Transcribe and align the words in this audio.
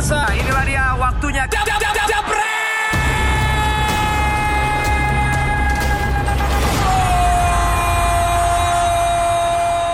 pemirsa. 0.00 0.20
Inilah 0.32 0.64
dia 0.64 0.84
waktunya. 0.96 1.44
Jab, 1.44 1.64
jab, 1.68 1.76
jab, 1.78 1.94
jab, 2.08 2.24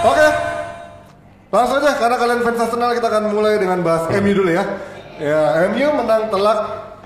Oke. 0.06 0.29
Langsung 1.50 1.77
aja 1.80 1.92
karena 1.98 2.16
kalian 2.16 2.40
fans 2.45 2.58
Arsenal 2.61 2.90
kita 2.95 3.06
akan 3.08 3.22
mulai 3.34 3.58
dengan 3.58 3.78
bahas 3.82 4.06
MU 4.12 4.32
dulu 4.32 4.50
ya. 4.54 4.62
Ya, 5.19 5.66
MU 5.66 5.87
menang 5.96 6.30
telak 6.30 6.58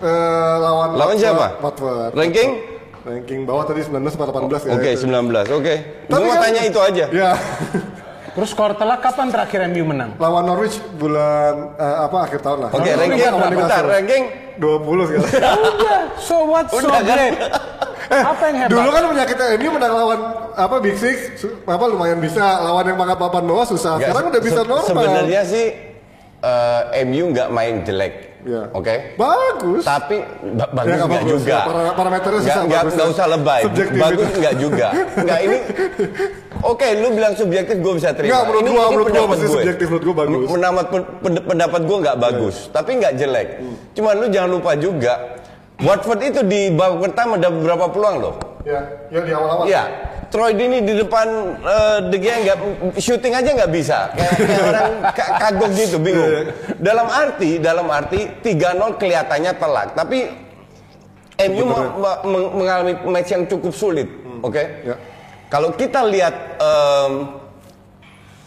eh, 0.03 0.55
lawan 0.59 0.89
Lawan 0.93 1.17
Watford- 1.17 1.21
siapa? 1.23 1.47
Watford. 1.63 2.11
Ranking? 2.13 2.51
Ranking 3.01 3.41
bawah 3.49 3.65
tadi 3.65 3.81
19 3.81 4.13
atau 4.13 4.29
18 4.29 4.69
ya. 4.69 4.73
Oke, 4.77 4.91
19. 4.93 5.49
Oke. 5.49 5.75
Tapi 6.05 6.13
Gue 6.13 6.29
mau 6.29 6.37
kan- 6.37 6.45
tanya 6.45 6.63
itu 6.69 6.79
aja. 6.79 7.05
Ya. 7.09 7.31
Terus 8.31 8.49
skor 8.49 8.79
telak 8.79 9.01
kapan 9.01 9.27
terakhir 9.29 9.67
MU 9.67 9.85
menang? 9.85 10.15
lawan 10.17 10.47
Norwich 10.47 10.79
bulan 10.95 11.75
eh, 11.75 11.97
apa 12.01 12.17
akhir 12.25 12.41
tahun 12.41 12.59
lah. 12.63 12.71
Oke, 12.71 12.87
Norwich 12.87 12.99
ranking 13.01 13.33
lawan 13.33 13.53
bentar, 13.53 13.83
ranking 13.83 14.23
20 14.57 15.09
sekarang. 15.09 15.29
So 16.21 16.37
what 16.47 16.67
so 16.69 16.79
Udah, 16.79 17.01
kan? 17.01 17.05
great? 17.09 17.35
Apa 18.11 18.43
yang 18.51 18.57
hebat? 18.59 18.75
Dulu 18.75 18.89
kan 18.91 19.03
penyakitnya 19.07 19.47
MU 19.55 19.69
menang 19.71 19.93
lawan 19.95 20.21
apa 20.53 20.83
Big 20.83 20.99
Six, 20.99 21.47
apa 21.63 21.85
lumayan 21.87 22.19
bisa 22.19 22.43
lawan 22.59 22.83
yang 22.83 22.99
pangkat 22.99 23.23
papan 23.23 23.47
bawah 23.47 23.63
susah. 23.63 24.03
Sekarang 24.03 24.35
udah 24.35 24.43
bisa 24.43 24.61
se- 24.61 24.69
normal. 24.69 24.91
Sebenarnya 24.91 25.43
sih 25.47 25.67
eh, 26.43 26.81
MU 27.07 27.31
nggak 27.31 27.49
main 27.55 27.87
jelek. 27.87 28.30
Ya. 28.41 28.63
Oke. 28.73 28.95
bagus. 29.15 29.83
Tapi 29.83 30.17
ba- 30.57 30.73
bagus 30.73 30.97
bagus, 31.03 31.29
juga. 31.39 31.53
ya. 31.53 31.61
Para- 31.63 31.93
parameternya 31.93 32.41
susah, 32.41 32.63
bagus, 32.63 32.93
nggak 32.93 33.07
ya. 33.07 33.13
usah 33.13 33.27
lebay. 33.29 33.61
Subjektif 33.63 34.01
bagus 34.01 34.27
itu. 34.27 34.39
nggak 34.41 34.55
juga. 34.57 34.89
Nggak 35.15 35.41
ini. 35.41 35.59
Oke, 36.71 36.87
lu 36.95 37.09
bilang 37.11 37.35
subjektif 37.35 37.77
gue 37.79 37.93
bisa 37.97 38.09
terima. 38.13 38.41
Menurut 38.43 38.61
ini, 38.61 38.71
gua- 38.71 38.81
ini 38.81 38.91
menurut 38.91 39.05
gua 39.05 39.09
pendapat 39.11 39.29
pasti 39.31 39.45
gue. 39.45 39.55
subjektif, 39.55 39.87
menurut 39.87 40.05
gua 40.05 40.17
bagus. 40.19 40.47
Pendapat 40.47 40.87
pen- 40.91 41.45
pendapat 41.47 41.81
gue 41.83 41.97
nggak 42.01 42.17
bagus, 42.19 42.57
tapi 42.69 42.91
nggak 42.97 43.13
jelek. 43.15 43.49
Hmm. 43.59 43.75
Cuman 43.93 44.13
lu 44.17 44.27
jangan 44.29 44.51
lupa 44.51 44.71
juga, 44.75 45.15
Watford 45.79 46.21
itu 46.23 46.41
di 46.43 46.61
babak 46.71 46.99
pertama 47.03 47.37
ada 47.37 47.49
beberapa 47.49 47.89
peluang 47.89 48.17
loh. 48.19 48.35
Ya, 48.61 48.81
ya 49.09 49.21
di 49.21 49.33
awal-awal. 49.33 49.65
Iya. 49.65 49.83
Troy 50.31 50.55
Dini 50.55 50.79
di 50.81 50.95
depan 50.95 51.27
eh, 51.59 51.99
De 52.07 52.17
Gea 52.17 52.37
nggak 52.41 52.59
shooting 52.97 53.35
aja 53.35 53.51
nggak 53.53 53.71
bisa. 53.71 53.99
Kayak, 54.11 54.35
kayak 54.39 54.63
orang 54.65 54.91
ka- 55.19 55.33
kagok 55.37 55.71
gitu, 55.75 55.97
bingung. 55.99 56.23
Iya, 56.25 56.43
Dalam 56.79 57.07
arti, 57.07 57.51
dalam 57.59 57.87
arti 57.87 58.21
3-0 58.41 58.55
kelihatannya 58.95 59.53
telak, 59.53 59.89
tapi 59.93 60.19
MU 61.41 61.65
me- 61.65 61.93
me- 61.97 62.21
meng- 62.25 62.53
mengalami 62.55 62.93
match 63.07 63.31
yang 63.31 63.45
cukup 63.45 63.73
sulit, 63.73 64.07
oke? 64.41 64.63
Ya. 64.85 64.95
Kalau 65.49 65.73
kita 65.73 66.05
lihat 66.05 66.35
em, 66.57 67.13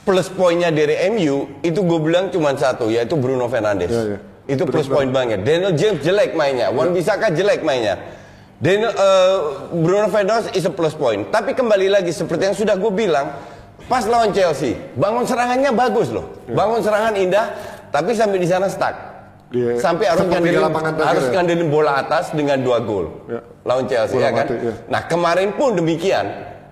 plus 0.01 0.27
poinnya 0.29 0.69
dari 0.69 0.95
MU 1.09 1.51
itu 1.59 1.79
gue 1.79 1.99
bilang 1.99 2.27
cuma 2.29 2.53
satu 2.53 2.87
yaitu 2.87 3.15
Bruno 3.15 3.45
Fernandes. 3.45 3.91
Ya, 3.91 4.03
ya. 4.07 4.19
Itu 4.45 4.63
plus 4.63 4.87
poin 4.87 5.07
banget. 5.07 5.39
Daniel 5.41 5.71
James 5.71 5.99
jelek 5.99 6.31
mainnya, 6.31 6.67
Wan 6.67 6.91
Bisaka 6.91 7.27
jelek 7.27 7.59
mainnya. 7.59 7.99
Daniel, 8.63 8.95
eh, 8.95 9.35
Bruno 9.75 10.07
Fernandes 10.07 10.47
is 10.55 10.63
a 10.63 10.71
plus 10.71 10.95
point. 10.95 11.27
Tapi 11.27 11.51
kembali 11.51 11.91
lagi 11.91 12.15
seperti 12.15 12.47
yang 12.47 12.55
sudah 12.55 12.79
gue 12.79 12.91
bilang, 12.95 13.27
pas 13.91 14.07
lawan 14.07 14.31
Chelsea, 14.31 14.79
bangun 14.95 15.27
serangannya 15.27 15.75
bagus 15.75 16.07
loh. 16.07 16.31
Ya. 16.47 16.55
Bangun 16.55 16.79
serangan 16.79 17.13
indah, 17.19 17.51
tapi 17.91 18.15
sampai 18.15 18.39
di 18.39 18.47
sana 18.47 18.71
stuck. 18.71 18.95
Dia- 19.51 19.77
sampai 19.77 20.07
harus 20.07 20.25
ngandelin, 20.25 20.63
harus 20.97 21.25
ya. 21.27 21.31
ngandelin 21.35 21.67
bola 21.67 22.01
atas 22.01 22.31
dengan 22.31 22.57
dua 22.57 22.79
gol. 22.79 23.27
Ya. 23.27 23.43
Lawan 23.67 23.85
Chelsea 23.85 24.15
Bola 24.15 24.25
ya 24.25 24.31
kan. 24.31 24.45
mati, 24.47 24.55
ya. 24.55 24.73
Nah 24.87 25.01
kemarin 25.05 25.49
pun 25.53 25.69
demikian, 25.75 26.25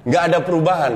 nggak 0.07 0.23
ada 0.31 0.39
perubahan. 0.39 0.93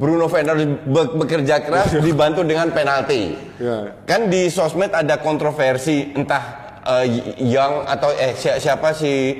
Bruno 0.00 0.24
Fernandes 0.26 0.64
be- 0.88 1.12
bekerja 1.20 1.60
keras 1.60 1.92
dibantu 2.00 2.40
dengan 2.40 2.72
penalti. 2.72 3.36
Ya. 3.60 3.92
Kan 4.08 4.32
di 4.32 4.48
sosmed 4.48 4.88
ada 4.90 5.20
kontroversi 5.20 6.16
entah 6.16 6.56
eh, 6.80 7.04
Young 7.44 7.84
atau 7.84 8.08
eh 8.16 8.32
si- 8.32 8.56
siapa 8.56 8.96
si 8.96 9.36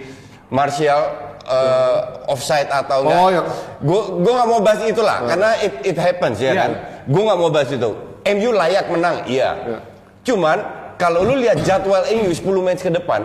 Martial 0.50 1.00
eh, 1.42 1.98
offside 2.26 2.68
atau 2.68 3.02
enggak. 3.02 3.16
Oh, 3.16 3.28
yang- 3.28 3.48
Gue 3.80 4.00
gue 4.20 4.32
nggak 4.32 4.48
mau 4.48 4.60
bahas 4.60 4.80
itulah 4.84 5.18
karena 5.24 5.50
it 5.58 5.72
it 5.84 5.96
happens 5.96 6.36
ya 6.38 6.50
Iya. 6.50 6.60
kan. 6.60 6.70
Gue 7.06 7.22
nggak 7.24 7.38
mau 7.38 7.50
bahas 7.50 7.70
itu. 7.70 7.90
MU 8.22 8.50
layak 8.52 8.86
menang, 8.86 9.24
iya. 9.24 9.50
Ya. 9.56 9.78
Cuman 10.22 10.58
kalau 10.94 11.24
lu 11.24 11.34
lihat 11.34 11.64
jadwal 11.64 12.04
MU 12.06 12.28
10 12.28 12.44
match 12.60 12.82
ke 12.82 12.92
depan 12.92 13.24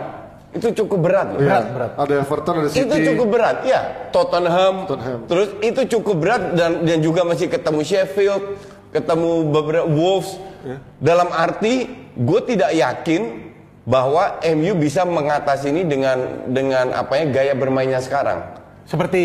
itu 0.52 0.72
cukup 0.74 1.04
berat 1.04 1.28
loh. 1.30 1.44
Iya. 1.44 1.60
Ada 1.94 2.14
Everton, 2.18 2.54
ada 2.56 2.68
City. 2.72 2.82
Itu 2.82 2.96
cukup 3.12 3.28
berat, 3.30 3.58
ya. 3.62 3.82
Tottenham, 4.10 4.88
Tottenham. 4.88 5.20
terus 5.28 5.50
itu 5.60 5.82
cukup 5.92 6.16
berat 6.16 6.56
dan 6.56 6.82
dan 6.82 6.98
juga 7.00 7.22
masih 7.22 7.46
ketemu 7.46 7.84
Sheffield, 7.84 8.44
ketemu 8.90 9.52
beberapa 9.52 9.86
Wolves. 9.86 10.40
Ya. 10.64 10.80
Dalam 10.98 11.30
arti, 11.30 11.86
gue 12.16 12.40
tidak 12.42 12.72
yakin 12.72 13.22
bahwa 13.86 14.42
MU 14.42 14.74
bisa 14.76 15.06
mengatasi 15.06 15.70
ini 15.70 15.86
dengan 15.86 16.50
dengan 16.50 16.92
apa 16.92 17.22
ya 17.22 17.26
gaya 17.30 17.54
bermainnya 17.54 18.02
sekarang, 18.02 18.42
Seperti 18.86 19.22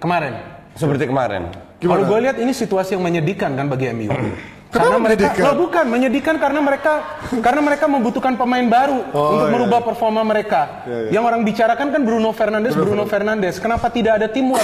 kemarin. 0.00 0.36
seperti 0.74 1.08
kemarin. 1.08 1.52
Kalau 1.78 2.04
gue 2.06 2.18
lihat 2.22 2.36
ini 2.40 2.50
situasi 2.50 2.96
yang 2.96 3.04
menyedihkan 3.04 3.54
kan 3.54 3.66
bagi 3.68 3.92
MU. 3.94 4.10
Kenapa 4.68 4.84
karena 4.84 4.98
mereka, 4.98 5.16
menyedihkan? 5.24 5.42
Loh, 5.42 5.56
bukan 5.58 5.84
menyedihkan 5.88 6.34
karena 6.36 6.60
mereka 6.60 6.92
karena 7.40 7.60
mereka 7.62 7.84
membutuhkan 7.86 8.34
pemain 8.34 8.66
baru 8.68 9.00
Oh, 9.10 9.32
untuk 9.32 9.46
iya. 9.46 9.54
merubah 9.54 9.80
performa 9.80 10.20
mereka. 10.22 10.84
Iya, 10.84 10.98
iya. 11.00 11.10
Yang 11.10 11.24
orang 11.24 11.40
bicarakan 11.42 11.86
kan 11.88 12.00
Bruno 12.02 12.30
Fernandes, 12.30 12.74
Bruno, 12.74 13.04
Fernandes. 13.04 13.56
Kenapa 13.56 13.88
tidak 13.88 14.20
ada 14.20 14.28
teamwork? 14.28 14.60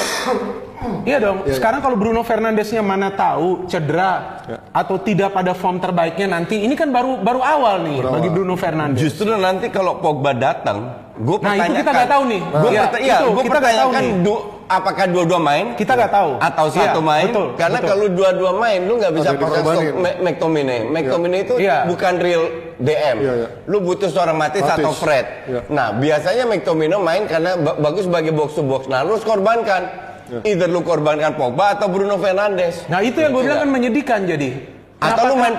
iya 1.03 1.16
dong. 1.16 1.48
Sekarang 1.48 1.81
kalau 1.81 1.97
Bruno 1.97 2.20
Fernandesnya 2.20 2.81
mana 2.81 3.09
tahu 3.10 3.65
cedera 3.65 4.44
Iya. 4.44 4.59
atau 4.70 4.97
tidak 4.98 5.32
pada 5.32 5.53
form 5.53 5.81
terbaiknya 5.81 6.28
nanti, 6.31 6.60
ini 6.60 6.75
kan 6.75 6.92
baru 6.92 7.16
baru 7.19 7.41
awal 7.41 7.81
nih 7.81 7.97
Baru 7.98 8.12
bagi. 8.12 8.28
Bruno 8.28 8.54
Fernandes. 8.54 9.00
Justru 9.00 9.32
nanti 9.32 9.66
kalau 9.69 9.97
Pogba 9.97 10.36
datang, 10.36 10.84
gue 11.15 11.36
Nah, 11.41 11.56
itu 11.56 11.65
pertanyakan. 11.65 11.81
kita 11.81 11.91
nggak 11.91 12.10
tahu 12.10 12.22
nih. 12.26 12.41
Gue 12.44 12.71
Iya, 12.71 12.82
perta- 12.84 13.00
iya, 13.00 13.16
itu 13.16 13.25
gue 13.26 13.42
kita 13.42 13.56
nggak 13.56 13.72
tahu 13.75 13.88
pertanyakan 13.88 14.04
nih. 14.04 14.25
Apakah 14.67 15.05
dua-dua 15.07 15.39
main? 15.39 15.65
Kita 15.75 15.95
nggak 15.95 16.13
tahu. 16.13 16.31
Atau 16.39 16.67
satu 16.69 17.01
Iya, 17.01 17.05
main? 17.05 17.27
betul, 17.29 17.47
Karena 17.55 17.79
betul. 17.79 17.89
kalau 17.89 18.07
dua-dua 18.11 18.53
main, 18.55 18.81
lu 18.85 18.93
nggak 18.99 19.13
bisa 19.13 19.31
pakai 19.33 19.61
stok 19.61 19.83
Ma- 19.95 20.19
McTominay. 20.21 20.81
McTominay 20.89 21.41
itu 21.43 21.55
Iya. 21.59 21.79
bukan 21.85 22.15
real 22.19 22.43
DM. 22.77 23.17
Iya, 23.21 23.33
iya. 23.37 23.49
Lu 23.65 23.79
butuh 23.81 24.09
seorang 24.09 24.37
Matis, 24.37 24.63
Matic. 24.63 24.83
atau 24.83 24.93
Fred. 24.93 25.27
Iya. 25.47 25.61
Nah, 25.69 25.89
biasanya 25.95 26.45
McTominay 26.45 26.99
main 26.99 27.23
karena 27.25 27.57
ba- 27.57 27.79
bagus 27.79 28.05
sebagai 28.05 28.33
box 28.33 28.55
to 28.55 28.63
box. 28.63 28.89
Nah, 28.91 29.05
lu 29.05 29.17
korbankan. 29.19 29.83
Iya. 30.25 30.41
Either 30.57 30.69
lu 30.73 30.81
korbankan 30.81 31.37
Pogba 31.37 31.77
atau 31.77 31.93
Bruno 31.93 32.17
Fernandes. 32.17 32.89
Nah, 32.89 33.05
itu 33.05 33.21
yang 33.21 33.37
gue 33.37 33.45
bilang 33.45 33.61
kan 33.61 33.71
menyedihkan 33.71 34.21
jadi. 34.25 34.74
Atau 35.06 35.25
lu 35.26 35.34
Kenapa- 35.34 35.44
main 35.44 35.54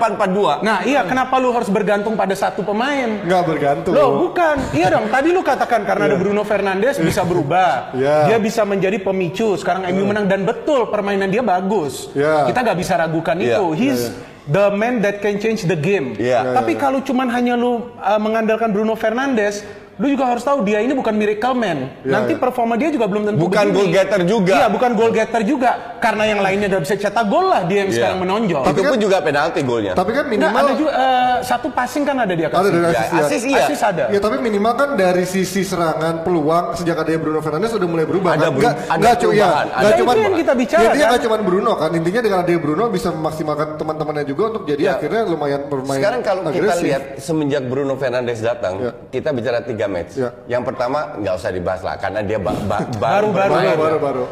4-4-2. 0.58 0.62
Nah, 0.62 0.78
iya 0.82 1.00
kenapa 1.02 1.34
lu 1.36 1.50
harus 1.50 1.68
bergantung 1.68 2.14
pada 2.14 2.32
satu 2.32 2.60
pemain? 2.60 3.22
Nggak 3.22 3.42
bergantung. 3.44 3.92
Loh, 3.92 4.26
bukan. 4.26 4.56
Iya 4.70 4.86
dong. 4.90 5.06
Tadi 5.06 5.28
lu 5.30 5.40
katakan 5.40 5.82
karena 5.82 6.04
ada 6.06 6.16
Bruno 6.16 6.42
Fernandes 6.42 6.98
bisa 6.98 7.22
berubah. 7.30 7.92
Iya. 7.92 8.26
Dia 8.26 8.38
bisa 8.38 8.62
menjadi 8.62 8.98
pemicu. 8.98 9.54
Sekarang 9.54 9.86
MU 9.88 10.04
menang 10.04 10.26
dan 10.26 10.42
betul 10.42 10.86
permainan 10.86 11.28
dia 11.28 11.40
bagus. 11.40 12.10
Iya. 12.12 12.46
Kita 12.46 12.58
nggak 12.60 12.78
bisa 12.78 12.96
ragukan 12.96 13.36
Iya. 13.36 13.56
itu. 13.56 13.64
He's 13.72 14.00
the 14.44 14.70
man 14.70 14.98
that 15.00 15.18
can 15.18 15.36
change 15.36 15.62
the 15.62 15.74
game. 15.74 16.14
Iya. 16.16 16.52
Tapi 16.52 16.74
kalau 16.74 16.98
cuman 17.00 17.26
hanya 17.28 17.54
lu 17.54 17.72
uh, 17.96 18.16
mengandalkan 18.16 18.70
Bruno 18.70 18.94
Fernandes, 18.94 19.62
lu 19.96 20.06
juga 20.08 20.28
harus 20.28 20.42
tahu 20.42 20.60
dia 20.60 20.78
ini 20.78 20.92
bukan 20.92 21.12
miracle 21.12 21.52
man. 21.52 21.88
Iya, 21.98 22.12
Nanti 22.12 22.32
iya. 22.32 22.38
performa 22.38 22.74
dia 22.74 22.88
juga 22.88 23.06
belum 23.06 23.22
tentu 23.24 23.40
Bukan 23.40 23.64
begini. 23.64 23.74
goal 23.74 23.88
getter 23.90 24.20
juga. 24.22 24.54
Iya, 24.54 24.66
bukan 24.68 24.90
goal 24.92 25.08
getter 25.10 25.42
juga. 25.42 25.70
Karena 25.96 26.24
yang 26.26 26.40
lainnya 26.40 26.68
udah 26.68 26.80
bisa 26.80 26.94
cetak 26.94 27.24
gol 27.24 27.48
lah 27.48 27.64
dia 27.64 27.78
yang 27.78 27.88
Iya. 27.88 27.96
sekarang 27.96 28.18
menonjol. 28.20 28.62
Itu 28.66 28.80
pun 28.82 28.98
juga 28.98 29.16
penalti 29.18 29.60
golnya. 29.62 29.92
Tapi 29.92 30.10
kan 30.12 30.24
Nggak, 30.26 30.36
minimal 30.36 30.62
ada 30.62 30.74
juga 30.74 30.90
eh, 30.92 31.36
satu 31.42 31.68
passing 31.70 32.04
kan 32.04 32.16
ada 32.18 32.30
dia 32.30 32.46
ada 32.46 32.54
kasih. 32.54 32.68
dari 32.68 32.76
Ya, 32.76 32.90
asis 32.92 33.08
ya. 33.08 33.20
asis 33.24 33.42
iya. 33.42 33.64
Asis 33.64 33.80
ada. 33.82 34.04
Ya 34.06 34.20
tapi 34.20 34.36
minimal 34.38 34.72
kan 34.74 34.88
dari 34.94 35.24
sisi 35.24 35.62
serangan 35.62 36.20
peluang 36.20 36.66
sejak 36.74 36.96
ada 36.98 37.10
Bruno 37.16 37.40
Fernandes 37.40 37.72
udah 37.72 37.88
mulai 37.88 38.04
berubah 38.04 38.30
Ada 38.30 38.38
kan? 38.38 38.50
beru- 38.52 38.62
Nggak- 38.62 38.76
ada 38.86 39.00
nggak 39.00 39.14
cu- 39.16 39.32
ya, 39.32 39.48
ada 39.66 39.88
cuman 39.96 40.12
itu 40.12 40.20
yang 40.22 40.36
kita 40.36 40.52
bicara, 40.54 40.82
Ya, 40.82 40.90
dia 40.90 40.98
kan? 40.98 41.08
nggak 41.08 41.22
cuma 41.24 41.36
Bruno 41.40 41.72
kan. 41.74 41.90
Intinya 41.90 42.20
dengan 42.20 42.38
ada 42.42 42.52
Bruno 42.54 42.84
bisa 42.88 43.08
memaksimalkan 43.10 43.68
teman-temannya 43.74 44.24
juga 44.24 44.42
untuk 44.50 44.62
jadi 44.66 44.82
Ya. 44.82 44.92
akhirnya 44.94 45.22
lumayan 45.24 45.62
bermain 45.66 45.98
Sekarang 45.98 46.20
kalau 46.20 46.40
kita 46.44 46.52
agresif. 46.68 46.84
lihat 46.84 47.02
semenjak 47.16 47.62
Bruno 47.64 47.96
Fernandes 47.96 48.38
datang, 48.38 48.74
Ya. 48.78 48.92
kita 49.08 49.32
bicara 49.32 49.64
tiga 49.64 49.85
match. 49.86 50.12
Ya. 50.14 50.30
Yang 50.48 50.62
pertama 50.64 50.98
nggak 51.16 51.34
usah 51.34 51.50
dibahas 51.50 51.82
lah, 51.82 51.94
karena 51.96 52.20
dia 52.20 52.36
ba- 52.36 52.54
ba- 52.64 52.86
Baru- 53.02 53.30
baru- 53.30 53.52
baru 53.52 53.76
baru 53.76 53.98
baru. 53.98 54.24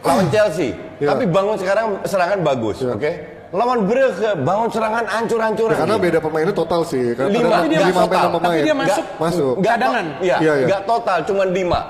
lawan 0.00 0.26
Chelsea. 0.28 0.72
Ya. 0.96 1.12
Tapi 1.12 1.24
bangun 1.24 1.56
sekarang 1.56 1.86
serangan 2.02 2.40
bagus, 2.40 2.80
Ya. 2.80 2.92
oke? 2.92 3.12
Lawan 3.50 3.82
Brugge 3.82 4.30
bangun 4.40 4.70
serangan 4.70 5.04
hancur-hancuran. 5.04 5.74
Ya, 5.74 5.82
karena 5.82 5.96
beda 5.98 6.18
pemainnya 6.22 6.54
total 6.54 6.80
sih. 6.86 7.12
Karena 7.12 7.34
Lima, 7.34 7.50
tapi 7.50 7.66
dia 7.66 7.80
lima 7.82 8.00
total. 8.00 8.26
pemain. 8.30 8.46
Tapi 8.46 8.58
dia 8.62 8.76
masuk. 8.78 9.04
masuk. 9.18 9.54
Nggak 9.58 9.74
Cadangan. 9.74 10.04
to- 10.06 10.18
Iya, 10.22 10.36
Iya, 10.38 10.52
iya. 10.54 10.66
nggak 10.70 10.82
total, 10.86 11.18
cuma 11.26 11.42
lima. 11.44 11.80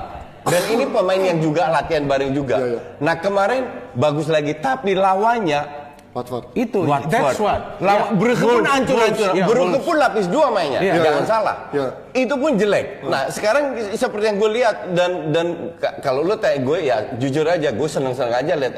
Dan 0.41 0.63
ini 0.67 0.85
pemain 0.89 1.21
yang 1.21 1.39
juga 1.39 1.63
latihan 1.69 2.05
bareng 2.09 2.33
juga. 2.33 2.57
Iya, 2.57 2.67
iya. 2.67 2.81
Nah 2.99 3.15
kemarin 3.15 3.63
bagus 3.93 4.27
lagi, 4.27 4.57
tapi 4.57 4.97
lawannya 4.97 5.61
Watford. 6.11 6.45
Itu, 6.59 6.83
Watford. 6.83 7.07
that's 7.09 7.39
what. 7.39 7.79
Lawan 7.79 8.11
Ya, 8.11 8.19
Brugge 8.19 8.43
pun 8.43 8.65
hancur-hancur. 8.65 9.29
Ya, 9.31 9.45
Brugge 9.47 9.79
pun 9.79 9.95
lapis 9.95 10.27
dua 10.27 10.51
mainnya. 10.51 10.83
Iya. 10.83 10.93
Jangan 10.99 11.07
Iya, 11.17 11.31
salah. 11.31 11.57
iya. 11.71 11.87
Itu 12.12 12.35
pun 12.35 12.51
jelek. 12.55 12.87
Nah, 13.07 13.23
sekarang 13.31 13.65
seperti 13.95 14.25
yang 14.27 14.37
gue 14.37 14.51
lihat 14.53 14.77
dan 14.91 15.11
dan 15.31 15.47
ka- 15.79 16.03
kalau 16.03 16.21
lu 16.21 16.35
tanya 16.35 16.59
gue 16.61 16.79
ya 16.83 16.97
jujur 17.15 17.47
aja 17.47 17.71
gue 17.71 17.89
seneng-seneng 17.89 18.35
aja 18.35 18.53
lihat 18.53 18.75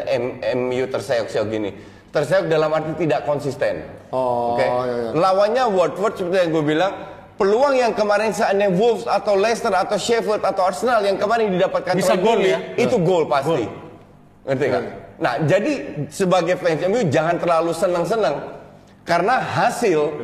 MU 0.53 0.85
terseok-seok 0.87 1.47
gini. 1.49 1.71
Terseok 2.13 2.45
dalam 2.47 2.69
arti 2.69 2.93
tidak 2.99 3.25
konsisten. 3.25 3.81
Oh, 4.13 4.53
Oke. 4.53 4.61
iya, 4.63 4.85
iya. 4.85 5.11
Lawannya 5.15 5.65
Watford 5.67 6.13
seperti 6.15 6.37
yang 6.39 6.51
gue 6.53 6.65
bilang 6.67 6.93
peluang 7.33 7.73
yang 7.73 7.97
kemarin 7.97 8.29
seandainya 8.29 8.69
Wolves 8.71 9.09
atau 9.09 9.33
Leicester 9.35 9.73
atau 9.73 9.97
Sheffield 9.97 10.45
atau 10.45 10.63
Arsenal 10.63 11.01
yang 11.01 11.17
kemarin 11.17 11.49
didapatkan 11.49 11.97
Bisa 11.97 12.13
gol 12.15 12.45
ya? 12.45 12.61
itu 12.77 12.93
gol 13.01 13.25
pasti. 13.25 13.65
Ngerti 14.45 14.65
nggak? 14.69 14.85
Nah, 15.23 15.39
jadi 15.47 16.03
sebagai 16.11 16.59
fans 16.59 16.83
MU 16.91 17.07
jangan 17.07 17.39
terlalu 17.39 17.71
senang-senang 17.71 18.59
karena 19.07 19.39
hasil 19.39 20.19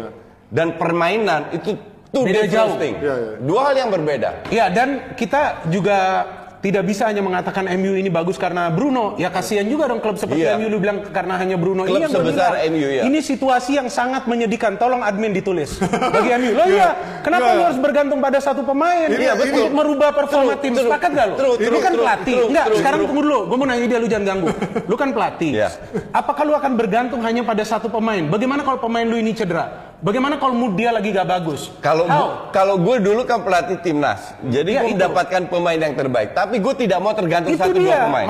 dan 0.50 0.74
permainan 0.74 1.54
itu 1.54 1.78
two 2.10 2.26
Beda 2.26 2.44
different 2.44 2.50
jauh. 2.50 2.76
Iya, 2.82 3.14
iya. 3.14 3.32
Dua 3.38 3.60
hal 3.70 3.74
yang 3.78 3.90
berbeda. 3.94 4.30
Ya 4.50 4.66
dan 4.72 5.14
kita 5.14 5.70
juga 5.70 6.26
tidak 6.58 6.82
bisa 6.84 7.06
hanya 7.06 7.22
mengatakan 7.22 7.70
MU 7.70 7.94
ini 7.94 8.06
bagus 8.06 8.34
karena 8.34 8.66
Bruno. 8.68 9.14
Ya 9.14 9.30
kasihan 9.30 9.62
juga 9.62 9.86
dong 9.86 9.98
klub 9.98 10.18
seperti 10.18 10.42
Iya. 10.42 10.58
MU 10.58 10.66
lu 10.68 10.78
bilang 10.78 11.06
karena 11.06 11.38
hanya 11.38 11.54
Bruno 11.54 11.82
Klub 11.82 11.94
ini 11.94 12.02
yang 12.02 12.10
sebesar 12.10 12.50
berminat. 12.52 12.70
MU, 12.74 12.88
ya. 12.90 13.02
Ini 13.06 13.18
situasi 13.20 13.70
yang 13.74 13.86
sangat 13.86 14.26
menyedihkan. 14.26 14.74
Tolong 14.74 15.00
admin 15.00 15.30
ditulis 15.30 15.78
bagi 16.14 16.30
MU. 16.34 16.52
Loh 16.52 16.66
iya, 16.66 16.98
kenapa 17.22 17.46
Iya. 17.46 17.54
lu 17.54 17.62
harus 17.64 17.78
bergantung 17.78 18.18
pada 18.18 18.38
satu 18.38 18.62
pemain? 18.62 19.06
Iya, 19.06 19.32
betul. 19.32 19.54
Untuk 19.60 19.72
merubah 19.72 20.10
performa 20.10 20.52
True, 20.52 20.62
tim. 20.62 20.72
true, 20.74 20.86
Sepakat 20.86 21.10
gak 21.14 21.26
lu? 21.26 21.34
true, 21.36 21.54
Lu 21.70 21.78
kan 21.78 21.92
true, 21.92 22.02
pelatih. 22.02 22.34
true, 22.36 22.48
Enggak, 22.50 22.66
true, 22.66 22.78
sekarang 22.78 22.98
true. 22.98 23.08
tunggu 23.08 23.22
dulu. 23.22 23.38
Gue 23.46 23.56
mau 23.56 23.66
nanya 23.66 23.86
dia 23.86 23.98
lu 23.98 24.06
jangan 24.06 24.24
ganggu. 24.26 24.48
Lu 24.90 24.94
kan 24.94 25.08
pelatih. 25.10 25.52
Iya. 25.56 25.68
Apakah 26.10 26.42
lu 26.42 26.52
akan 26.52 26.72
bergantung 26.74 27.20
hanya 27.22 27.42
pada 27.42 27.62
satu 27.62 27.86
pemain? 27.86 28.26
Bagaimana 28.26 28.60
kalau 28.60 28.78
pemain 28.78 29.04
lu 29.04 29.14
ini 29.14 29.30
cedera? 29.32 29.87
Bagaimana 29.98 30.38
kalau 30.38 30.54
mood 30.54 30.78
dia 30.78 30.94
lagi 30.94 31.10
gak 31.10 31.26
bagus? 31.26 31.74
Kalau 31.82 32.06
kalau 32.54 32.78
gue 32.78 33.02
dulu 33.02 33.26
kan 33.26 33.42
pelatih 33.42 33.82
timnas, 33.82 34.30
jadi 34.46 34.70
Ya, 34.78 34.80
gue 34.86 34.94
mendapatkan 34.94 35.50
pemain 35.50 35.74
yang 35.74 35.98
terbaik. 35.98 36.38
Tapi 36.38 36.62
gue 36.62 36.74
tidak 36.86 37.02
mau 37.02 37.10
tergantung 37.18 37.50
Itu 37.50 37.66
satu 37.66 37.74
dia, 37.74 37.82
dua 37.82 37.96
pemain. 38.06 38.26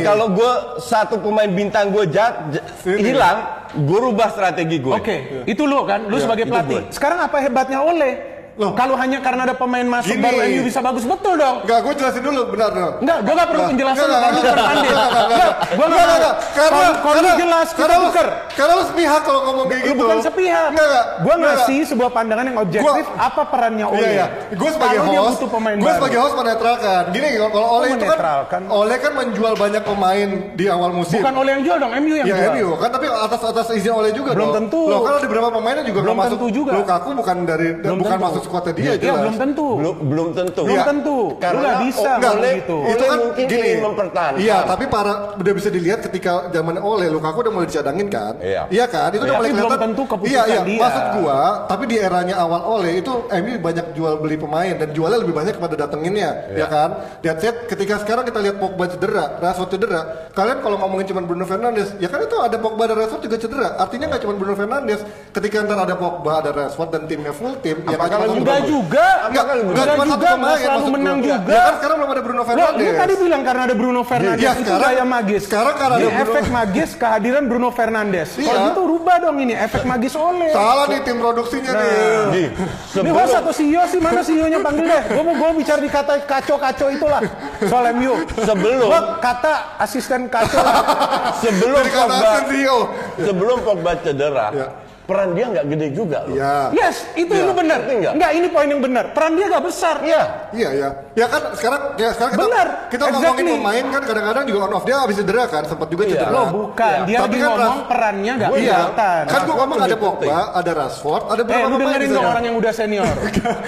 Kalau 0.00 0.26
gue 0.32 0.52
satu 0.80 1.20
pemain 1.20 1.50
bintang 1.52 1.92
gue 1.92 2.08
jat, 2.08 2.48
hilang, 2.88 3.44
gue 3.76 3.98
rubah 4.08 4.32
strategi 4.32 4.80
gue. 4.80 4.94
Oke, 4.96 5.44
itu 5.44 5.68
lu 5.68 5.84
kan, 5.84 6.08
lu 6.08 6.16
sebagai 6.16 6.48
itu 6.48 6.52
pelatih. 6.56 6.80
Sekarang 6.88 7.20
apa 7.20 7.36
hebatnya 7.44 7.84
Oleh? 7.84 8.31
Loh. 8.52 8.72
Kalau 8.74 8.94
hanya 8.94 9.18
karena 9.18 9.42
ada 9.44 9.54
pemain 9.54 9.80
masuk 9.82 10.12
Gini. 10.12 10.20
baru 10.20 10.36
MU 10.44 10.60
bisa 10.62 10.80
bagus 10.80 11.04
betul 11.04 11.34
dong. 11.34 11.56
Enggak, 11.64 11.78
gue 11.80 11.92
jelasin 11.96 12.22
dulu 12.22 12.40
benar 12.52 12.70
dong. 12.70 12.92
Enggak, 13.00 13.18
gua 13.22 13.34
gak 13.34 13.48
perlu 13.48 13.62
penjelasan 13.64 14.04
enggak, 14.04 14.12
lu 14.12 14.20
enggak, 14.20 14.52
enggak, 14.52 14.52
enggak, 14.52 15.24
Enggak, 15.32 15.52
gua 15.72 15.86
Enggak, 15.86 16.04
gak 16.04 16.12
enggak. 16.12 16.34
Karena 16.52 16.68
Kalau- 16.68 16.92
lu 16.92 17.00
karena- 17.02 17.38
jelas, 17.38 17.66
kita 17.68 17.80
karena 17.80 17.96
lu-. 17.96 18.12
Karena 18.52 18.72
lu 18.76 18.84
sepihak 18.84 19.20
kalau 19.22 19.40
ngomong 19.42 19.66
kayak 19.66 19.82
Lu 19.82 19.88
gitu. 19.88 20.02
bukan 20.04 20.18
sepihak. 20.20 20.68
Enggak, 20.68 20.86
enggak. 20.86 21.06
Gua 21.22 21.34
Enggak, 21.34 21.54
ngasih 21.56 21.78
sebuah 21.88 22.10
pandangan 22.12 22.44
yang 22.44 22.58
objektif 22.60 23.04
Gua- 23.08 23.24
apa 23.24 23.42
perannya 23.48 23.86
Oleh. 23.88 24.00
Iya, 24.02 24.10
iya. 24.12 24.26
Gue 24.52 24.70
sebagai 24.70 24.98
host, 25.02 25.38
gue 25.78 25.92
sebagai 25.94 26.18
host 26.20 26.34
menetralkan. 26.34 27.02
Gini, 27.10 27.28
kalau 27.40 27.68
Oleh 27.72 27.88
itu 27.90 28.04
kan? 28.04 28.62
Oleh 28.68 28.96
kan 29.00 29.12
menjual 29.14 29.54
banyak 29.56 29.82
pemain 29.82 30.28
di 30.52 30.64
awal 30.68 30.90
musim. 30.92 31.18
Bukan 31.18 31.34
Oleh 31.34 31.50
yang 31.56 31.62
jual 31.64 31.76
dong, 31.80 31.92
MU 31.94 32.14
yang 32.14 32.26
Ya 32.28 32.36
jual. 32.36 32.52
MU 32.52 32.68
kan 32.76 32.90
tapi 32.90 33.06
atas 33.08 33.40
atas 33.42 33.66
izin 33.72 33.92
oleh 33.92 34.12
juga 34.12 34.36
Belum 34.36 34.50
dong. 34.50 34.56
tentu. 34.68 34.80
Loh 34.86 35.00
kan 35.00 35.12
ada 35.16 35.24
beberapa 35.24 35.48
pemainnya 35.50 35.84
juga 35.84 36.00
Belum 36.04 36.16
masuk. 36.16 36.30
tentu 36.36 36.46
juga. 36.52 36.70
Lukaku 36.76 37.08
bukan 37.16 37.36
dari 37.42 37.68
Belum 37.80 37.98
bukan 37.98 38.12
tentu. 38.12 38.41
Masuk 38.42 38.50
skuadnya 38.50 38.72
dia 38.74 38.84
Iya, 38.84 38.94
jelas. 38.98 39.18
belum 39.22 39.36
tentu. 39.38 39.66
Belum 39.78 39.94
belum 40.02 40.28
tentu. 40.34 40.62
Belum 40.66 40.74
Iya. 40.74 40.84
tentu. 40.84 41.16
Lu 41.22 41.38
Karena 41.38 41.60
nggak 41.62 41.78
bisa 41.86 42.02
oh, 42.02 42.16
Enggak, 42.18 42.32
Oleh- 42.34 42.54
gitu. 42.58 42.76
itu 42.84 43.04
kan 43.04 43.18
mungkin 43.22 43.44
gini. 43.46 43.62
ingin 43.62 43.80
mempertahankan. 43.82 44.40
Iya, 44.42 44.56
tapi 44.66 44.84
para 44.86 45.12
udah 45.38 45.52
bisa 45.54 45.68
dilihat 45.70 45.98
ketika 46.02 46.32
zaman 46.50 46.74
oleh 46.76 47.06
Lukaku 47.08 47.38
udah 47.40 47.52
mulai 47.52 47.66
dicadangin 47.70 48.08
kan. 48.10 48.34
Iya. 48.42 48.84
kan? 48.86 49.08
Itu 49.08 49.22
udah 49.22 49.30
Tapi 49.30 49.38
mulai 49.38 49.50
belum 49.52 49.62
kelihatan. 49.70 49.82
tentu 49.88 50.02
keputusan 50.04 50.32
iya, 50.34 50.42
iya. 50.44 50.60
dia. 50.66 50.80
Maksud 50.82 51.04
gua, 51.16 51.40
tapi 51.64 51.84
di 51.86 51.96
eranya 51.96 52.34
awal 52.36 52.60
oleh 52.68 52.92
itu 52.98 53.12
MU 53.30 53.52
banyak 53.56 53.86
jual 53.94 54.14
beli 54.18 54.36
pemain 54.36 54.74
dan 54.74 54.88
jualnya 54.90 55.18
lebih 55.22 55.32
banyak 55.32 55.54
kepada 55.54 55.74
datenginnya, 55.78 56.30
ya 56.50 56.58
Iya. 56.58 56.66
kan? 56.66 56.90
Dan 57.22 57.34
set 57.38 57.56
ketika 57.68 57.94
sekarang 58.02 58.24
kita 58.26 58.38
lihat 58.40 58.56
Pogba 58.58 58.84
cedera, 58.86 59.38
Rashford 59.38 59.70
cedera. 59.70 60.00
Kalian 60.32 60.58
kalau 60.60 60.76
ngomongin 60.78 61.06
cuma 61.08 61.20
Bruno 61.22 61.46
Fernandes, 61.46 61.94
ya 61.96 62.08
kan 62.08 62.20
itu 62.20 62.36
ada 62.36 62.56
Pogba 62.58 62.84
dan 62.84 62.96
Rashford 62.98 63.22
juga 63.22 63.36
cedera. 63.38 63.68
Artinya 63.78 64.06
nggak 64.10 64.22
cuma 64.22 64.34
Bruno 64.34 64.54
Fernandes. 64.54 65.00
Ketika 65.30 65.62
ntar 65.62 65.78
ada 65.78 65.94
Pogba, 65.94 66.32
ada 66.40 66.50
Rashford 66.50 66.90
dan 66.90 67.02
timnya 67.06 67.32
full 67.32 67.54
tim, 67.60 67.78
ya 67.84 67.96
nggak 67.96 68.31
Enggak 68.34 68.60
juga. 68.64 69.06
Enggak, 69.22 69.42
Apakah 69.42 69.54
lebih 69.54 69.68
enggak 69.68 69.82
Enggak 69.82 69.92
cuma 69.92 70.04
satu 70.04 70.12
juga, 70.12 70.26
nggak 70.26 70.38
pemain 70.38 70.62
selalu 70.62 70.86
menang 70.88 71.16
gua. 71.16 71.26
juga. 71.28 71.52
Ya 71.52 71.60
kan 71.60 71.74
sekarang 71.74 71.96
belum 71.96 72.10
ada 72.10 72.22
Bruno 72.22 72.32
Loh, 72.32 72.42
lu 72.42 72.48
Fernandes. 72.48 72.96
tadi 72.96 73.14
bilang 73.16 73.42
karena 73.42 73.62
ada 73.62 73.74
Bruno 73.74 74.00
Fernandes 74.02 74.38
Iya, 74.38 74.50
itu 74.52 74.62
sekarang- 74.62 74.82
gaya 74.88 75.04
magis. 75.04 75.40
sekarang 75.42 75.74
karena 75.74 75.94
ada 75.94 76.02
Bruno- 76.04 76.22
efek 76.24 76.44
magis 76.48 76.90
kehadiran 76.94 77.42
Bruno 77.44 77.68
Fernandes. 77.70 78.28
Iya. 78.34 78.46
Kalau 78.46 78.60
gitu 78.66 78.82
rubah 78.88 79.16
dong 79.18 79.36
ini 79.38 79.54
efek 79.54 79.82
magis 79.82 80.14
oleh. 80.14 80.50
Salah 80.50 80.84
nih 80.86 81.00
tim 81.00 81.16
produksinya 81.18 81.72
nih. 81.72 81.90
Nih, 82.32 82.48
Ini 82.94 83.10
host 83.10 83.34
atau 83.34 83.52
CEO 83.52 83.82
sih 83.86 83.98
mana 83.98 84.20
CEO-nya 84.20 84.58
panggil 84.62 84.84
deh. 84.84 85.02
Gue 85.08 85.22
mau 85.22 85.34
gue 85.34 85.50
bicara 85.56 85.78
di 85.78 85.88
kata 85.88 86.12
kacau-kacau 86.22 86.88
itulah 86.88 87.20
soal 87.62 87.84
MU. 87.92 88.14
Sebelum- 88.38 88.88
Gua 88.88 89.00
kata 89.18 89.52
asisten 89.78 90.26
kacau. 90.26 90.60
sebelum 91.42 91.82
Pogba 91.84 92.30
CEO. 92.46 92.78
sebelum 93.18 93.58
Pogba 93.60 93.92
cedera, 93.98 94.46
Iya. 94.50 94.66
Peran 95.02 95.32
dia 95.32 95.46
nggak 95.46 95.66
gede 95.66 95.88
juga 95.90 96.18
loh. 96.22 96.32
Iya. 96.32 96.54
yes, 96.72 96.96
itu 97.12 97.26
Iya. 97.28 97.42
itu 97.42 97.52
benar. 97.52 97.78
Nggak? 97.82 98.12
Enggak, 98.14 98.30
ini 98.32 98.46
poin 98.48 98.66
yang 98.66 98.78
benar. 98.80 99.04
Peran 99.10 99.32
dia 99.34 99.46
gak 99.48 99.62
besar. 99.62 99.96
Iya. 99.98 100.22
Iya 100.50 100.68
ya. 100.72 100.88
Ya 101.12 101.26
kan 101.26 101.42
sekarang 101.52 101.80
ya 101.96 102.08
sekarang 102.10 102.32
kita 102.32 102.42
Benar, 102.42 102.66
kita 102.86 103.02
ngomongin 103.06 103.26
exactly. 103.42 103.52
pemain 103.58 103.84
kan 103.90 104.02
kadang-kadang 104.02 104.44
juga 104.46 104.58
on 104.62 104.72
off 104.72 104.84
dia 104.84 104.96
habis 104.96 105.16
cedera 105.16 105.44
kan, 105.44 105.62
sempat 105.64 105.88
juga 105.88 106.02
Iya. 106.04 106.12
cedera. 106.14 106.30
Loh, 106.30 106.46
bukan. 106.48 106.86
Iya. 106.94 107.04
Dia 107.04 107.18
Tapi 107.18 107.26
lagi 107.28 107.36
kan 107.36 107.50
ngomong 107.52 107.76
Ras- 107.76 107.88
perannya 107.90 108.32
gak 108.32 108.48
Iya. 108.48 108.54
kelihatan. 108.54 109.22
Kan 109.26 109.40
gua 109.42 109.56
ngomong 109.56 109.78
ada. 109.78 109.96
Pogba, 109.98 110.38
ada 110.52 110.72
Rashford, 110.72 111.22
ada 111.24 111.34
Eh, 111.34 111.44
beberapa 111.44 111.62
lu 111.62 111.76
pemain 111.76 111.84
dengerin 111.84 112.08
dong 112.10 112.26
orang 112.26 112.44
yang 112.44 112.56
udah 112.56 112.72
senior. 112.72 113.06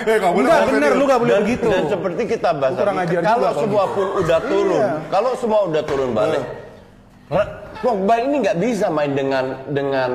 Eh, 0.05 0.17
nggak 0.17 0.33
boleh 0.33 0.47
Enggak, 0.47 0.61
bener, 0.65 0.81
senior. 0.81 0.95
lu 0.95 1.05
gak 1.05 1.21
boleh 1.21 1.33
dan, 1.33 1.43
begitu. 1.43 1.69
dan 1.69 1.85
seperti 1.87 2.23
kita 2.29 2.49
bahas 2.53 2.75
kalau 2.75 3.51
semua 3.55 3.85
pun 3.89 4.07
udah 4.17 4.39
turun, 4.41 4.81
Iya. 4.81 4.93
kalau 5.09 5.31
semua 5.35 5.61
udah 5.65 5.83
turun 5.83 6.11
balik, 6.11 6.43
Ra- 7.27 7.53
Pogba 7.85 8.15
ini 8.17 8.41
nggak 8.41 8.57
bisa 8.57 8.87
main 8.89 9.13
dengan 9.13 9.45
dengan 9.69 10.11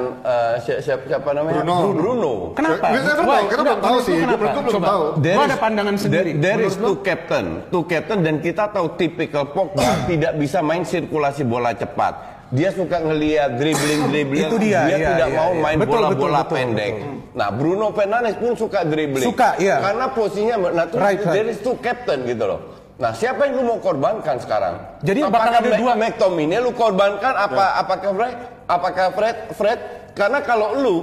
si- 0.57 0.81
siapa, 0.81 1.05
siapa 1.05 1.29
namanya 1.31 1.61
Bruno. 1.61 1.77
Bruno. 1.93 2.33
Kenapa? 2.57 2.89
Why? 2.89 2.97
tahu, 2.97 3.45
kita 3.45 3.61
Enggak, 3.61 3.61
belum 3.61 3.79
tahu 3.79 3.97
sih. 4.01 4.15
lu 4.17 4.19
Menurut 4.19 4.33
kenapa? 4.33 4.49
gua 4.49 4.61
belum 4.65 4.73
Coba. 4.73 4.87
tahu. 4.89 5.03
Gua 5.21 5.43
ada 5.45 5.57
pandangan 5.61 5.95
sendiri. 5.95 6.31
There, 6.33 6.57
there 6.57 6.61
is 6.65 6.75
two 6.75 6.97
captain, 7.05 7.45
two 7.69 7.83
captain 7.85 8.19
dan 8.25 8.35
kita 8.41 8.63
tahu 8.73 8.87
tipikal 8.97 9.45
Pogba 9.45 9.85
tidak 10.09 10.33
bisa 10.35 10.59
main 10.59 10.81
sirkulasi 10.81 11.45
bola 11.45 11.71
cepat. 11.71 12.13
Dia 12.49 12.73
suka 12.73 12.97
ngelihat 12.97 13.61
dribbling 13.61 14.09
dribbling. 14.09 14.49
Itu 14.49 14.57
dia, 14.57 14.89
iya, 14.89 15.13
tidak 15.13 15.29
iya, 15.29 15.37
mau 15.37 15.51
iya. 15.53 15.61
main 15.61 15.77
Betul, 15.77 15.91
bola-bola 15.93 16.17
betul, 16.17 16.33
betul, 16.41 16.55
pendek. 16.57 16.93
Nah, 17.37 17.49
Bruno 17.53 17.93
Fernandes 17.93 18.35
pun 18.41 18.57
suka 18.57 18.81
dribbling. 18.81 19.21
Suka, 19.21 19.53
iya. 19.61 19.77
Karena 19.77 20.09
posisinya 20.09 20.55
nah 20.73 20.85
Right, 20.89 21.21
right. 21.21 21.29
there 21.29 21.45
is 21.45 21.61
two 21.61 21.77
captain 21.77 22.25
gitu 22.25 22.49
loh. 22.49 22.78
Nah, 22.99 23.15
siapa 23.15 23.47
yang 23.47 23.55
lu 23.55 23.63
mau 23.65 23.79
korbankan 23.79 24.35
sekarang? 24.37 24.75
Jadi 24.99 25.23
bakal 25.23 25.31
Apakah 25.31 25.49
ada 25.55 25.69
Mac- 25.69 25.79
dua- 25.79 25.95
McTominay 25.95 26.59
lu 26.59 26.71
korbankan 26.75 27.31
apa 27.33 27.55
Ya. 27.55 27.79
apakah 27.79 28.09
Fred? 28.11 28.35
Apakah 28.67 29.05
Fred? 29.09 29.37
Fred? 29.55 29.79
Karena 30.11 30.43
kalau 30.43 30.75
lu 30.75 30.95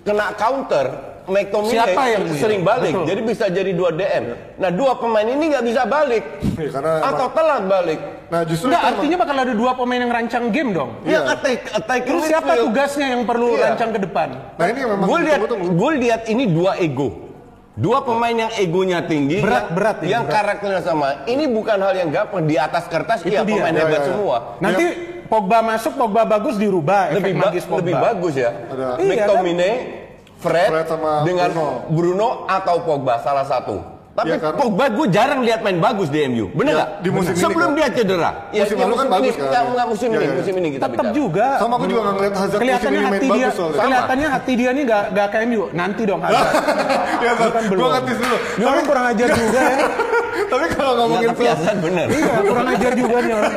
kena 0.00 0.32
counter 0.32 0.86
McTominay 1.22 1.76
Siapa 1.76 2.02
yang 2.08 2.24
sering 2.34 2.64
balik, 2.64 2.90
Betul. 2.90 3.04
jadi 3.04 3.20
bisa 3.22 3.44
jadi 3.46 3.70
dua 3.70 3.92
DM. 3.92 4.24
Nah 4.56 4.72
dua 4.72 4.96
pemain 4.96 5.22
ini 5.22 5.52
nggak 5.52 5.62
bisa 5.62 5.82
balik, 5.84 6.24
Iya, 6.56 6.70
karena 6.72 6.92
atau 7.04 7.26
telat 7.30 7.62
balik. 7.62 8.00
Nah, 8.26 8.40
justru 8.42 8.72
emang- 8.72 8.88
artinya 8.88 9.16
bakal 9.20 9.36
ada 9.36 9.52
dua 9.52 9.72
pemain 9.76 10.00
yang 10.00 10.10
rancang 10.10 10.48
game 10.48 10.72
dong. 10.72 10.90
Ya 11.04 11.20
attack, 11.28 11.68
attack 11.70 12.00
Terus 12.08 12.22
siapa 12.26 12.56
tugasnya 12.56 13.12
yang 13.12 13.22
perlu 13.22 13.54
Iya. 13.54 13.62
rancang 13.70 13.92
ke 13.92 14.00
depan? 14.00 14.28
Nah, 14.56 14.66
ini 14.66 14.80
memang 14.82 15.04
Gue 15.04 15.18
lihat, 15.20 15.40
gue 15.52 15.90
lihat 16.00 16.22
ini 16.26 16.44
dua 16.48 16.80
ego. 16.80 17.31
Dua 17.82 17.98
pemain 18.00 18.30
yang 18.32 18.52
egonya 18.54 19.02
tinggi, 19.02 19.42
Berat, 19.42 19.66
yang, 19.66 19.74
berat 19.74 19.96
ini, 19.98 20.08
yang 20.08 20.24
berat. 20.24 20.34
karakternya 20.38 20.80
sama. 20.80 21.26
Ini 21.26 21.50
bukan 21.50 21.74
hal 21.76 21.94
yang 21.96 22.08
gampang 22.08 22.46
di 22.46 22.54
atas 22.54 22.86
kertas. 22.86 23.20
Itu 23.20 23.34
Iya 23.34 23.42
dia. 23.42 23.58
pemain 23.58 23.74
Ya, 23.74 23.80
hebat 23.82 23.90
ya, 23.92 23.98
ya. 23.98 24.06
semua. 24.06 24.36
Nanti 24.56 24.84
Pogba 25.26 25.58
masuk, 25.60 25.92
Pogba 25.96 26.22
bagus 26.22 26.54
dirubah 26.54 27.10
lebih, 27.10 27.34
ba- 27.34 27.50
magis 27.50 27.64
Pogba. 27.64 27.78
lebih 27.82 27.94
bagus 27.96 28.34
ya. 28.36 28.50
Ada. 28.70 28.86
Iya, 28.96 29.10
McTominay, 29.26 29.74
Fred, 30.38 30.68
Fred 30.70 30.86
sama 30.86 31.10
dengan 31.22 31.48
Bruno. 31.50 31.68
Bruno. 31.90 32.28
atau 32.46 32.76
Pogba 32.86 33.18
salah 33.18 33.42
satu. 33.42 33.91
Tapi 34.12 34.28
karena- 34.36 34.54
Pogba 34.54 34.84
gue 34.88 35.06
jarang 35.08 35.40
lihat 35.40 35.60
main 35.60 35.78
bagus 35.78 36.06
di 36.06 36.20
MU, 36.22 36.52
bener 36.52 36.68
Ya, 36.70 36.76
nggak? 36.76 36.88
di 37.00 37.08
musim 37.10 37.32
ini 37.32 37.40
Sebelum 37.40 37.64
kan. 37.66 37.78
dia 37.80 37.88
cedera. 37.90 38.30
Musim 38.46 38.76
lalu 38.76 38.94
kan 38.94 39.06
bagus 39.08 39.24
ini, 39.24 39.32
kan. 39.32 39.48
Nggak, 39.48 39.62
nggak 39.64 39.86
musim 39.88 40.06
Ya, 40.06 40.12
ini, 40.12 40.22
ya. 40.22 40.34
musim 40.34 40.54
ini 40.54 40.68
kita 40.70 40.84
Tetap 40.84 40.92
bicara. 41.02 41.16
juga. 41.16 41.46
Sama 41.56 41.72
aku 41.72 41.84
juga 41.86 42.00
nggak 42.02 42.14
ngeliat 42.14 42.32
Hazard 42.34 42.44
musim 42.44 42.60
Kelihatannya 42.60 42.92
ini 42.92 43.02
main 43.02 43.12
hati 43.14 43.24
dia, 43.24 43.32
bagus 43.42 43.56
soalnya. 43.56 43.80
kelihatannya 43.80 44.28
hati 44.28 44.52
dia 44.52 44.70
nih 44.70 44.84
gak, 44.84 45.04
gak 45.10 45.26
kayak 45.28 45.44
MU. 45.46 45.62
Nanti 45.72 46.02
dong 46.04 46.20
Hazard. 46.20 46.52
Ya, 47.22 47.30
Lu 47.32 47.46
kan 47.46 47.62
gue 47.62 47.70
belum. 47.70 47.86
ngetis 47.88 48.16
dulu. 48.18 48.36
Ini 48.52 48.64
orang 48.66 48.84
kurang 48.84 49.04
ajar 49.06 49.28
juga 49.30 49.60
ya. 49.62 49.76
Tapi 50.32 50.66
kalau 50.72 50.92
ngomongin 50.96 51.28
tapi 51.30 51.44
Hasan 51.44 51.76
bener. 51.78 52.06
Iya, 52.08 52.34
kurang 52.42 52.66
ajar 52.74 52.92
juga 52.92 53.16
nih 53.18 53.32
orang. 53.32 53.54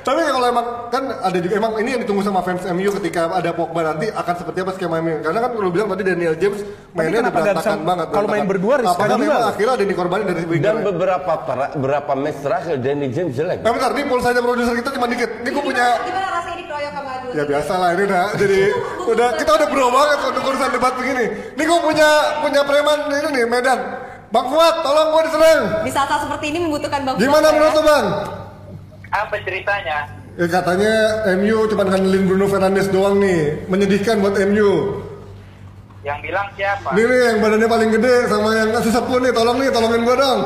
Tapi 0.00 0.20
kalau 0.24 0.46
emang 0.48 0.66
kan 0.88 1.02
ada 1.20 1.38
juga 1.38 1.54
emang 1.56 1.72
ini 1.78 1.88
yang 1.94 2.00
ditunggu 2.02 2.22
sama 2.22 2.40
fans 2.40 2.62
MU 2.68 2.90
ketika 2.98 3.30
ada 3.30 3.50
Pogba 3.50 3.80
nanti 3.84 4.06
akan 4.08 4.34
seperti 4.34 4.58
apa 4.60 4.72
skema 4.74 4.98
MU. 4.98 5.18
Karena 5.20 5.38
kan 5.38 5.50
lu 5.52 5.70
bilang 5.70 5.88
tadi 5.88 6.02
Daniel 6.02 6.34
James 6.34 6.60
mainnya 6.90 7.20
udah 7.22 7.32
berantakan 7.32 7.78
banget. 7.82 8.06
kalau 8.08 8.28
main 8.28 8.46
berdua 8.46 8.74
riskan 8.78 9.08
juga 9.14 9.36
akhirnya 9.48 9.72
ada 9.74 9.84
dikorbanin 9.84 10.24
dari? 10.26 10.42
Dan 10.58 10.76
beberapa 10.82 11.32
para- 11.42 11.72
beberapa 11.74 12.12
match 12.14 12.40
terakhir 12.42 12.74
Danny 12.78 13.08
James 13.10 13.32
jelek. 13.32 13.62
Nah 13.62 13.70
bentar, 13.70 13.90
nih 13.94 14.04
pulsanya 14.04 14.40
produser 14.40 14.74
kita 14.74 14.90
cuma 14.92 15.06
dikit. 15.06 15.30
Ini 15.42 15.48
gue 15.48 15.64
punya 15.64 15.86
Gimana 16.00 16.28
rasanya 16.30 16.56
dikeroyok 16.56 16.92
sama 16.92 17.12
dua 17.20 17.32
Ya 17.34 17.42
biasa 17.44 17.72
lah 17.76 17.88
ini 17.92 18.02
udah 18.08 18.24
jadi 18.34 18.60
udah 19.06 19.28
kita 19.36 19.50
udah 19.54 19.66
bro 19.68 19.86
banget 19.88 20.18
untuk 20.26 20.42
urusan 20.44 20.70
debat 20.70 20.92
begini. 20.94 21.24
Ini 21.54 21.62
gue 21.62 21.80
punya 21.80 22.08
punya 22.40 22.60
preman 22.62 22.98
ini 23.08 23.28
nih 23.32 23.44
Medan. 23.46 23.80
Bang 24.28 24.46
Fuad, 24.52 24.74
tolong 24.84 25.08
gue 25.16 25.22
diserang. 25.24 25.62
Di 25.88 25.90
saat-saat 25.92 26.28
seperti 26.28 26.52
ini 26.52 26.58
membutuhkan 26.68 27.00
bang 27.00 27.16
Gimana 27.16 27.48
Fuad, 27.48 27.48
ya? 27.48 27.56
menurut 27.56 27.74
lo 27.74 27.82
bang? 27.82 28.06
Apa 29.08 29.34
ceritanya? 29.40 29.98
Ya 30.38 30.46
katanya 30.46 30.94
MU 31.40 31.66
cuma 31.66 31.82
ngandelin 31.88 32.24
Bruno 32.28 32.46
Fernandes 32.46 32.86
doang 32.92 33.18
nih, 33.18 33.66
menyedihkan 33.66 34.20
buat 34.20 34.36
MU. 34.52 35.02
Yang 36.06 36.18
bilang 36.30 36.46
siapa? 36.54 36.94
Ini 36.94 37.02
nih 37.08 37.20
yang 37.32 37.38
badannya 37.42 37.68
paling 37.68 37.90
gede 37.90 38.14
sama 38.30 38.48
yang 38.54 38.70
kasih 38.70 38.92
sepuh 38.94 39.18
nih, 39.18 39.32
tolong 39.34 39.56
nih, 39.58 39.68
tolongin 39.74 40.02
gua 40.06 40.16
dong. 40.20 40.40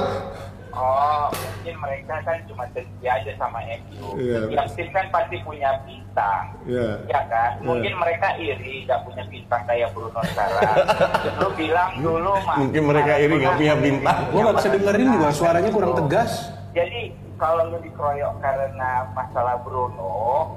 Oh, 0.72 1.26
mungkin 1.62 1.78
mereka 1.78 2.18
kan 2.26 2.42
cuma 2.50 2.66
dengki 2.74 3.06
aja 3.06 3.32
sama 3.38 3.62
MU. 3.62 4.18
Iya. 4.18 4.50
Yang 4.50 4.68
tim 4.74 4.90
kan 4.90 5.06
pasti 5.14 5.38
punya 5.46 5.70
bintang. 5.86 6.50
Iya. 6.66 7.06
Ya 7.06 7.22
kan? 7.30 7.50
Iya. 7.62 7.66
Mungkin 7.70 7.92
mereka 8.02 8.28
iri 8.34 8.82
gak 8.82 9.06
punya 9.06 9.22
bintang 9.30 9.62
kayak 9.70 9.94
Bruno 9.94 10.20
sekarang. 10.26 10.74
Lu 11.38 11.48
bilang 11.54 11.90
dulu 12.02 12.34
mah. 12.42 12.56
Mungkin 12.66 12.82
mereka 12.82 13.12
iri 13.14 13.34
nggak 13.38 13.54
punya 13.62 13.74
bintang. 13.78 14.18
Gue 14.34 14.40
nggak 14.42 14.56
bisa 14.58 14.68
dengerin 14.74 15.08
juga 15.14 15.28
suaranya 15.30 15.70
kurang 15.70 15.94
tegas. 16.02 16.32
Jadi 16.74 17.14
kalau 17.38 17.62
lu 17.70 17.78
dikeroyok 17.78 18.34
karena 18.42 18.90
masalah 19.14 19.62
Bruno, 19.62 20.50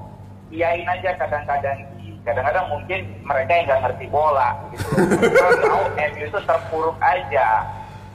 iyain 0.50 0.90
aja 0.90 1.14
kadang-kadang 1.22 1.86
kadang-kadang 2.26 2.66
mungkin 2.74 3.00
mereka 3.22 3.52
yang 3.54 3.66
nggak 3.70 3.82
ngerti 3.86 4.06
bola 4.10 4.58
gitu. 4.74 4.90
Kalau 5.38 5.54
mau 5.70 5.86
MU 5.94 6.24
itu 6.26 6.40
terpuruk 6.42 6.98
aja. 6.98 7.48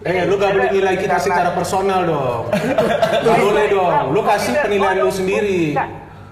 Eh, 0.00 0.24
lu 0.24 0.40
gak 0.40 0.56
boleh 0.56 0.72
nilai 0.72 0.96
kita 0.96 1.20
secara 1.20 1.52
personal 1.52 2.08
dong. 2.08 2.48
Gak 3.26 3.36
boleh 3.36 3.64
dong. 3.68 4.16
Lu 4.16 4.20
kasih 4.24 4.56
penilaian 4.64 5.04
lu 5.04 5.12
sendiri. 5.12 5.76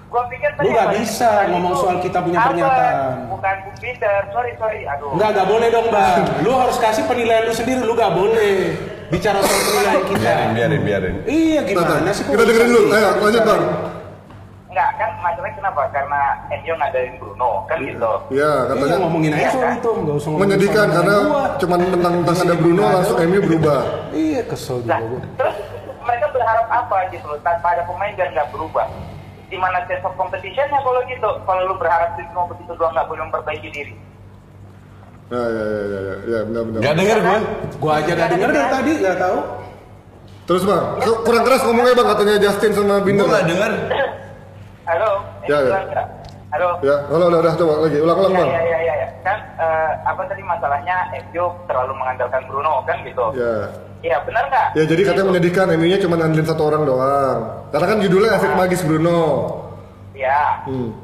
Gue 0.09 0.23
pikir 0.33 0.57
Lu 0.65 0.73
nggak 0.73 0.89
bisa 0.97 1.53
ngomong 1.53 1.77
soal 1.77 2.01
kita 2.01 2.25
punya 2.25 2.41
pernyataan. 2.41 3.29
Bukan 3.29 3.55
Bung 3.61 3.77
Peter, 3.77 4.25
sorry 4.33 4.57
sorry, 4.57 4.89
aduh. 4.89 5.13
Enggak, 5.13 5.37
gak 5.37 5.47
boleh 5.53 5.69
dong 5.69 5.87
bang. 5.93 6.25
Lu 6.41 6.57
harus 6.57 6.81
kasih 6.81 7.05
penilaian 7.05 7.45
lu 7.45 7.53
sendiri. 7.53 7.85
Lu 7.85 7.93
gak 7.93 8.17
boleh 8.17 8.73
bicara 9.13 9.45
soal 9.45 9.61
penilaian 9.61 10.03
kita. 10.09 10.17
Biarin, 10.25 10.51
biarin, 10.57 10.81
biarin. 10.81 11.15
Iya 11.29 11.61
gimana 11.69 12.09
sih? 12.17 12.25
kok 12.25 12.33
Kita 12.33 12.45
dengerin 12.49 12.71
dulu. 12.73 12.89
bisa 12.89 12.97
Ayo, 12.97 13.09
sih? 13.13 13.21
lanjut 13.21 13.43
bang. 13.45 13.63
Enggak 14.69 14.91
kan 14.95 15.11
masalahnya 15.19 15.55
kenapa? 15.57 15.83
Karena 15.89 16.21
MU 16.53 16.73
ngadain 16.75 17.15
Bruno 17.17 17.51
kan 17.65 17.79
gitu. 17.81 18.13
Ya, 18.29 18.37
Iya 18.37 18.53
katanya 18.69 18.97
ngomongin 18.99 19.31
aja 19.33 19.41
Iya, 19.41 19.51
soal 19.51 19.65
kan? 19.65 19.75
itu, 19.75 19.91
nggak 19.95 20.15
usah 20.15 20.29
ngomongin 20.29 20.45
menyedihkan 20.47 20.87
karena 20.93 21.15
gua. 21.19 21.45
cuman 21.57 21.79
tentang 21.89 22.15
tentang 22.19 22.37
ada 22.39 22.55
Bruno 22.55 22.83
langsung 22.87 23.17
MU 23.19 23.41
berubah. 23.43 23.81
Iya 24.11 24.41
kesel 24.45 24.77
juga 24.81 24.91
Nah, 24.91 25.01
gua. 25.03 25.21
terus 25.35 25.57
mereka 25.99 26.27
berharap 26.31 26.67
apa 26.69 26.97
gitu 27.09 27.25
loh 27.25 27.41
tanpa 27.41 27.67
ada 27.71 27.83
pemain 27.83 28.13
dan 28.15 28.29
nggak 28.31 28.49
berubah. 28.51 28.87
Di 29.49 29.57
mana 29.57 29.81
sense 29.83 30.05
of 30.05 30.13
competition-nya 30.15 30.79
kalau 30.79 31.01
gitu? 31.03 31.31
Kalau 31.41 31.63
lu 31.65 31.75
berharap 31.75 32.13
tim 32.15 32.29
kompetisi 32.29 32.69
dua 32.71 32.89
nggak 32.91 33.07
boleh 33.07 33.23
memperbaiki 33.25 33.69
diri. 33.71 33.95
Ya, 35.29 35.37
ya, 35.37 35.65
ya, 35.67 35.81
ya, 35.83 36.01
ya, 36.01 36.15
ya 36.27 36.39
benar 36.43 36.63
benar. 36.63 36.81
Gak 36.83 36.95
denger 36.95 37.19
gue. 37.19 37.39
Gua 37.79 37.93
aja 37.97 38.13
gak 38.15 38.29
denger 38.31 38.49
dari 38.49 38.69
tadi, 38.71 38.93
gak 38.99 39.17
tahu. 39.19 39.39
Terus 40.47 40.63
bang, 40.65 40.85
ku- 40.99 41.21
kurang 41.23 41.45
keras 41.45 41.61
ngomongnya 41.63 41.93
bang 41.95 42.09
katanya 42.11 42.35
Justin 42.39 42.73
sama 42.73 42.95
Gue 42.95 43.05
Binder. 43.07 43.27
gak 43.27 43.45
denger. 43.47 43.73
Halo? 44.89 45.11
Ya, 45.45 45.59
ya. 45.69 46.03
Halo? 46.49 46.69
Ya, 46.81 46.97
halo, 47.13 47.29
udah, 47.29 47.41
udah, 47.45 47.53
coba 47.61 47.73
lagi, 47.85 48.01
ulang-ulang 48.01 48.33
Ya, 48.33 48.41
bang. 48.41 48.49
ya, 48.49 48.63
ya, 48.65 48.79
ya, 48.81 48.95
ya. 49.05 49.09
Kan 49.21 49.39
eh, 49.61 49.91
apa 50.09 50.23
tadi 50.25 50.41
masalahnya 50.41 50.97
MU 51.29 51.45
terlalu 51.69 51.93
mengandalkan 51.93 52.41
Bruno 52.49 52.81
kan 52.89 52.97
gitu. 53.05 53.25
Ya. 53.37 53.69
Iya, 54.01 54.17
benar 54.25 54.49
nggak? 54.49 54.69
Ya 54.73 54.85
jadi 54.89 55.03
katanya 55.05 55.21
Gitu. 55.21 55.31
menyedihkan 55.35 55.67
MU-nya 55.77 55.99
cuma 56.01 56.15
ngandelin 56.17 56.49
satu 56.49 56.63
orang 56.73 56.83
doang. 56.89 57.39
Karena 57.69 57.87
kan 57.93 57.99
judulnya 58.01 58.31
efek 58.41 58.53
magis 58.57 58.81
Bruno. 58.81 59.19
Ya. 60.17 60.65
Hmm. 60.65 60.97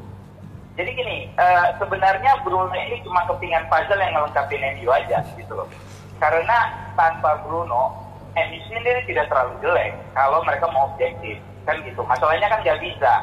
Jadi 0.75 0.89
gini, 0.91 1.17
eh, 1.37 1.65
sebenarnya 1.77 2.31
Bruno 2.41 2.73
ini 2.73 2.97
cuma 3.05 3.21
kepingan 3.29 3.69
puzzle 3.69 4.01
yang 4.01 4.17
ngelengkapin 4.17 4.65
MU 4.81 4.89
aja 4.89 5.21
gitu 5.37 5.53
loh. 5.53 5.69
Karena 6.17 6.73
tanpa 6.97 7.37
Bruno, 7.45 7.93
MU 8.33 8.59
sendiri 8.65 9.05
tidak 9.05 9.29
terlalu 9.29 9.53
jelek 9.61 9.93
kalau 10.17 10.41
mereka 10.41 10.65
mau 10.73 10.89
objektif 10.89 11.37
kan 11.69 11.77
gitu. 11.85 12.01
Masalahnya 12.01 12.49
kan 12.49 12.59
nggak 12.65 12.81
bisa, 12.81 13.13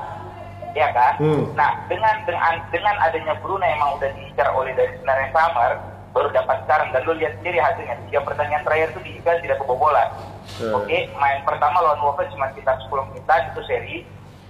ya 0.72 0.88
kan? 0.92 1.14
Hmm. 1.20 1.44
Nah 1.54 1.70
dengan 1.86 2.14
dengan 2.24 2.54
dengan 2.68 2.94
adanya 3.00 3.34
Bruno 3.40 3.62
yang 3.62 3.76
emang 3.76 3.96
udah 3.96 4.10
diincar 4.12 4.48
oleh 4.52 4.72
dari 4.72 4.92
sebenarnya 4.98 5.28
Summer 5.32 5.72
baru 6.12 6.28
dapat 6.28 6.56
sekarang 6.68 6.88
dan 6.92 7.00
lu 7.08 7.16
lihat 7.16 7.32
sendiri 7.40 7.56
hasilnya 7.56 7.96
tiga 8.08 8.20
pertandingan 8.20 8.64
terakhir 8.68 8.88
itu 8.92 9.00
Liga 9.06 9.32
tidak 9.40 9.58
kebobolan. 9.64 10.08
Ya. 10.60 10.68
Oke, 10.76 10.98
main 11.16 11.40
pertama 11.46 11.80
lawan 11.80 12.00
Wolves 12.04 12.28
cuma 12.34 12.52
sekitar 12.52 12.76
10 12.84 13.08
menitan 13.08 13.48
itu 13.48 13.60
seri 13.64 13.96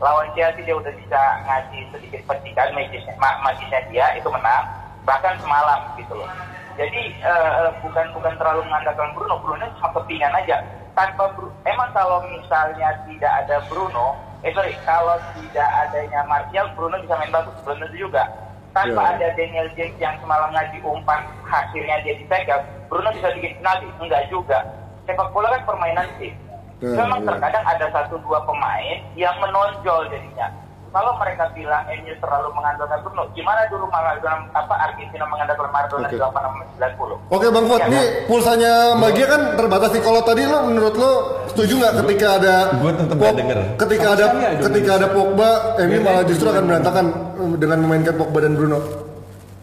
lawan 0.03 0.27
Chelsea 0.35 0.67
dia 0.67 0.75
udah 0.75 0.91
bisa 0.91 1.21
ngasih 1.47 1.87
sedikit 1.95 2.21
percikan 2.27 2.75
magisnya, 2.75 3.15
ma- 3.23 3.39
magisnya 3.47 3.79
dia 3.87 4.11
itu 4.19 4.27
menang 4.27 4.67
bahkan 5.07 5.39
semalam 5.39 5.79
gitu 5.95 6.19
loh 6.19 6.27
jadi 6.75 7.03
eh, 7.23 7.69
bukan 7.87 8.11
bukan 8.11 8.35
terlalu 8.35 8.67
mengandalkan 8.67 9.15
Bruno 9.15 9.39
Bruno 9.39 9.63
cuma 9.79 9.95
kepingan 9.95 10.35
aja 10.35 10.59
tanpa 10.99 11.31
Bru- 11.39 11.55
emang 11.63 11.91
kalau 11.95 12.19
misalnya 12.27 12.99
tidak 13.07 13.33
ada 13.47 13.63
Bruno 13.71 14.19
eh 14.43 14.51
sorry 14.51 14.75
kalau 14.83 15.17
tidak 15.33 15.69
adanya 15.87 16.21
Martial 16.27 16.67
Bruno 16.75 16.99
bisa 16.99 17.15
main 17.15 17.31
bagus 17.31 17.55
tentu 17.63 17.87
juga 17.95 18.27
tanpa 18.73 19.03
Ya. 19.05 19.11
ada 19.15 19.27
Daniel 19.37 19.69
James 19.77 19.95
yang 19.97 20.17
semalam 20.19 20.51
ngasih 20.51 20.81
umpan 20.83 21.23
hasilnya 21.45 22.03
dia 22.03 22.15
dipegang 22.17 22.63
Bruno 22.89 23.13
bisa 23.13 23.31
bikin 23.33 23.55
penalti 23.61 23.87
enggak 24.01 24.27
juga 24.27 24.59
sepak 25.05 25.29
bola 25.31 25.51
kan 25.51 25.63
permainan 25.67 26.09
tim 26.19 26.35
Ya, 26.83 26.99
Memang 26.99 27.23
ya. 27.23 27.31
terkadang 27.31 27.63
ada 27.63 27.87
satu 27.95 28.19
dua 28.27 28.43
pemain 28.43 28.99
yang 29.15 29.31
menonjol 29.39 30.03
jadinya. 30.11 30.51
Kalau 30.93 31.17
mereka 31.17 31.49
bilang 31.51 31.89
MU 31.89 32.13
terlalu 32.15 32.49
mengandalkan 32.53 33.01
Bruno, 33.01 33.25
gimana 33.33 33.65
dulu 33.67 33.89
mengandalkan 33.89 34.45
apa 34.53 34.75
Argentina 34.79 35.25
mengandalkan 35.25 35.73
Maradona 35.73 36.05
Oke. 36.05 36.13
di 36.13 36.21
86 36.21 36.69
90? 36.77 37.33
Oke 37.33 37.47
Bang 37.49 37.65
Fuad, 37.65 37.81
Ya, 37.81 37.89
nih 37.89 37.97
kan? 37.97 38.29
pulsanya 38.29 38.73
Magia 38.95 39.27
kan 39.27 39.43
terbatas 39.57 39.91
nih. 39.91 40.03
Kalau 40.03 40.21
tadi 40.21 40.43
lo 40.45 40.59
menurut 40.63 40.95
lo 40.95 41.13
setuju 41.49 41.73
nggak 41.75 41.95
ketika 42.05 42.27
ada 42.37 42.55
Gua 42.77 42.93
tetep 42.93 43.17
Pog- 43.17 43.25
nggak 43.25 43.37
denger. 43.41 43.59
Ketika 43.81 44.07
ada 44.13 44.27
ketika 44.61 44.91
ada 44.95 45.07
Pogba, 45.09 45.51
MU 45.81 45.99
malah 45.99 46.25
justru 46.25 46.47
akan 46.47 46.63
berantakan 46.63 47.05
eh, 47.35 47.57
dengan 47.57 47.79
memainkan 47.81 48.15
Pogba 48.15 48.39
dan 48.39 48.53
Bruno. 48.53 48.79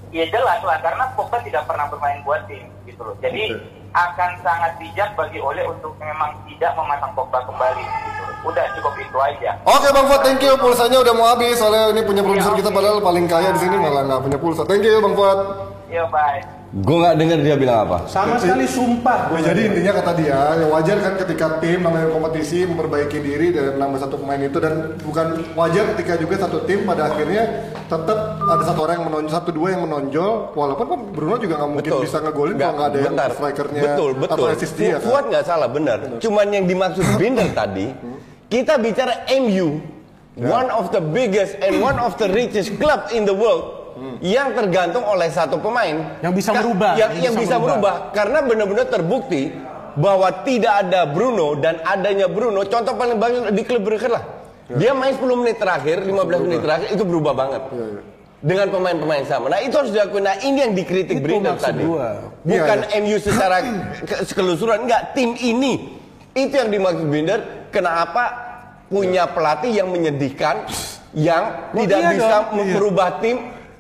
Ya 0.10 0.26
jelas 0.26 0.60
lah, 0.60 0.82
karena 0.82 1.06
Pogba 1.14 1.38
tidak 1.40 1.62
pernah 1.64 1.86
bermain 1.86 2.26
buat 2.26 2.42
tim 2.46 2.66
gitu 2.84 3.06
loh. 3.06 3.14
Jadi 3.22 3.54
Oke. 3.54 3.79
Akan 3.94 4.30
sangat 4.46 4.72
bijak 4.78 5.10
bagi 5.18 5.42
Ole 5.42 5.66
untuk 5.66 5.98
memang 5.98 6.36
tidak 6.46 6.72
memasang 6.78 7.12
Pogba 7.18 7.42
kembali. 7.46 7.86
Udah 8.46 8.66
cukup 8.78 8.94
itu 8.96 9.18
aja. 9.20 9.52
Oke 9.68 9.88
Bang 9.92 10.08
Fuad, 10.08 10.22
thank 10.24 10.40
you. 10.40 10.56
Pulsanya 10.56 11.04
udah 11.04 11.14
mau 11.16 11.28
habis. 11.28 11.60
Soalnya 11.60 11.92
ini 11.92 12.02
punya 12.08 12.24
produser 12.24 12.54
Ya, 12.56 12.60
kita 12.64 12.70
padahal 12.72 13.04
paling 13.04 13.26
kaya 13.28 13.52
di 13.52 13.60
sini 13.60 13.76
malah 13.76 14.08
nggak 14.08 14.22
punya 14.24 14.38
pulsa. 14.40 14.64
Thank 14.64 14.88
you 14.88 15.04
Bang 15.04 15.16
Fuad. 15.18 15.40
Yo 15.92 16.08
bye. 16.08 16.59
Gue 16.70 17.02
gak 17.02 17.18
denger 17.18 17.42
dia 17.42 17.56
bilang 17.58 17.90
apa. 17.90 18.06
Sama 18.06 18.38
sekali 18.38 18.70
sumpah. 18.70 19.34
Nah, 19.34 19.42
jadi 19.42 19.74
intinya 19.74 19.90
kata 19.98 20.12
dia, 20.22 20.38
ya 20.54 20.66
wajar 20.70 21.02
kan 21.02 21.14
ketika 21.18 21.58
tim 21.58 21.82
namanya 21.82 22.14
kompetisi 22.14 22.62
memperbaiki 22.70 23.18
diri 23.26 23.50
dan 23.50 23.82
nambah 23.82 23.98
satu 23.98 24.22
pemain 24.22 24.38
itu 24.38 24.62
dan 24.62 24.94
bukan 25.02 25.50
wajar 25.58 25.98
ketika 25.98 26.22
juga 26.22 26.46
satu 26.46 26.62
tim 26.70 26.86
pada 26.86 27.10
akhirnya 27.10 27.74
tetap 27.90 28.38
ada 28.38 28.64
satu 28.70 28.80
orang 28.86 28.96
yang 29.02 29.08
menonjol, 29.10 29.32
satu 29.34 29.50
dua 29.50 29.68
yang 29.74 29.82
menonjol, 29.82 30.54
walaupun 30.54 30.86
kan 30.86 31.00
Bruno 31.10 31.36
juga 31.42 31.54
nggak 31.58 31.72
mungkin 31.74 31.92
bisa 32.06 32.18
ngegolin 32.22 32.56
kalau 32.62 32.74
nggak 32.78 32.90
ada 32.94 33.00
yang 33.02 33.14
bentar. 33.18 33.30
strikernya 33.34 33.82
betul, 33.90 34.12
betul. 34.14 34.36
atau 34.38 34.46
assist 34.54 34.74
dia 34.78 34.96
Fuad 35.02 35.26
kan. 35.26 35.30
nggak 35.34 35.44
salah, 35.50 35.70
benar. 35.74 35.98
Cuman 36.22 36.48
yang 36.54 36.66
dimaksud 36.70 37.06
Binder 37.18 37.50
tadi, 37.50 37.90
kita 38.46 38.78
bicara 38.78 39.26
MU, 39.42 39.82
one 40.38 40.70
of 40.70 40.94
the 40.94 41.02
biggest 41.02 41.58
and 41.66 41.82
one 41.82 41.98
of 41.98 42.14
the 42.22 42.30
richest 42.30 42.78
club 42.78 43.10
in 43.10 43.26
the 43.26 43.34
world. 43.34 43.79
Yang 44.20 44.50
tergantung 44.56 45.04
oleh 45.04 45.28
satu 45.28 45.58
pemain 45.58 46.20
Yang 46.20 46.34
bisa 46.36 46.50
merubah, 46.52 46.94
yang, 46.94 47.12
yang 47.22 47.34
bisa, 47.34 47.56
merubah. 47.56 48.12
karena 48.12 48.40
benar-benar 48.42 48.86
terbukti 48.86 49.52
bahwa 49.92 50.30
tidak 50.42 50.86
ada 50.86 51.04
Bruno 51.06 51.56
dan 51.56 51.82
adanya 51.82 52.26
Bruno 52.26 52.64
contoh 52.64 52.94
paling 52.94 53.16
bagus 53.16 53.50
di 53.50 53.64
klub 53.64 53.82
Brugge 53.82 54.08
lah 54.08 54.24
dia 54.70 54.94
main 54.94 55.12
10 55.12 55.26
menit 55.36 55.58
terakhir 55.58 56.00
15 56.00 56.14
menit 56.42 56.60
terakhir 56.60 56.88
itu 56.90 57.02
berubah 57.02 57.34
banget 57.34 57.62
Iya, 57.68 57.86
iya. 57.90 58.02
dengan 58.40 58.68
pemain-pemain 58.70 59.26
sama. 59.26 59.50
Nah 59.50 59.60
itu 59.60 59.76
harus 59.76 59.90
dilakukan. 59.90 60.24
Nah 60.24 60.40
ini 60.40 60.58
yang 60.62 60.72
dikritik 60.72 61.20
maksud 61.20 61.60
tadi. 61.60 61.84
gua. 61.84 62.32
Bukan 62.40 62.78
Iya, 62.86 63.02
MU 63.02 63.18
secara 63.20 63.58
ke- 64.08 64.24
keseluruhan, 64.24 64.88
enggak 64.88 65.12
tim 65.12 65.36
ini. 65.36 66.00
Itu 66.32 66.56
yang 66.56 66.70
dimaksud 66.70 67.04
Brinder. 67.04 67.68
Kenapa 67.68 68.24
punya 68.88 69.28
pelatih 69.28 69.74
yang 69.74 69.92
menyedihkan, 69.92 70.64
yang 71.12 71.74
Oh, 71.74 71.84
tidak 71.84 72.00
iya 72.00 72.10
bisa 72.16 72.36
dong. 72.48 72.64
merubah 72.64 73.20
tim. 73.20 73.38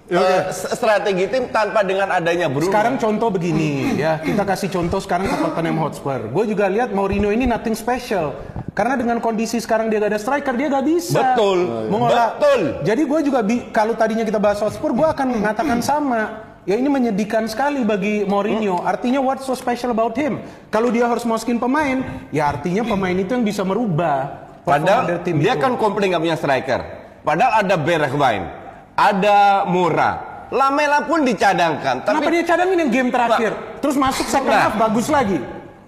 Iya, 0.09 0.17
eh, 0.17 0.25
oke. 0.25 0.37
s- 0.49 0.69
strategi 0.73 1.29
tim 1.29 1.45
tanpa 1.47 1.85
dengan 1.85 2.09
adanya 2.09 2.49
Bruno. 2.49 2.65
Sekarang 2.65 2.97
contoh 2.97 3.29
begini 3.29 3.93
ya, 3.93 4.17
kita 4.17 4.41
kasih 4.41 4.67
contoh 4.67 4.97
sekarang 4.97 5.29
ke 5.29 5.37
Tottenham 5.37 5.77
Hotspur. 5.77 6.19
Gue 6.27 6.49
juga 6.49 6.65
lihat 6.65 6.89
Mourinho 6.89 7.29
ini 7.29 7.45
nothing 7.45 7.77
special. 7.77 8.33
Karena 8.73 8.95
dengan 8.95 9.19
kondisi 9.19 9.59
sekarang 9.59 9.87
dia 9.87 9.99
gak 9.99 10.09
ada 10.09 10.19
striker, 10.19 10.53
dia 10.57 10.67
gak 10.67 10.81
bisa. 10.81 11.13
Betul. 11.13 11.89
Mengolah. 11.89 12.35
Betul. 12.35 12.61
Jadi 12.81 13.01
gue 13.05 13.19
juga 13.21 13.39
kalau 13.69 13.93
tadinya 13.93 14.23
kita 14.23 14.37
bahas 14.37 14.57
Hotspur, 14.57 14.91
gue 14.91 15.05
akan 15.05 15.27
mengatakan 15.35 15.77
sama. 15.79 16.47
Ya 16.65 16.73
ini 16.73 16.85
menyedihkan 16.85 17.45
sekali 17.45 17.81
bagi 17.81 18.25
Mourinho. 18.25 18.81
Artinya 18.81 19.19
what's 19.19 19.45
so 19.45 19.53
special 19.53 19.89
about 19.89 20.13
him? 20.13 20.41
Kalau 20.69 20.89
dia 20.89 21.05
harus 21.05 21.21
masukin 21.21 21.57
pemain, 21.57 22.01
ya 22.29 22.49
artinya 22.49 22.81
pemain 22.83 23.13
itu 23.13 23.29
yang 23.29 23.41
bisa 23.41 23.61
merubah. 23.61 24.47
Padahal 24.65 25.21
tim 25.21 25.37
dia 25.37 25.53
itu. 25.53 25.61
kan 25.61 25.73
komplain 25.75 26.13
nggak 26.13 26.23
punya 26.23 26.37
striker. 26.37 26.81
Padahal 27.19 27.63
ada 27.63 27.75
Bergwijn, 27.75 28.43
ada 28.99 29.63
Mura, 29.63 30.11
Lamela 30.51 31.07
pun 31.07 31.23
dicadangkan. 31.23 32.03
Kenapa 32.03 32.19
Tapi 32.19 32.33
dia 32.35 32.43
cadangin 32.43 32.77
yang 32.77 32.91
game 32.91 33.09
terakhir? 33.09 33.51
Terus 33.79 33.95
masuk 33.95 34.27
second 34.27 34.51
Nah. 34.51 34.63
half 34.67 34.75
bagus 34.75 35.07
lagi. 35.07 35.39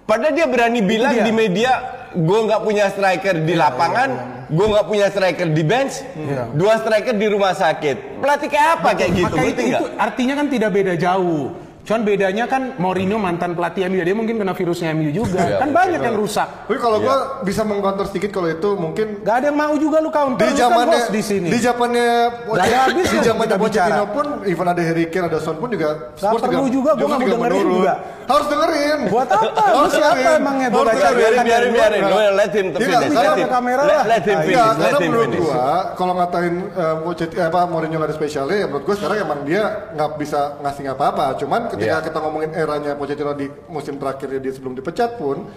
Padahal 0.02 0.32
dia 0.32 0.46
berani 0.48 0.80
bilang 0.80 1.12
dia. 1.12 1.22
di 1.22 1.32
media, 1.32 1.72
gue 2.10 2.38
nggak 2.42 2.60
punya 2.62 2.88
striker 2.88 3.36
di 3.38 3.54
lapangan, 3.54 4.08
gue 4.48 4.66
nggak 4.66 4.86
punya 4.86 5.06
striker 5.08 5.46
di 5.46 5.62
bench, 5.62 5.94
Iya. 6.14 6.50
dua 6.52 6.74
striker 6.78 7.14
di 7.14 7.26
rumah 7.28 7.52
sakit. 7.52 8.18
Pelatih 8.18 8.48
kayak 8.48 8.68
apa 8.80 8.88
kayak 8.94 9.12
gitu? 9.14 9.34
Maka 9.34 9.42
itu, 9.44 9.60
itu 9.68 9.84
artinya 9.94 10.34
kan 10.36 10.46
tidak 10.48 10.70
beda 10.70 10.94
jauh. 10.96 11.52
Cuman 11.82 12.00
bedanya 12.02 12.46
kan 12.46 12.78
Mourinho 12.78 13.18
mantan 13.18 13.52
pelatih 13.52 13.86
MU, 13.86 13.98
dia 13.98 14.12
mungkin 14.12 14.38
kena 14.38 14.52
virusnya 14.52 14.94
MU 14.94 15.10
juga. 15.10 15.34
Iya, 15.36 15.58
kan 15.58 15.66
mungkin. 15.66 15.74
banyak 15.74 16.00
yang 16.00 16.14
rusak. 16.14 16.48
Tapi 16.62 16.78
kalau 16.78 16.98
gua 16.98 17.16
bisa 17.42 17.62
mengcounter 17.62 18.06
sedikit 18.06 18.30
kalau 18.32 18.48
itu 18.48 18.70
mungkin 18.72 19.06
Gak 19.20 19.34
ada 19.36 19.46
yang 19.48 19.58
mau 19.58 19.74
juga 19.74 19.98
lu 19.98 20.06
counter. 20.08 20.38
di 20.40 20.54
kan 20.54 20.62
zamannya 20.62 20.98
bos 21.00 21.10
di 21.10 21.22
sini. 21.22 21.48
di 21.48 21.58
zamannya 21.58 22.08
ada 22.52 22.76
habisnya 22.86 23.18
di 23.18 23.26
zamannya 23.26 23.56
Pochettino 23.56 24.04
pun 24.08 24.26
even 24.44 24.62
ada 24.64 24.78
Harry 24.80 25.06
Kane 25.06 25.26
ada 25.26 25.38
Son 25.38 25.56
pun 25.56 25.68
juga 25.68 26.14
Spurs 26.14 26.38
perlu 26.40 26.66
juga, 26.66 26.90
gua 26.92 27.00
justru 27.00 27.10
nggak 27.10 27.26
mau 27.26 27.34
dengerin 27.34 27.58
menurun. 27.58 27.76
juga. 27.76 27.94
harus 28.22 28.46
dengerin 28.46 28.98
Buat 29.10 29.28
apa? 29.28 29.42
Lu 29.66 29.76
Harus 29.76 29.92
siapa 29.92 30.28
emangnya? 30.32 30.68
Gua 30.70 30.82
baca 30.86 31.08
biarin 31.10 31.40
biarin 31.42 31.70
biarin 31.72 32.02
Iya. 32.02 32.30
Let 32.32 32.52
him 32.52 32.66
to 32.68 32.78
Iya, 32.78 32.86
finish 32.88 33.10
karena 33.12 33.26
let 33.26 33.42
him 33.42 33.50
kamera 33.50 33.82
let, 33.82 33.90
lah. 33.92 34.04
let 34.06 34.22
him 34.22 34.38
Iya, 34.38 34.46
finish 34.46 34.78
karena 34.78 34.98
menurut 35.02 35.30
gua 35.34 35.66
kalau 35.98 36.12
ngatain 36.14 36.54
uh, 36.72 36.94
Pochettino 37.02 37.42
apa 37.42 37.60
Mourinho 37.66 37.98
ada 37.98 38.14
spesialnya 38.14 38.56
ya 38.56 38.66
menurut 38.70 38.84
gua 38.84 38.94
sekarang 38.94 39.16
emang 39.20 39.40
dia 39.42 39.62
nggak 39.92 40.10
bisa 40.16 40.40
ngasih 40.62 40.84
apa-apa. 40.88 41.26
Cuman 41.34 41.60
ketika 41.72 41.96
Iya. 41.98 42.04
kita 42.04 42.18
ngomongin 42.20 42.50
eranya 42.52 42.92
Pochettino 42.94 43.32
di 43.32 43.48
musim 43.66 43.96
terakhir 43.96 44.28
dia 44.36 44.52
sebelum 44.52 44.74
dipecat 44.74 45.16
pun 45.16 45.48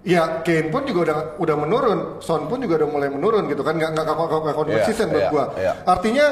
Ya 0.00 0.40
Kane 0.40 0.72
pun 0.72 0.88
juga 0.88 1.00
udah 1.04 1.16
udah 1.36 1.56
menurun, 1.60 2.00
Son 2.24 2.48
pun 2.48 2.56
juga 2.56 2.80
udah 2.80 2.88
mulai 2.88 3.12
menurun 3.12 3.44
gitu 3.46 3.60
kan, 3.60 3.76
nggak 3.76 3.92
nggak 3.92 4.04
nggak- 4.08 4.42
nggak 4.48 4.56
konsisten 4.56 4.96
Iya, 4.96 5.12
menurut 5.12 5.20
iya, 5.20 5.28
gua. 5.30 5.44
iya. 5.60 5.72
Artinya 5.84 6.26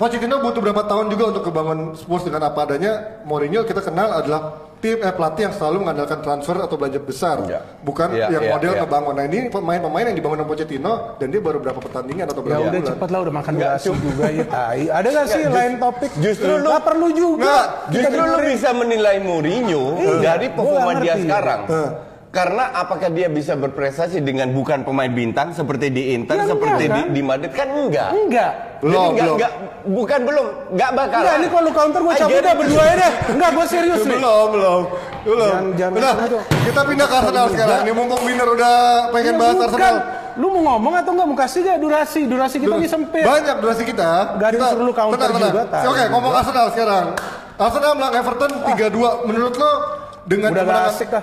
Pochettino 0.00 0.40
butuh 0.40 0.64
berapa 0.64 0.80
tahun 0.82 1.12
juga 1.12 1.24
untuk 1.28 1.44
kebangun 1.44 1.92
Spurs 1.92 2.24
dengan 2.24 2.48
apa 2.48 2.64
adanya. 2.64 3.20
Mourinho 3.22 3.60
kita 3.62 3.84
kenal 3.84 4.08
adalah 4.14 4.40
tim 4.80 4.96
eh, 4.96 5.12
pelatih 5.12 5.44
yang 5.44 5.52
selalu 5.52 5.84
mengandalkan 5.84 6.24
transfer 6.24 6.56
atau 6.56 6.72
belanja 6.74 6.96
besar, 6.98 7.36
Iya. 7.44 7.60
bukan 7.84 8.08
Iya, 8.10 8.32
yang 8.32 8.42
iya, 8.42 8.50
model 8.50 8.72
iya. 8.72 8.80
ngebangun. 8.80 9.12
Nah 9.12 9.24
ini 9.28 9.38
pemain-pemain 9.46 10.08
yang 10.08 10.16
dibangun 10.16 10.40
sama 10.40 10.48
Pochettino 10.48 10.92
dan 11.14 11.28
dia 11.28 11.36
baru 11.38 11.60
berapa 11.60 11.76
pertandingan 11.76 12.26
atau 12.26 12.40
Ya 12.40 12.46
berapa 12.48 12.60
udah 12.62 12.72
bulan. 12.72 12.88
cepet 12.88 13.08
lah 13.12 13.20
udah 13.20 13.34
makan 13.36 13.52
durasi 13.54 13.88
juga 13.92 14.26
ya 14.32 14.44
tai. 14.48 14.82
Ada 14.88 15.08
gak 15.12 15.26
sih 15.28 15.42
lain 15.44 15.72
topik? 15.76 16.10
justru 16.16 16.48
lu- 16.50 16.64
Nggak 16.64 16.80
perlu 16.82 17.08
juga. 17.12 17.44
Nggak, 17.44 17.64
Kita 17.68 17.92
Justru 18.00 18.22
lu 18.24 18.38
bisa 18.48 18.68
menilai 18.72 19.16
Mourinho 19.20 19.84
dari 20.18 20.46
gua 20.48 20.56
performa 20.56 20.90
dia 20.98 21.14
sekarang. 21.18 21.60
Karena 22.30 22.70
apakah 22.72 23.10
dia 23.10 23.26
bisa 23.26 23.58
berprestasi 23.58 24.22
dengan 24.22 24.54
bukan 24.54 24.86
pemain 24.86 25.10
bintang 25.10 25.50
seperti 25.50 25.90
di 25.90 26.14
Inter, 26.14 26.38
Ya, 26.38 26.46
seperti 26.46 26.86
enggak, 26.86 26.94
di, 26.94 27.02
kan? 27.02 27.06
di 27.10 27.22
Madrid 27.26 27.50
kan 27.50 27.68
enggak. 27.68 28.10
Enggak. 28.12 28.52
Jadi 28.54 28.78
Belum, 28.80 29.02
enggak, 29.02 29.10
belum. 29.18 29.34
enggak, 29.34 29.52
bukan 29.84 30.20
belum, 30.22 30.46
enggak 30.70 30.90
bakal. 30.94 31.18
Enggak, 31.20 31.34
ini 31.34 31.46
kalau 31.50 31.64
lu 31.66 31.72
counter 31.74 32.00
gue 32.00 32.14
cabut 32.16 32.38
dah 32.40 32.54
berdua 32.54 32.82
ya 32.82 32.94
deh. 32.96 33.12
Enggak, 33.34 33.50
gue 33.50 33.66
serius 33.66 34.00
nih. 34.00 34.14
Belum, 34.14 34.46
belum, 34.48 34.80
belum. 35.20 35.50
Jangan- 35.50 35.74
jangan 35.74 35.92
udah, 35.92 36.12
langsung 36.14 36.28
itu. 36.30 36.38
kita 36.64 36.80
pindah 36.86 37.06
ke 37.06 37.16
Arsenal 37.18 37.46
sekarang. 37.50 37.80
Ini 37.82 37.92
mumpung 37.92 38.20
Winner 38.22 38.48
udah 38.48 38.74
pengen 39.10 39.26
Ya, 39.26 39.40
bahas 39.42 39.50
bukan. 39.52 39.66
Arsenal. 39.66 39.94
Lu 40.38 40.46
mau 40.48 40.62
ngomong 40.64 40.94
atau 40.96 41.10
enggak 41.10 41.26
mau 41.26 41.36
kasih 41.36 41.60
gak 41.60 41.78
durasi? 41.82 42.20
Durasi 42.24 42.56
kita 42.56 42.72
lagi 42.72 42.88
sempit. 42.88 43.24
Banyak 43.26 43.56
durasi 43.58 43.82
kita. 43.82 44.08
Nggak 44.38 44.46
ada 44.46 44.54
yang 44.54 44.62
Kita- 44.62 44.70
suruh 44.70 44.86
lu 44.86 44.94
counter 44.94 45.18
tenang, 45.18 45.34
tenang. 45.34 45.50
juga. 45.50 45.90
Oke, 45.90 46.02
ngomong 46.06 46.32
Arsenal 46.32 46.66
sekarang. 46.70 47.04
Arsenal 47.58 47.92
menang 47.92 48.14
Everton 48.14 48.50
3-2. 48.64 49.26
Menurut 49.26 49.54
lo 49.58 49.72
dengan 50.24 50.50
Udah 50.52 50.62
gak 50.62 50.68
kemenangan 50.68 50.92
asik 50.92 51.08
dah. 51.08 51.22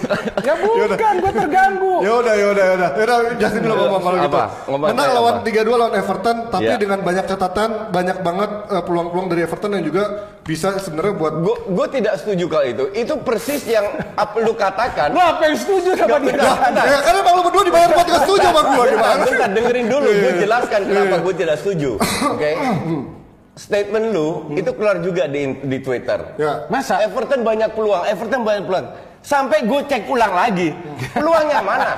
ya 0.46 0.54
bukan, 0.54 1.14
gue 1.16 1.32
terganggu. 1.32 1.94
Ya 2.00 2.12
udah, 2.14 2.34
ya 2.34 2.46
udah, 2.48 2.64
ya 2.64 2.74
udah. 2.74 2.90
Ya 2.92 3.02
udah, 3.02 3.16
Justin 3.36 3.60
dulu 3.62 3.74
ngomong 3.78 4.02
kalau 4.02 4.16
gitu. 4.20 4.38
Ngomong 4.68 4.88
Menang 4.92 5.08
apa? 5.08 5.16
lawan 5.16 5.34
3-2 5.42 5.64
lawan 5.74 5.94
Everton, 5.94 6.36
tapi 6.48 6.64
Iya. 6.64 6.76
dengan 6.76 6.98
banyak 7.00 7.24
catatan, 7.24 7.70
banyak 7.88 8.18
banget 8.20 8.50
eh, 8.68 8.82
peluang-peluang 8.82 9.28
dari 9.28 9.40
Everton 9.42 9.70
yang 9.72 9.84
juga 9.84 10.04
bisa 10.40 10.68
sebenarnya 10.76 11.14
buat 11.14 11.34
Gue 11.64 11.86
tidak 11.88 12.14
setuju 12.18 12.44
kalau 12.46 12.66
itu. 12.66 12.84
Itu 12.92 13.14
persis 13.18 13.64
yang 13.64 13.86
apa 14.14 14.36
lu 14.38 14.52
katakan. 14.52 15.08
Lu 15.10 15.20
apa 15.20 15.42
yang 15.44 15.56
setuju 15.56 15.90
sama 15.94 16.16
dia? 16.18 16.36
Bentar, 16.36 16.56
bentar. 16.62 16.84
Ya 16.84 16.98
karena 17.00 17.18
emang 17.20 17.34
lu 17.36 17.42
berdua 17.44 17.62
dibayar 17.64 17.88
buat 17.90 18.06
gak 18.06 18.22
setuju 18.24 18.46
sama 18.46 18.60
gue 18.64 18.84
gimana 18.90 19.14
Bentar, 19.24 19.48
dengerin 19.50 19.86
dulu. 19.88 20.08
Iya, 20.08 20.20
Gue 20.20 20.32
iya. 20.32 20.40
jelaskan 20.42 20.80
kenapa 20.84 21.06
Iya. 21.10 21.24
gue 21.24 21.34
tidak 21.34 21.56
setuju. 21.58 21.90
Oke. 22.28 22.50
Statement 23.54 24.10
lu 24.10 24.50
itu 24.50 24.66
keluar 24.74 24.98
juga 24.98 25.30
di 25.30 25.54
di 25.62 25.78
Twitter. 25.78 26.34
Ya. 26.34 26.66
Masa? 26.66 26.98
Everton 27.06 27.46
banyak 27.46 27.70
peluang, 27.70 28.02
Everton 28.02 28.42
banyak 28.42 28.66
peluang. 28.66 28.86
Sampai 29.24 29.64
gue 29.64 29.80
cek 29.88 30.10
ulang 30.10 30.34
lagi, 30.34 30.74
peluangnya 31.16 31.62
mana? 31.64 31.90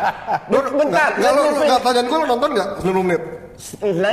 Bentar, 0.47 1.17
Nggak, 1.17 1.33
lu, 1.35 1.43
nggak, 1.59 1.79
pertanyaan 1.83 2.07
gue 2.07 2.19
lu 2.23 2.27
nonton 2.29 2.49
gak 2.55 2.69
90 2.85 3.03
menit? 3.03 3.23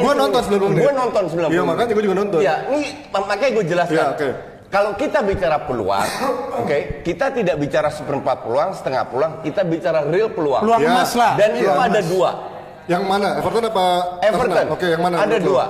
Gua 0.02 0.14
nonton 0.16 0.42
90 0.50 0.72
menit. 0.72 0.82
Gue 0.82 0.94
nonton 0.96 1.24
90 1.30 1.52
Iya, 1.52 1.62
makanya 1.68 1.92
gua 1.92 2.04
juga 2.04 2.16
nonton. 2.16 2.40
Iya, 2.40 2.56
ini 2.72 2.88
makanya 3.12 3.52
gue 3.54 3.66
jelaskan. 3.68 3.94
Iya, 3.94 4.06
oke. 4.16 4.30
Kalau 4.72 4.92
kita 4.98 5.20
bicara 5.22 5.58
peluang, 5.62 6.08
oke, 6.64 6.78
kita 7.06 7.26
tidak 7.30 7.56
bicara 7.60 7.90
seperempat 7.92 8.42
peluang, 8.42 8.70
setengah 8.74 9.04
peluang, 9.06 9.32
kita 9.46 9.62
bicara 9.62 10.00
real 10.08 10.32
peluang. 10.32 10.64
Peluang 10.64 10.82
Ya. 10.82 10.90
emas 10.96 11.12
lah. 11.14 11.32
Dan 11.38 11.50
itu 11.54 11.70
Iya, 11.70 11.76
ada 11.78 12.02
dua. 12.02 12.30
Yang 12.84 13.04
mana? 13.06 13.30
Everton 13.38 13.64
apa 13.68 13.86
Everton. 14.26 14.66
Oke, 14.74 14.86
yang 14.90 15.02
mana? 15.04 15.16
Ada 15.22 15.38
dua. 15.38 15.66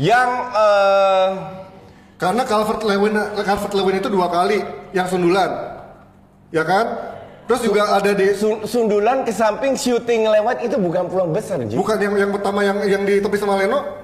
Yang 0.00 0.30
eh, 0.56 1.28
Karena 2.16 2.42
Calvert 2.48 2.80
Lewin 2.84 3.12
Calvert 3.44 3.72
Lewin 3.76 4.00
itu 4.00 4.08
dua 4.08 4.32
kali 4.32 4.64
yang 4.96 5.04
sundulan. 5.04 5.76
Ya 6.48 6.64
kan? 6.64 6.84
Terus 7.44 7.66
juga 7.66 7.82
ada 7.92 8.12
di 8.14 8.30
sun- 8.32 8.62
sundulan 8.62 9.26
ke 9.26 9.32
samping 9.34 9.74
shooting 9.74 10.24
lewat 10.24 10.62
itu 10.62 10.78
bukan 10.78 11.10
peluang 11.10 11.34
besar, 11.34 11.58
Ji. 11.66 11.74
bukan 11.74 11.98
yang 11.98 12.14
yang 12.14 12.30
pertama 12.30 12.62
yang 12.62 12.78
yang 12.86 13.02
di 13.02 13.18
tepi 13.18 13.36
sama 13.36 13.58
Leno 13.58 13.99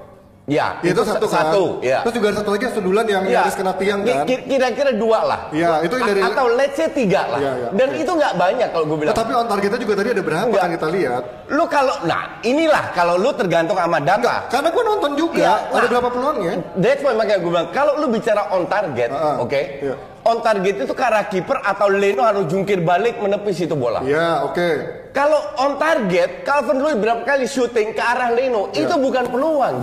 Ya, 0.47 0.79
itu, 0.79 0.95
satu 1.03 1.27
kan. 1.27 1.51
satu, 1.51 1.83
ya. 1.83 2.07
Terus 2.07 2.23
juga 2.23 2.31
satu 2.31 2.55
lagi 2.55 2.71
sundulan 2.71 3.03
yang 3.03 3.27
Ya. 3.27 3.43
nyaris 3.43 3.51
kena 3.51 3.75
tiang 3.75 3.99
kan. 3.99 4.23
ki- 4.23 4.47
Kira-kira 4.47 4.95
dua 4.95 5.19
lah. 5.19 5.39
Iya, 5.51 5.83
itu 5.83 5.91
dari 5.99 6.23
A- 6.23 6.31
Atau 6.31 6.47
let's 6.55 6.79
say 6.79 6.87
tiga 6.87 7.27
lah. 7.27 7.35
Iya, 7.35 7.51
iya, 7.51 7.69
Dan 7.75 7.87
oke. 7.91 7.99
itu 7.99 8.11
nggak 8.15 8.33
banyak 8.39 8.67
kalau 8.71 8.85
gue 8.87 8.95
Oh, 8.95 8.99
bilang. 9.03 9.11
tapi 9.13 9.31
on 9.35 9.43
targetnya 9.43 9.75
juga 9.75 9.93
tadi 9.93 10.09
ada 10.15 10.23
berapa 10.23 10.47
Enggak. 10.47 10.63
kan 10.63 10.71
kita 10.71 10.87
lihat. 10.87 11.21
Lu 11.51 11.63
kalau, 11.67 11.95
nah 12.07 12.39
inilah 12.41 12.95
kalau 12.95 13.19
lu 13.19 13.35
tergantung 13.35 13.75
sama 13.75 13.99
data. 13.99 14.47
Karena 14.47 14.71
gua 14.71 14.83
nonton 14.87 15.11
juga 15.13 15.43
Iya, 15.43 15.55
ada 15.67 15.83
nah. 15.83 15.89
berapa 15.91 16.09
peluangnya. 16.09 16.53
That's 16.77 17.03
why 17.03 17.11
makanya 17.11 17.39
gue 17.43 17.51
bilang 17.51 17.69
kalau 17.75 17.93
lu 17.99 18.07
bicara 18.07 18.41
on 18.47 18.63
target, 18.65 19.09
Ah, 19.11 19.19
ah. 19.19 19.43
oke? 19.43 19.61
Iya. 19.83 19.95
On 20.23 20.39
target 20.39 20.75
itu 20.77 20.93
arah 20.93 21.23
kiper 21.23 21.55
atau 21.57 21.87
Leno 21.87 22.19
harus 22.19 22.47
jungkir 22.47 22.79
balik 22.79 23.15
menepis 23.17 23.59
itu 23.61 23.75
bola. 23.75 23.99
Iya, 23.99 24.43
oke. 24.43 24.69
Kalau 25.17 25.41
on 25.57 25.81
target, 25.81 26.45
Calvin 26.45 26.77
Lewin 26.77 27.01
berapa 27.01 27.25
kali 27.25 27.49
syuting 27.49 27.89
ke 27.89 28.03
arah 28.03 28.29
Leno, 28.29 28.69
itu 28.69 28.93
bukan 28.93 29.25
peluang. 29.25 29.75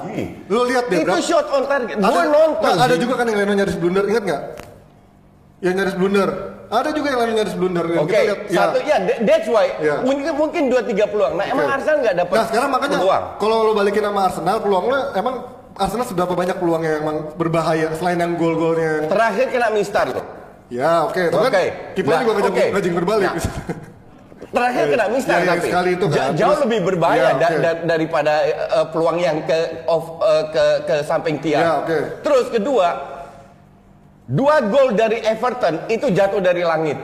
Lu 0.47 0.63
lihat 0.63 0.87
deh 0.87 1.03
Itu 1.03 1.11
berapa- 1.11 1.27
shot 1.27 1.47
on 1.51 1.67
target. 1.67 1.99
Gue 1.99 2.07
Ada- 2.07 2.31
nonton. 2.31 2.71
nggak, 2.71 2.87
ada 2.87 2.95
juga 2.95 3.15
kan 3.19 3.25
yang 3.27 3.39
Leno 3.43 3.53
nyaris 3.53 3.75
blunder, 3.75 4.05
ingat 4.07 4.23
nggak? 4.23 4.43
Yang 5.59 5.75
nyaris 5.75 5.95
blunder. 5.97 6.31
Ada 6.65 6.91
juga 6.95 7.07
yang 7.11 7.19
Leno 7.19 7.33
nyaris 7.35 7.55
blunder. 7.55 7.85
Oke, 7.99 8.15
lihat. 8.15 8.39
Ya. 8.47 8.59
satu 8.63 8.79
ya, 8.81 8.97
that- 9.01 9.21
that's 9.27 9.49
why 9.49 9.67
Ya. 9.77 9.95
mungkin 10.01 10.33
mungkin 10.33 10.63
dua 10.71 10.83
tiga 10.83 11.05
peluang. 11.05 11.35
Nah, 11.35 11.45
emang 11.45 11.67
Oke. 11.67 11.75
Arsenal 11.75 11.97
nggak 12.01 12.15
dapat 12.17 12.35
Nah 12.35 12.47
sekarang 12.47 12.71
makanya 12.71 12.97
peluang. 12.97 13.25
kalau 13.37 13.57
lo 13.61 13.73
balikin 13.75 14.03
sama 14.05 14.21
Arsenal 14.25 14.57
peluang 14.61 14.85
lo 14.87 14.99
emang 15.13 15.35
Arsenal 15.75 16.07
seberapa 16.07 16.33
banyak 16.33 16.57
peluangnya 16.57 16.91
yang 16.93 17.03
emang 17.03 17.17
berbahaya 17.35 17.91
selain 17.93 18.15
yang 18.17 18.39
gol-golnya 18.39 19.03
yang 19.03 19.07
Terakhir 19.11 19.47
kena 19.51 19.69
mistar 19.71 20.07
loh. 20.07 20.23
ya 20.71 21.05
oke 21.05 21.19
tapi 21.29 21.43
Oke. 21.43 21.51
kan 21.51 21.65
kiper 21.93 22.09
Nah, 22.09 22.21
juga 22.21 22.33
ngajak 22.33 22.53
ngajak 22.71 22.93
berbalik 22.95 23.27
Nah, 23.29 23.43
Terakhir 24.55 24.85
kena 24.89 25.07
mistar 25.09 25.35
Ya, 25.35 25.39
yang 25.41 25.51
tapi 25.53 25.67
sekali 25.67 25.91
itu 25.93 26.07
kan. 26.07 26.15
Ja- 26.15 26.33
jauh 26.37 26.59
lebih 26.63 26.81
berbahaya 26.85 27.19
Ya, 27.21 27.31
da- 27.35 27.51
oke. 27.51 27.59
da- 27.59 27.83
daripada 27.85 28.33
eh, 28.45 28.55
peluang 28.89 29.19
yang 29.19 29.39
ke 29.43 29.59
off 29.85 30.05
eh, 30.23 30.45
ke 30.49 30.65
ke 30.85 30.95
samping 31.03 31.37
tiang. 31.39 31.61
Ya, 31.61 31.73
oke. 31.81 31.99
Terus 32.21 32.47
kedua, 32.49 32.89
dua 34.25 34.55
gol 34.65 34.95
dari 34.95 35.19
Everton 35.21 35.85
itu 35.89 36.07
jatuh 36.09 36.39
dari 36.39 36.63
langit. 36.63 36.97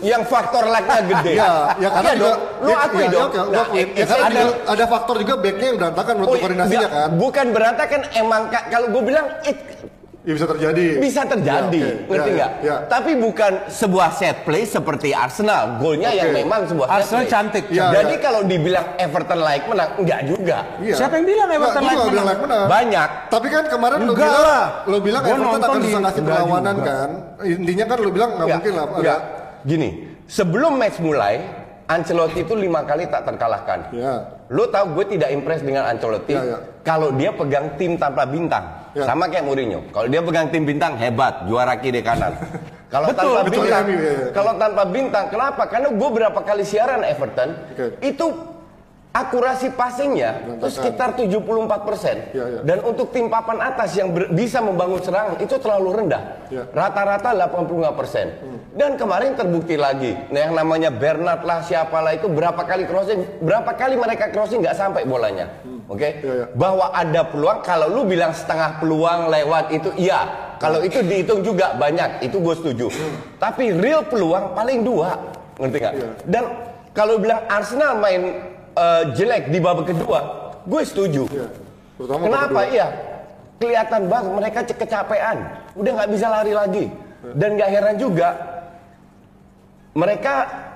yang 0.00 0.22
faktor 0.24 0.64
lagnya 0.64 1.02
gede. 1.04 1.32
ya 1.34 1.76
ya 1.76 1.88
karena 1.90 2.08
Iya 2.08 2.16
juga 2.16 2.30
dong. 2.30 2.40
Lu 2.56 2.70
ya, 2.70 2.78
akui 2.78 2.96
ya, 2.96 3.08
dong. 3.10 3.28
gua 3.28 3.44
Nah, 3.44 3.66
Ya, 3.68 3.84
it's 3.84 4.08
karena 4.08 4.26
ada- 4.40 4.56
ada 4.66 4.84
faktor 4.86 5.14
juga 5.18 5.34
backnya 5.36 5.66
yang 5.66 5.78
berantakan 5.78 6.12
menurut 6.14 6.30
Oh, 6.30 6.38
koordinasinya 6.38 6.78
enggak, 6.78 6.92
kan 6.94 7.08
Bukan 7.18 7.46
berantakan 7.50 8.00
emang 8.14 8.42
ka- 8.48 8.66
kalau 8.70 8.86
gue 8.88 9.02
bilang 9.04 9.26
it 9.42 9.58
ya, 10.26 10.32
bisa 10.34 10.46
terjadi 10.48 10.84
bisa 10.98 11.22
terjadi, 11.22 11.80
Ya, 11.80 11.94
oke. 11.96 12.10
ngerti 12.10 12.28
Ya, 12.28 12.36
nggak? 12.36 12.52
ya, 12.58 12.66
ya. 12.66 12.76
Tapi 12.84 13.10
bukan 13.14 13.52
sebuah 13.66 14.08
set 14.10 14.42
play 14.42 14.66
seperti 14.66 15.14
Arsenal. 15.14 15.78
Golnya 15.78 16.10
yang 16.10 16.28
Oke. 16.28 16.42
memang 16.42 16.60
sebuah 16.66 16.86
set 16.86 16.94
Arsenal 16.98 17.22
play. 17.22 17.30
cantik. 17.30 17.64
Ya, 17.70 17.86
Jadi 17.92 18.12
ya. 18.12 18.20
kalau 18.20 18.40
dibilang 18.42 18.86
Everton 18.96 19.40
like 19.40 19.64
menang, 19.64 19.90
enggak 19.96 20.20
juga. 20.24 20.58
Iya. 20.76 20.94
Siapa 20.96 21.14
yang 21.14 21.26
bilang 21.26 21.48
Everton 21.48 21.78
gua 21.78 21.86
like 21.86 21.94
bilang 21.94 22.10
menang? 22.10 22.26
like 22.26 22.40
menang 22.42 22.64
Banyak. 22.66 23.08
Tapi 23.28 23.46
kan 23.46 23.64
kemarin 23.66 23.98
lu 23.98 24.12
Enggak 24.12 24.26
bilang, 24.26 24.44
lah. 24.44 24.66
lu 24.84 24.98
bilang 25.00 25.22
Gua 25.22 25.30
Everton 25.32 25.60
akan 25.62 25.78
bisa 25.80 25.98
ngasih 26.00 26.22
perlawanan 26.22 26.74
juga. 26.74 26.90
kan. 26.90 27.08
Intinya 27.40 27.84
kan 27.86 27.98
lu 27.98 28.10
bilang 28.10 28.30
nggak 28.32 28.42
Enggak, 28.42 28.58
mungkin 28.58 28.72
lah. 28.74 28.86
ada-. 28.98 29.20
Gini, 29.62 29.88
sebelum 30.26 30.72
match 30.74 30.98
mulai, 30.98 31.34
Ancelotti 31.86 32.42
itu 32.42 32.54
lima 32.58 32.82
kali 32.82 33.06
tak 33.06 33.22
terkalahkan. 33.30 33.94
Ya. 33.94 34.26
Lo 34.50 34.66
tau 34.66 34.90
gue 34.90 35.06
tidak 35.06 35.30
impress 35.30 35.62
dengan 35.62 35.86
Ancelotti 35.86 36.34
Ya, 36.34 36.42
ya. 36.42 36.58
kalau 36.82 37.14
dia 37.14 37.30
pegang 37.30 37.78
tim 37.78 37.94
tanpa 37.94 38.26
bintang. 38.26 38.90
Ya. 38.90 39.06
Sama 39.06 39.30
kayak 39.30 39.46
Mourinho. 39.46 39.86
Kalau 39.94 40.10
dia 40.10 40.18
pegang 40.18 40.50
tim 40.50 40.66
bintang 40.66 40.98
hebat, 40.98 41.46
juara 41.46 41.78
kiri 41.78 42.02
kanan. 42.02 42.34
Kalau 42.86 43.10
tanpa 43.10 43.42
betul, 43.42 43.66
bintang, 43.66 43.84
ya, 43.90 43.98
ya. 43.98 44.26
kalau 44.30 44.52
tanpa 44.62 44.82
bintang, 44.86 45.26
kenapa? 45.26 45.66
Karena 45.66 45.90
gue 45.90 46.08
berapa 46.16 46.38
kali 46.38 46.62
siaran 46.62 47.02
Everton, 47.02 47.50
Oke. 47.74 47.98
itu 47.98 48.26
akurasi 49.16 49.72
passingnya 49.72 50.60
itu 50.60 50.68
sekitar 50.68 51.16
74 51.16 51.88
persen. 51.88 52.16
Ya, 52.36 52.44
ya. 52.44 52.60
Dan 52.60 52.84
untuk 52.84 53.08
tim 53.08 53.32
papan 53.32 53.64
atas 53.64 53.96
yang 53.96 54.12
ber- 54.12 54.28
bisa 54.28 54.60
membangun 54.60 55.00
serangan 55.00 55.40
itu 55.40 55.56
terlalu 55.56 56.04
rendah. 56.04 56.22
Ya. 56.52 56.68
Rata-rata 56.68 57.32
85 57.32 57.96
persen. 57.96 58.26
Dan 58.76 59.00
kemarin 59.00 59.32
terbukti 59.32 59.80
lagi, 59.80 60.12
nah 60.28 60.44
yang 60.44 60.52
namanya 60.52 60.92
Bernard 60.92 61.48
lah 61.48 61.64
siapalah 61.64 62.12
itu 62.12 62.28
berapa 62.28 62.60
kali 62.60 62.84
crossing, 62.84 63.40
berapa 63.40 63.72
kali 63.72 63.96
mereka 63.96 64.28
crossing 64.28 64.60
nggak 64.60 64.76
sampai 64.76 65.08
bolanya. 65.08 65.48
Oke? 65.88 66.20
Ya, 66.20 66.44
ya. 66.44 66.46
Bahwa 66.52 66.92
ada 66.92 67.24
peluang 67.24 67.64
kalau 67.64 67.88
lu 67.88 68.04
bilang 68.04 68.36
setengah 68.36 68.76
peluang 68.82 69.32
lewat 69.32 69.72
itu 69.72 69.88
iya. 69.96 70.52
kalau 70.60 70.84
itu 70.84 71.00
dihitung 71.00 71.40
juga 71.40 71.72
banyak, 71.72 72.20
itu 72.20 72.36
gue 72.36 72.54
setuju. 72.58 72.86
Tapi 73.40 73.72
real 73.80 74.04
peluang 74.04 74.52
paling 74.52 74.84
dua, 74.84 75.24
ngerti 75.56 75.76
nggak? 75.80 75.94
Iya. 75.96 76.08
Dan 76.28 76.44
kalau 76.92 77.16
bilang 77.16 77.44
Arsenal 77.48 77.96
main 77.96 78.55
eh, 78.76 79.02
jelek 79.16 79.48
di 79.50 79.58
babak 79.58 79.90
kedua, 79.90 80.20
gue 80.68 80.82
setuju. 80.84 81.24
Iya. 81.32 81.48
Terutama 81.96 82.22
Kenapa? 82.28 82.60
Iya, 82.68 82.86
kelihatan 83.56 84.02
banget 84.12 84.30
mereka 84.36 84.58
kecapean, 84.68 85.36
udah 85.72 85.90
nggak 85.96 86.10
bisa 86.12 86.26
lari 86.28 86.52
lagi. 86.52 86.86
Dan 87.26 87.58
nggak 87.58 87.70
heran 87.72 87.96
juga, 87.98 88.28
mereka 89.96 90.34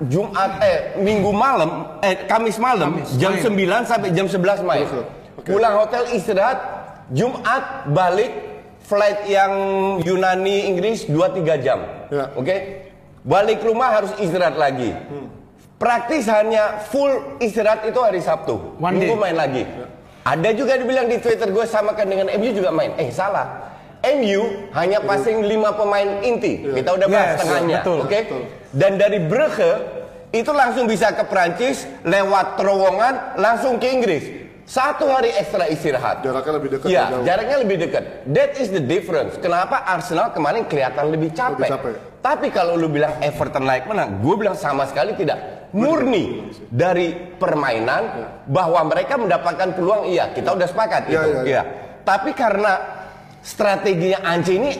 Jumat 0.08 0.58
eh 0.64 0.96
Minggu 0.96 1.30
malam 1.30 2.00
eh 2.00 2.24
Kamis 2.24 2.56
malam 2.56 2.96
Kamis, 2.96 3.20
jam 3.20 3.36
main. 3.36 3.84
9 3.84 3.90
sampai 3.92 4.08
jam 4.16 4.26
11 4.26 4.64
main. 4.64 4.88
Oke. 5.36 5.48
Pulang 5.52 5.74
hotel 5.76 6.08
istirahat, 6.16 6.58
Jumat 7.12 7.92
balik 7.92 8.32
flight 8.88 9.28
yang 9.28 9.52
Yunani 10.00 10.72
Inggris 10.72 11.04
2-3 11.06 11.60
jam. 11.60 11.78
Ya. 12.08 12.32
Oke. 12.34 12.88
Balik 13.20 13.60
rumah 13.60 13.92
harus 13.92 14.16
istirahat 14.16 14.56
lagi. 14.56 14.96
Hmm. 14.96 15.28
Praktis 15.80 16.28
hanya 16.28 16.84
full 16.92 17.40
istirahat 17.40 17.88
itu 17.88 17.96
hari 18.04 18.20
Sabtu. 18.20 18.76
One 18.76 19.00
Minggu 19.00 19.16
day. 19.16 19.22
main 19.24 19.32
lagi. 19.32 19.62
Ada 20.28 20.52
juga 20.52 20.76
dibilang 20.76 21.08
di 21.08 21.16
Twitter 21.16 21.48
gue 21.48 21.64
samakan 21.64 22.04
dengan 22.04 22.28
MU 22.36 22.52
juga 22.52 22.68
main. 22.68 22.92
Eh 23.00 23.08
salah. 23.08 23.72
MU 24.04 24.68
hanya 24.76 25.00
passing 25.00 25.40
5 25.40 25.48
pemain 25.72 26.20
inti. 26.20 26.68
Kita 26.68 27.00
udah 27.00 27.06
bahas 27.08 27.28
Yes, 27.32 27.40
tengahnya. 27.40 27.78
Oke. 27.80 28.18
betul. 28.20 28.40
Dan 28.76 29.00
dari 29.00 29.24
Brugge 29.24 29.72
itu 30.30 30.52
langsung 30.52 30.84
bisa 30.84 31.16
ke 31.16 31.24
Prancis 31.24 31.88
lewat 32.04 32.60
terowongan 32.60 33.40
langsung 33.40 33.80
ke 33.80 33.88
Inggris. 33.88 34.24
Satu 34.70 35.10
hari 35.10 35.34
ekstra 35.34 35.66
istirahat. 35.66 36.22
Jaraknya 36.22 36.52
lebih 36.62 36.70
dekat 36.78 36.86
Iya, 36.94 37.04
jaraknya 37.26 37.56
lebih 37.58 37.76
dekat. 37.82 38.04
That 38.30 38.54
is 38.54 38.70
the 38.70 38.78
difference. 38.78 39.34
Kenapa 39.42 39.82
Arsenal 39.82 40.30
kemarin 40.30 40.62
kelihatan 40.70 41.10
lebih 41.10 41.34
capek? 41.34 41.66
Lebih 41.66 41.74
capek. 41.74 41.94
Tapi 42.22 42.46
kalau 42.54 42.78
lu 42.78 42.86
bilang 42.86 43.18
Everton 43.18 43.66
naik 43.66 43.90
menang, 43.90 44.22
gue 44.22 44.34
bilang 44.38 44.54
sama 44.54 44.86
sekali 44.86 45.18
tidak. 45.18 45.66
Murni 45.74 46.54
dari 46.70 47.10
permainan 47.34 48.30
bahwa 48.46 48.86
mereka 48.86 49.18
mendapatkan 49.18 49.74
peluang 49.74 50.06
iya, 50.06 50.30
kita 50.30 50.54
udah 50.54 50.66
sepakat 50.70 51.10
Iya, 51.10 51.10
itu. 51.10 51.18
iya, 51.18 51.26
iya. 51.26 51.42
Iya. 51.50 51.62
Tapi 52.06 52.30
karena 52.30 52.72
strateginya 53.42 54.22
Anci 54.22 54.54
ini 54.54 54.70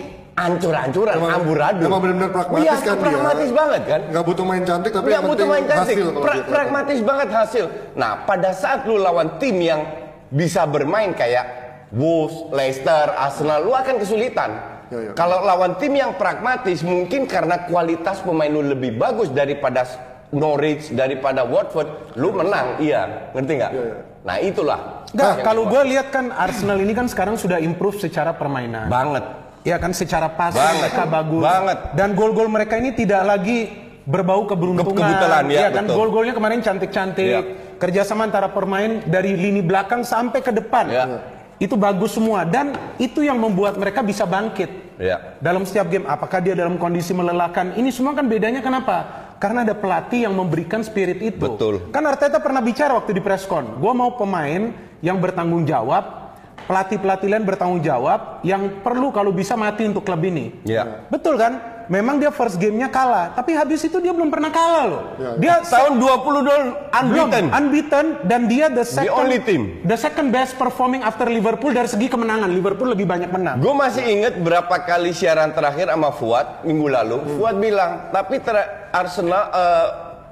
ancur-ancuran, 0.42 1.14
amburadul. 1.16 1.84
emang 1.84 2.00
benar-benar 2.00 2.30
pragmatis 2.30 2.64
Iya, 2.64 2.74
kan 2.78 2.94
dia. 2.94 3.02
pragmatis 3.02 3.50
banget 3.50 3.82
kan? 3.84 4.00
Nggak 4.08 4.24
butuh 4.24 4.44
main 4.44 4.62
cantik 4.62 4.90
tapi 4.90 5.04
Nggak 5.04 5.12
yang 5.12 5.22
butuh 5.22 5.36
penting 5.36 5.50
main 5.52 5.64
cantik. 5.66 5.94
hasil 5.94 6.06
Pra- 6.16 6.32
dia 6.32 6.44
pragmatis 6.46 6.98
banget 7.00 7.28
hasil. 7.30 7.64
Nah, 7.92 8.12
pada 8.22 8.50
saat 8.52 8.80
lu 8.84 8.96
lawan 8.96 9.36
tim 9.36 9.56
yang 9.56 9.80
bisa 10.28 10.64
bermain 10.64 11.10
kayak 11.12 11.44
Wolves, 11.90 12.46
Leicester, 12.50 13.10
Arsenal, 13.12 13.60
lu 13.60 13.72
akan 13.72 13.98
kesulitan. 13.98 14.50
Ya, 14.88 14.98
ya. 15.00 15.12
Kalau 15.12 15.40
lawan 15.40 15.74
tim 15.76 15.90
yang 15.92 16.14
pragmatis, 16.14 16.82
mungkin 16.82 17.24
karena 17.24 17.62
kualitas 17.64 18.18
pemain 18.20 18.48
lu 18.48 18.62
lebih 18.64 18.94
bagus 18.94 19.28
daripada 19.28 19.82
Norwich, 20.30 20.90
daripada 20.90 21.42
Watford, 21.42 22.14
lu 22.14 22.30
menang, 22.30 22.78
iya, 22.78 23.30
ngerti 23.32 23.52
nggak? 23.52 23.72
Ya, 23.72 23.82
ya. 23.84 23.96
Nah 24.20 24.36
itulah. 24.38 24.80
Yang 25.10 25.42
kalau 25.42 25.62
gua- 25.64 25.82
gue 25.82 25.90
lihat 25.90 26.06
kan 26.08 26.30
Arsenal 26.30 26.78
ini 26.78 26.92
kan 26.92 27.06
sekarang 27.06 27.34
sudah 27.34 27.58
improve 27.58 27.98
secara 27.98 28.30
permainan. 28.30 28.86
banget. 28.86 29.24
Ya 29.60 29.76
kan 29.76 29.92
secara 29.92 30.32
pas 30.32 30.56
mereka 30.56 31.04
bagus. 31.04 31.44
Banget. 31.44 31.78
Dan 31.92 32.16
gol-gol 32.16 32.48
mereka 32.48 32.80
ini 32.80 32.96
tidak 32.96 33.22
lagi 33.28 33.68
berbau 34.08 34.48
keberuntungan. 34.48 34.96
Ke- 34.96 35.00
kebetulan, 35.04 35.44
ya, 35.52 35.68
kan 35.68 35.84
betul. 35.84 35.96
gol-golnya 36.00 36.34
kemarin 36.34 36.60
cantik-cantik. 36.64 37.28
Ya. 37.28 37.42
Kerjasama 37.80 38.28
antara 38.28 38.48
pemain 38.52 39.00
dari 39.08 39.36
lini 39.36 39.64
belakang 39.64 40.04
sampai 40.04 40.40
ke 40.40 40.52
depan. 40.52 40.84
Ya. 40.88 41.04
Itu 41.60 41.76
bagus 41.76 42.16
semua 42.16 42.48
dan 42.48 42.72
itu 42.96 43.20
yang 43.20 43.36
membuat 43.36 43.76
mereka 43.76 44.00
bisa 44.00 44.24
bangkit. 44.24 44.96
Ya. 45.00 45.36
Dalam 45.40 45.64
setiap 45.64 45.88
game 45.88 46.04
apakah 46.08 46.40
dia 46.40 46.56
dalam 46.56 46.76
kondisi 46.76 47.12
melelahkan? 47.12 47.76
Ini 47.76 47.88
semua 47.92 48.12
kan 48.12 48.28
bedanya 48.28 48.60
kenapa? 48.60 49.28
Karena 49.40 49.64
ada 49.64 49.72
pelatih 49.72 50.28
yang 50.28 50.36
memberikan 50.36 50.84
spirit 50.84 51.20
itu. 51.24 51.40
Betul. 51.40 51.88
Kan 51.88 52.04
Arteta 52.04 52.36
pernah 52.36 52.60
bicara 52.60 52.92
waktu 52.96 53.16
di 53.16 53.24
preskon, 53.24 53.80
gue 53.80 53.92
mau 53.96 54.12
pemain 54.12 54.72
yang 55.00 55.16
bertanggung 55.16 55.64
jawab, 55.64 56.19
pelatih-pelatih 56.70 57.26
lain 57.26 57.42
bertanggung 57.42 57.82
jawab, 57.82 58.38
yang 58.46 58.78
perlu 58.86 59.10
kalau 59.10 59.34
bisa 59.34 59.58
mati 59.58 59.90
untuk 59.90 60.06
klub 60.06 60.22
ini. 60.22 60.54
Ya. 60.62 61.02
Betul 61.10 61.34
kan? 61.34 61.82
Memang 61.90 62.22
dia 62.22 62.30
first 62.30 62.54
gamenya 62.54 62.86
kalah, 62.86 63.34
tapi 63.34 63.50
habis 63.50 63.82
itu 63.82 63.98
dia 63.98 64.14
belum 64.14 64.30
pernah 64.30 64.54
kalah 64.54 64.84
loh. 64.86 65.02
Ya, 65.18 65.30
ya. 65.34 65.58
Dia 65.58 65.66
Tahun 65.66 65.98
20 65.98 66.46
dol 66.46 66.62
unbeaten. 66.86 67.44
belum, 67.50 67.58
unbeaten 67.58 68.06
dan 68.30 68.46
dia 68.46 68.70
the 68.70 68.86
second 68.86 69.10
only 69.10 69.42
team. 69.42 69.82
the 69.82 69.98
second 69.98 70.30
best 70.30 70.54
performing 70.54 71.02
after 71.02 71.26
Liverpool 71.26 71.74
dari 71.74 71.90
segi 71.90 72.06
kemenangan. 72.06 72.46
Liverpool 72.46 72.94
lebih 72.94 73.10
banyak 73.10 73.34
menang. 73.34 73.58
Gue 73.58 73.74
masih 73.74 74.06
inget 74.06 74.38
berapa 74.38 74.70
kali 74.86 75.10
siaran 75.10 75.50
terakhir 75.50 75.90
sama 75.90 76.14
Fuad 76.14 76.62
minggu 76.62 76.86
lalu. 76.86 77.26
Hmm. 77.26 77.30
Fuad 77.34 77.56
bilang, 77.58 78.14
tapi 78.14 78.38
Arsenal 78.94 79.50
eh, 79.50 79.88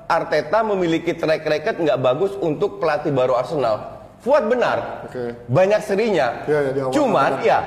Arteta 0.06 0.62
memiliki 0.62 1.10
track 1.10 1.42
record 1.42 1.76
nggak 1.82 1.98
bagus 1.98 2.38
untuk 2.38 2.78
pelatih 2.78 3.10
baru 3.10 3.34
Arsenal. 3.34 3.97
Fuad 4.28 4.44
benar. 4.44 5.08
Oke. 5.08 5.32
Banyak 5.48 5.80
serinya. 5.80 6.44
Iya, 6.44 6.58
iya, 6.60 6.70
di 6.76 6.80
awal 6.84 6.92
cuman 6.92 7.30
benar. 7.32 7.48
ya, 7.48 7.58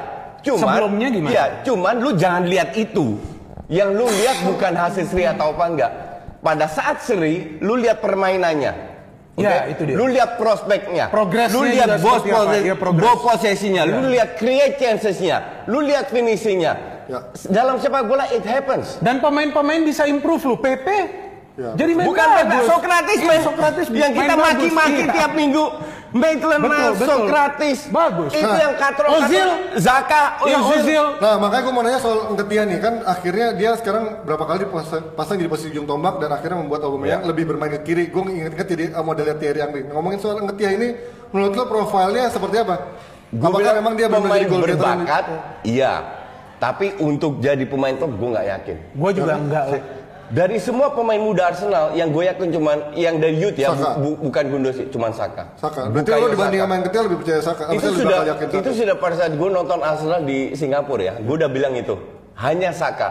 cuman 0.46 0.62
Sebelumnya 0.62 1.08
gimana? 1.10 1.34
Ya, 1.34 1.46
cuman 1.66 1.96
lu 1.98 2.10
jangan 2.14 2.44
lihat 2.46 2.70
itu. 2.78 3.18
Yang 3.66 3.90
lu 3.98 4.06
lihat 4.06 4.38
bukan 4.46 4.74
hasil 4.78 5.10
seri 5.10 5.26
atau 5.26 5.58
apa 5.58 5.66
enggak. 5.66 5.92
Pada 6.38 6.70
saat 6.70 7.02
seri, 7.02 7.58
lu 7.58 7.82
lihat 7.82 7.98
permainannya. 7.98 8.94
Oke? 9.34 9.48
Ya, 9.48 9.66
itu 9.66 9.82
dia. 9.90 9.96
Lu 9.98 10.06
lihat 10.06 10.38
prospeknya. 10.38 11.10
Progresnya 11.10 11.56
Lu 11.56 11.66
lihat 11.66 11.88
juga 11.88 12.04
ball, 12.04 12.18
seperti 12.20 12.30
apa? 12.30 12.42
pose- 12.44 12.62
Iya, 12.62 12.76
progress. 12.78 13.02
ball 13.02 13.18
possession-nya. 13.18 13.84
Lu 13.88 14.00
lihat 14.06 14.30
create 14.38 14.76
chances-nya. 14.78 15.38
Lu 15.66 15.82
lihat 15.82 16.14
finishing-nya. 16.14 16.74
Ya. 17.10 17.20
Dalam 17.50 17.82
sepak 17.82 18.06
bola 18.06 18.30
it 18.30 18.46
happens. 18.46 19.02
Dan 19.02 19.18
pemain-pemain 19.18 19.82
bisa 19.82 20.06
improve 20.06 20.46
loh. 20.46 20.60
PP 20.62 20.88
Ya. 21.52 21.76
jadi 21.76 21.92
main 21.94 22.08
Bukan 22.08 22.28
bagus. 22.32 22.64
Iya, 22.64 23.28
main. 23.28 23.42
Sokratis 23.44 23.88
yang 23.92 24.12
kita 24.12 24.34
main 24.36 24.56
maki-maki. 24.56 25.04
Iya. 25.04 25.14
tiap 25.14 25.32
minggu. 25.34 25.66
Maitland 26.12 26.62
Niles. 26.62 27.00
Sokratis. 27.00 27.80
Bagus. 27.88 28.32
Itu 28.32 28.44
Nah, 28.44 28.60
yang 28.60 28.76
katro 28.76 29.08
Ozil. 29.10 29.48
Zaka, 29.78 30.44
Iya, 30.44 30.60
Ozil. 30.60 31.06
Nah 31.18 31.40
makanya 31.40 31.62
gue 31.64 31.74
mau 31.74 31.82
nanya 31.82 32.00
soal 32.00 32.20
Engketia 32.30 32.64
nih 32.64 32.80
kan 32.80 32.94
akhirnya 33.02 33.48
dia 33.56 33.72
sekarang 33.76 34.22
berapa 34.22 34.44
kali 34.44 34.60
dipasang, 34.66 35.16
pasang 35.16 35.40
jadi 35.40 35.48
posisi 35.48 35.72
ujung 35.72 35.88
tombak 35.88 36.20
dan 36.20 36.30
akhirnya 36.30 36.60
membuat 36.60 36.84
Aubameyang 36.84 37.24
Ya. 37.24 37.28
lebih 37.28 37.48
bermain 37.48 37.72
ke 37.72 37.82
kiri. 37.82 38.04
Gue 38.08 38.28
inget-inget 38.28 38.68
jadi 38.68 38.86
uh, 38.92 39.02
modelnya 39.02 39.36
Thierry 39.36 39.60
Henry. 39.60 39.82
Ngomongin 39.86 40.20
soal 40.20 40.38
Engketia 40.38 40.70
ini, 40.72 41.00
menurut 41.30 41.54
lo 41.54 41.64
profilnya 41.66 42.28
seperti 42.28 42.60
apa? 42.60 42.76
Gua 43.32 43.48
Apakah 43.48 43.60
bilang 43.64 43.76
memang 43.80 43.94
dia 43.96 44.08
pemain 44.08 44.44
berbakat? 44.44 45.24
Iya. 45.64 45.94
Tapi 46.60 46.94
untuk 47.00 47.40
jadi 47.40 47.64
pemain 47.64 47.96
top 47.96 48.12
gue 48.12 48.30
nggak 48.30 48.48
yakin. 48.52 48.78
Gue 48.94 49.12
juga 49.16 49.34
enggak. 49.34 49.64
lah. 49.66 49.82
Dari 50.32 50.58
semua 50.58 50.88
pemain 50.90 51.20
muda 51.20 51.52
Arsenal 51.52 51.92
yang 51.92 52.08
gue 52.08 52.24
yakin 52.24 52.48
cuman 52.50 52.96
yang 52.96 53.20
dari 53.20 53.36
youth 53.36 53.54
ya, 53.54 53.76
Saka. 53.76 54.00
bu- 54.00 54.16
bu- 54.16 54.20
bukan 54.26 54.44
Gundosi, 54.48 54.88
cuman 54.88 55.12
Saka. 55.12 55.44
Saka. 55.56 55.92
Berarti 55.92 56.08
lo 56.10 56.28
dibanding 56.30 56.40
Saka. 56.56 56.66
sama 56.66 56.76
Engketia 56.80 57.02
lebih 57.04 57.18
percaya 57.20 57.40
Saka? 57.42 57.64
Itu 57.68 57.84
lebih 57.86 58.00
sudah 58.00 58.18
yakin 58.26 58.46
Saka? 58.48 58.58
itu 58.58 58.70
sudah 58.74 58.96
pada 58.96 59.16
saat 59.18 59.34
gue 59.34 59.50
nonton 59.52 59.80
Arsenal 59.82 60.24
di 60.24 60.40
Singapura 60.54 61.04
ya, 61.04 61.14
gue 61.18 61.36
udah 61.36 61.52
bilang 61.52 61.76
itu 61.76 62.00
hanya 62.38 62.72
Saka, 62.72 63.10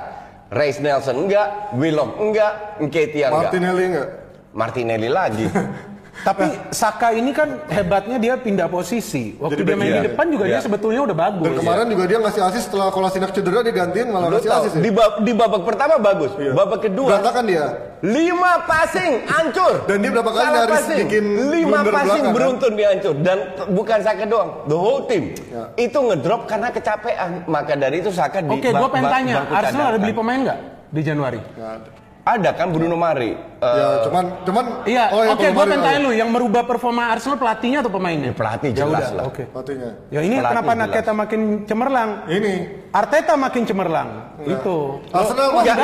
Reis 0.48 0.80
Nelson 0.80 1.12
enggak, 1.20 1.76
Willock 1.76 2.16
enggak, 2.16 2.52
Nketiah 2.80 3.28
enggak, 3.28 3.42
Martinelli 3.52 3.84
enggak? 3.86 4.08
Martinelli 4.50 5.08
lagi. 5.08 5.46
Tapi 6.20 6.44
Saka 6.70 7.10
ini 7.10 7.30
kan 7.30 7.48
hebatnya 7.66 8.16
dia 8.16 8.34
pindah 8.34 8.66
posisi. 8.66 9.32
Waktu 9.34 9.56
Jadi 9.56 9.62
dia 9.62 9.72
main 9.72 9.80
back, 9.80 9.88
di 9.88 9.96
iya. 9.96 10.06
depan 10.06 10.26
juga 10.28 10.44
Iya. 10.44 10.52
dia 10.52 10.60
sebetulnya 10.60 11.00
udah 11.02 11.16
bagus. 11.18 11.44
Dan 11.44 11.54
kemarin 11.56 11.86
juga 11.88 12.04
dia 12.04 12.18
ngasih 12.18 12.42
asis 12.44 12.62
setelah 12.64 12.86
Kolasinac 12.88 13.30
cedera 13.30 13.60
dia 13.60 13.74
gantiin 13.74 14.06
malah 14.06 14.26
Lu 14.26 14.36
ngasih 14.36 14.48
tahu, 14.48 14.62
asis 14.62 14.72
ya? 14.72 14.80
di, 14.80 14.90
bab- 14.90 15.18
di 15.20 15.32
babak 15.32 15.62
pertama 15.64 15.94
bagus, 15.96 16.32
Iya. 16.36 16.52
babak 16.52 16.80
kedua 16.82 17.08
Berantakan 17.10 17.44
dia. 17.44 17.64
lima 18.00 18.52
passing 18.62 19.12
hancur. 19.26 19.74
Dan 19.84 19.96
dia 19.98 20.10
berapa 20.10 20.30
kali 20.30 20.40
Salah 20.42 20.56
nyaris 20.58 20.74
passing. 20.78 20.98
bikin 21.02 21.24
lima 21.50 21.78
passing 21.78 21.86
belakang, 21.86 22.20
kan? 22.20 22.32
beruntun 22.32 22.72
dia 22.74 22.88
hancur 22.90 23.14
dan 23.20 23.38
bukan 23.70 23.98
Saka 24.00 24.24
doang, 24.24 24.50
the 24.66 24.74
whole 24.74 25.02
team. 25.04 25.24
Ya. 25.46 25.64
Itu 25.78 25.98
ngedrop 26.02 26.44
karena 26.44 26.68
kecapean. 26.68 27.30
Maka 27.46 27.72
dari 27.74 27.96
itu 27.98 28.10
Saka 28.10 28.40
di 28.40 28.48
Oke, 28.50 28.68
gue 28.68 28.76
ba- 28.78 28.88
pengen 28.88 29.08
tanya, 29.10 29.34
Arsenal 29.46 29.86
ada 29.90 29.98
beli 29.98 30.12
pemain 30.12 30.40
nggak 30.42 30.58
di 30.88 31.00
Januari? 31.00 31.40
Nggak 31.50 31.70
ada. 31.76 31.90
Ada 32.20 32.50
kan 32.52 32.68
Bruno 32.68 32.96
Mari. 33.00 33.32
Ya 33.60 33.60
Eh, 33.60 33.96
cuman 34.08 34.24
cuman 34.44 34.64
Iya, 34.88 35.04
oh 35.12 35.20
ya 35.20 35.30
oke, 35.32 35.40
gue 35.40 35.52
Palomari 35.52 35.68
pengen 35.68 35.80
ada. 35.80 35.88
tanya 35.92 36.00
lu, 36.00 36.10
yang 36.16 36.28
merubah 36.32 36.62
performa 36.64 37.12
Arsenal 37.12 37.36
pelatihnya 37.36 37.78
atau 37.84 37.92
pemainnya? 37.92 38.32
pelatih 38.32 38.72
Ya 38.72 38.76
jelas 38.84 39.04
udah, 39.04 39.16
lah. 39.20 39.24
Oke. 39.28 39.42
Pelatihnya. 39.52 39.90
Ya 40.08 40.20
ini 40.24 40.36
Pelatih 40.36 40.48
kenapa 40.48 40.72
jelas. 40.72 40.88
Naketa 40.88 41.12
makin 41.12 41.40
cemerlang? 41.68 42.10
Ini 42.24 42.52
Arteta 42.88 43.34
makin 43.36 43.62
cemerlang. 43.68 44.08
Itu. 44.44 44.76
Arsenal 45.12 45.46
Enggak, 45.60 45.76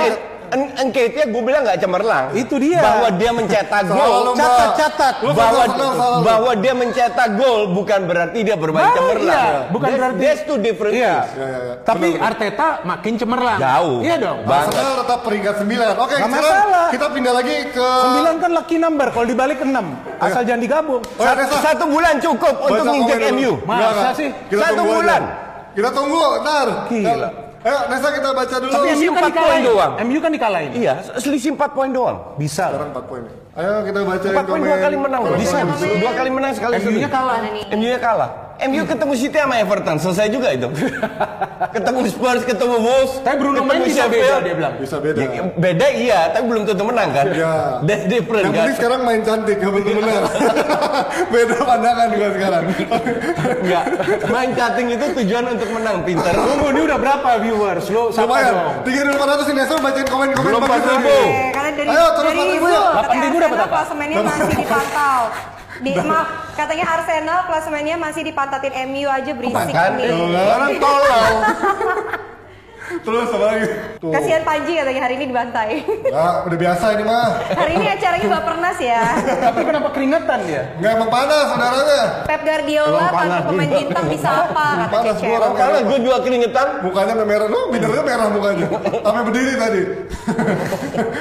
Enketia 0.77 1.25
gue 1.25 1.43
bilang 1.43 1.63
nggak 1.63 1.79
cemerlang. 1.79 2.25
Itu 2.33 2.57
dia. 2.57 2.79
Bahwa 2.79 3.09
dia 3.11 3.31
mencetak 3.31 3.83
gol. 3.91 4.33
Catat, 4.33 4.71
catat. 4.77 5.15
Bahwa 5.25 5.65
bahwa 6.21 6.53
dia 6.55 6.73
mencetak 6.73 7.29
gol 7.35 7.73
bukan 7.73 8.01
berarti 8.05 8.39
dia 8.41 8.55
bermain 8.55 8.87
cemerlang. 8.91 9.27
iya, 9.27 9.45
bukan 9.69 9.87
That's- 9.87 9.99
berarti- 9.99 10.23
That's 10.23 10.43
two 10.43 10.59
different 10.59 10.95
Iya. 10.95 11.15
things. 11.17 11.33
Ya, 11.33 11.47
ya, 11.47 11.59
ya. 11.61 11.75
Tapi 11.83 12.07
Arteta 12.17 12.69
makin 12.83 13.13
cemerlang. 13.15 13.59
Jauh. 13.59 13.97
Iya 14.01 14.17
dong. 14.17 14.39
Banget. 14.43 14.67
Arsenal 14.71 14.95
tetap 14.99 15.19
peringkat 15.23 15.55
9. 15.59 15.95
Oke, 15.97 16.15
sekarang 16.15 16.33
masalah. 16.33 16.87
kita 16.91 17.07
pindah 17.09 17.33
lagi 17.33 17.57
ke 17.69 17.87
Sembilan 17.87 18.35
kan 18.37 18.51
lucky 18.53 18.77
number, 18.77 19.07
kalau 19.11 19.27
dibalik 19.27 19.57
ke 19.57 19.67
enam. 19.67 19.87
Asal 20.17 20.43
jangan 20.43 20.61
digabung. 20.61 21.03
Oh, 21.03 21.23
ya, 21.23 21.33
Satu, 21.37 21.55
satu 21.59 21.85
bulan 21.87 22.15
cukup 22.19 22.55
untuk 22.61 22.85
nginjek. 22.85 23.19
MU. 23.33 23.53
Masa 23.63 24.11
sih? 24.13 24.29
Satu 24.49 24.83
bulan. 24.83 25.23
Kita 25.73 25.89
tunggu, 25.91 26.41
ntar. 26.41 26.69
Gila. 26.89 27.29
Ayo, 27.67 27.79
Nesa 27.91 28.09
kita 28.15 28.31
baca 28.31 28.57
dulu. 28.63 28.71
Tapi 28.71 28.89
MU 28.95 29.11
kan 29.11 29.11
empat 29.11 29.19
poin 29.19 29.35
dikalahin. 29.35 29.63
doang. 29.67 29.93
MU 30.07 30.19
kan 30.23 30.31
dikalahin. 30.31 30.71
Iya, 30.71 30.95
selisih 31.19 31.51
4 31.59 31.75
poin 31.75 31.91
doang. 31.91 32.17
Bisa. 32.39 32.71
Sekarang 32.71 32.95
4 32.95 33.11
poin. 33.11 33.23
Ayo 33.59 33.73
kita 33.83 33.99
baca 34.07 34.27
4 34.31 34.47
poin 34.47 34.61
dua 34.63 34.77
kali 34.79 34.95
menang. 34.95 35.23
Bisa. 35.35 35.57
Bisa. 35.67 35.85
Dua 35.99 36.13
kali 36.15 36.31
menang 36.31 36.53
sekali 36.55 36.73
MU-nya 36.79 37.11
kalah. 37.11 37.37
MU-nya 37.75 37.99
kalah. 37.99 38.31
MU 38.59 38.83
ketemu 38.83 39.13
City 39.15 39.37
sama 39.37 39.55
Everton, 39.57 39.97
selesai 39.97 40.27
juga 40.27 40.49
itu. 40.49 40.65
ketemu 41.77 42.01
Spurs, 42.07 42.43
ketemu 42.43 42.77
Wolves, 42.79 43.21
Tapi 43.21 43.37
Bruno 43.37 43.61
main 43.63 43.81
bisa 43.81 44.05
beda 44.05 44.17
Sheffield. 44.17 44.43
dia 44.43 44.55
bilang. 44.55 44.75
Bisa 44.77 44.97
beda. 44.97 45.19
Ya, 45.19 45.29
beda 45.51 45.87
iya, 45.91 46.21
tapi 46.31 46.45
belum 46.47 46.63
tentu 46.65 46.83
menang 46.83 47.11
kan? 47.11 47.27
Iya. 47.29 47.53
That's 47.87 48.05
different 48.07 48.43
Yang 48.43 48.49
kan? 48.49 48.59
penting 48.59 48.77
sekarang 48.77 49.01
main 49.03 49.21
cantik, 49.21 49.57
gak 49.57 49.73
betul 49.73 49.93
benar. 49.95 50.23
Beda 51.29 51.57
pandangan 51.59 52.07
juga 52.09 52.29
sekarang. 52.33 52.65
Enggak. 53.59 53.85
Main 54.27 54.51
cutting 54.53 54.89
itu 54.91 55.05
tujuan 55.15 55.45
untuk 55.49 55.69
menang, 55.71 55.97
pintar. 56.03 56.33
Tunggu, 56.33 56.67
ini 56.71 56.81
udah 56.83 56.99
berapa 56.99 57.29
viewers? 57.39 57.85
Lo 57.89 58.03
Lumayan. 58.09 58.53
dong. 58.53 58.75
Tiga 58.83 59.01
ribu 59.03 59.15
lima 59.15 59.27
ratus 59.27 59.47
ini 59.47 59.59
Nesa 59.59 59.75
bacain 59.77 60.07
komen-komen 60.07 60.45
Belum 60.45 60.63
bagus 60.63 60.81
4.000. 60.83 60.93
lagi. 60.95 61.05
Oke, 61.07 61.25
karena 61.51 61.71
dari 61.73 61.89
Ayo, 61.89 62.07
terus 62.11 62.25
dari 62.27 62.39
4.000 62.39 62.57
Zul, 62.59 62.73
ya. 62.73 62.83
katanya 62.95 63.29
8.000 63.29 63.37
dapat 63.39 63.59
apa? 63.59 63.69
klasemennya 63.71 64.19
masih 64.23 64.55
dipantau. 64.55 65.21
Di, 65.77 65.93
maaf, 65.93 66.57
katanya 66.57 66.87
Arsenal 66.97 67.39
klasemennya 67.49 67.97
masih 68.01 68.23
dipantatin 68.25 68.73
MU 68.89 69.09
aja 69.09 69.33
berisik 69.37 69.73
Kan? 69.73 70.01
nih. 70.01 70.13
Orang 70.13 70.73
tolong. 70.81 71.37
Terus 72.87 73.29
apa 73.29 73.45
lagi? 73.45 73.67
Tuh. 73.99 74.11
Kasihan 74.15 74.43
Panji 74.43 74.73
katanya 74.79 75.03
hari 75.03 75.15
ini 75.19 75.25
dibantai. 75.27 75.71
Nah, 76.07 76.47
udah 76.47 76.59
biasa 76.59 76.85
ini 76.95 77.05
mah. 77.05 77.29
hari 77.53 77.73
ini 77.77 77.87
acaranya 77.89 78.29
Bapernas 78.31 78.79
ya. 78.79 79.03
Tapi 79.43 79.61
kenapa 79.63 79.89
keringetan 79.91 80.39
dia? 80.47 80.63
Nggak 80.79 80.93
emang 80.95 81.11
panas 81.11 81.45
saudaranya. 81.51 82.01
Pep 82.25 82.41
Guardiola 82.41 83.07
tanpa 83.11 83.39
pemain 83.45 83.71
bintang 83.71 84.07
bisa 84.07 84.29
apa 84.47 84.67
kata 84.87 84.93
Panas 84.93 85.17
gua 85.19 85.35
orang 85.37 85.53
Karena 85.57 85.79
gue 85.83 85.99
juga 86.01 86.17
keringetan. 86.23 86.67
Mukanya 86.83 87.15
merah 87.19 87.49
lu, 87.49 87.61
bidernya 87.71 88.03
merah 88.03 88.27
mukanya. 88.31 88.67
Sampai 89.03 89.23
berdiri 89.27 89.53
tadi. 89.59 89.83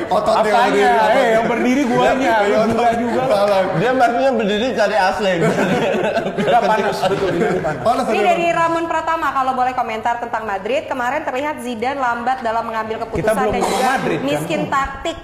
Ototnya 0.07 0.51
berdiri. 0.53 0.81
Eh, 0.85 1.27
yang 1.33 1.45
berdiri 1.45 1.81
guanya. 1.85 2.13
Iya, 2.15 2.37
Lu 2.65 2.73
gila 2.73 2.83
otot. 2.85 2.97
juga. 2.99 3.21
Salah. 3.25 3.59
Dia 3.77 3.91
maksudnya 3.91 4.31
berdiri 4.37 4.67
cari 4.73 4.95
AC. 4.95 5.19
Udah 6.45 6.61
panas 6.61 6.97
betul 7.09 7.29
ini 7.33 7.59
panas. 7.59 7.81
Panas 7.81 8.05
dari 8.07 8.47
Ramon 8.51 8.85
Pratama 8.85 9.29
kalau 9.31 9.53
boleh 9.53 9.73
komentar 9.73 10.15
tentang 10.19 10.43
Madrid 10.45 10.85
kemarin 10.85 11.21
terlihat 11.23 11.54
Zidane 11.59 11.99
lambat 11.99 12.37
dalam 12.41 12.63
mengambil 12.65 12.95
keputusan 13.03 13.23
Kita 13.23 13.31
belum 13.37 13.53
dan 13.53 13.61
juga 13.61 13.85
Madrid, 13.85 14.17
kan? 14.17 14.27
miskin 14.27 14.61
taktik. 14.67 15.17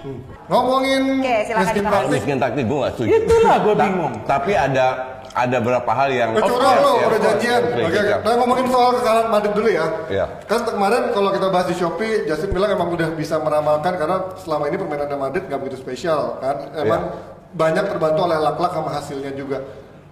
Ngomongin 0.47 1.01
Oke, 1.19 1.35
silakan 1.47 1.63
miskin 1.63 1.83
taktik. 1.83 2.11
Miskin 2.11 2.37
taktik 2.37 2.63
gue 2.67 2.77
gak 2.77 2.91
setuju. 2.93 3.09
Itulah 3.09 3.55
gue 3.57 3.73
Ta- 3.73 3.83
bingung. 3.83 4.13
Tapi 4.25 4.51
ada 4.51 4.85
ada 5.31 5.57
beberapa 5.63 5.91
hal 5.95 6.09
yang 6.11 6.29
Of 6.35 6.43
curang 6.43 6.75
ya, 6.75 7.05
udah 7.07 7.21
janjian. 7.23 7.61
Oke, 7.63 7.83
Oke, 7.87 7.99
kita- 8.03 8.19
nah 8.19 8.33
ngomongin 8.35 8.65
soal 8.67 8.89
kekalahan 8.99 9.27
Madrid 9.31 9.53
dulu 9.55 9.69
ya. 9.71 9.85
Iya. 10.11 10.25
Kan 10.43 10.59
kemarin 10.67 11.03
kalau 11.15 11.29
kita 11.31 11.47
bahas 11.47 11.67
di 11.71 11.75
Shopee, 11.79 12.27
Justin 12.27 12.51
bilang 12.51 12.69
emang 12.75 12.91
udah 12.91 13.09
bisa 13.15 13.39
meramalkan 13.39 13.95
karena 13.95 14.17
selama 14.35 14.67
ini 14.67 14.75
permainan 14.75 15.07
Madrid 15.15 15.47
nggak 15.47 15.59
begitu 15.63 15.77
spesial 15.79 16.35
kan. 16.43 16.75
Emang 16.75 17.15
banyak 17.55 17.83
terbantu 17.87 18.19
oleh 18.27 18.37
lak-lak 18.43 18.71
sama 18.75 18.89
hasilnya 18.91 19.31
juga. 19.31 19.63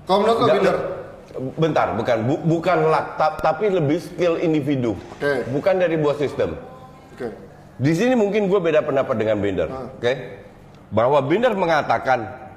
Kalau 0.08 0.23
menurut 0.23 0.39
lo 0.39 0.47
Binder, 0.55 0.77
Bentar, 1.31 1.93
bukan 1.93 2.17
bu- 2.25 2.41
bukan 2.41 2.89
luck, 2.89 3.13
ta- 3.15 3.37
tapi 3.37 3.69
lebih 3.69 4.01
skill 4.01 4.37
individu. 4.37 4.97
Oke. 5.13 5.45
Bukan 5.47 5.77
dari 5.77 5.93
buah 5.93 6.17
sistem. 6.17 6.57
oke. 7.13 7.27
Di 7.77 7.93
sini 7.93 8.11
mungkin 8.11 8.45
gue 8.45 8.57
beda 8.57 8.81
pendapat 8.81 9.13
dengan 9.13 9.37
Binder, 9.37 9.67
Ah. 9.67 9.87
oke? 9.87 10.13
Bahwa 10.89 11.21
Binder 11.21 11.53
mengatakan 11.53 12.49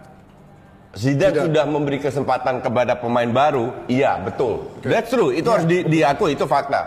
Zidane 0.93 1.33
Tidak. 1.33 1.45
sudah 1.49 1.65
memberi 1.65 1.97
kesempatan 1.99 2.61
kepada 2.61 2.97
pemain 2.97 3.25
baru, 3.27 3.73
iya 3.87 4.17
betul. 4.19 4.69
That's 4.81 5.09
true, 5.09 5.33
itu 5.33 5.49
harus 5.49 5.65
di- 5.65 5.85
diakui, 5.85 6.33
itu 6.33 6.45
fakta. 6.45 6.85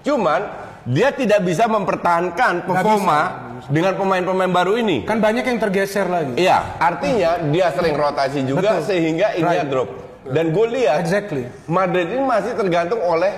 Cuman 0.00 0.40
dia 0.84 1.12
tidak 1.12 1.44
bisa 1.44 1.64
mempertahankan 1.64 2.64
performa 2.64 3.20
dengan 3.68 3.92
pemain-pemain 3.94 4.48
baru 4.48 4.76
ini. 4.76 5.04
Kan 5.04 5.20
banyak 5.20 5.44
yang 5.44 5.58
tergeser 5.58 6.08
lagi. 6.08 6.32
Iya, 6.38 6.76
artinya 6.76 7.40
dia 7.46 7.68
sering 7.70 7.92
rotasi 7.92 8.40
juga 8.42 8.80
Betul. 8.80 8.88
sehingga 8.88 9.32
ini 9.32 9.44
Right. 9.44 9.68
drop. 9.68 9.88
Dan 10.24 10.50
gue 10.50 10.66
lihat 10.70 11.02
Exactly. 11.02 11.50
Madrid 11.66 12.06
ini 12.06 12.22
masih 12.22 12.52
tergantung 12.52 13.00
oleh 13.00 13.32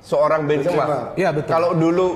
seorang 0.00 0.44
Benzema. 0.44 1.12
Iya, 1.14 1.32
betul. 1.32 1.48
Kalau 1.48 1.70
dulu 1.72 2.06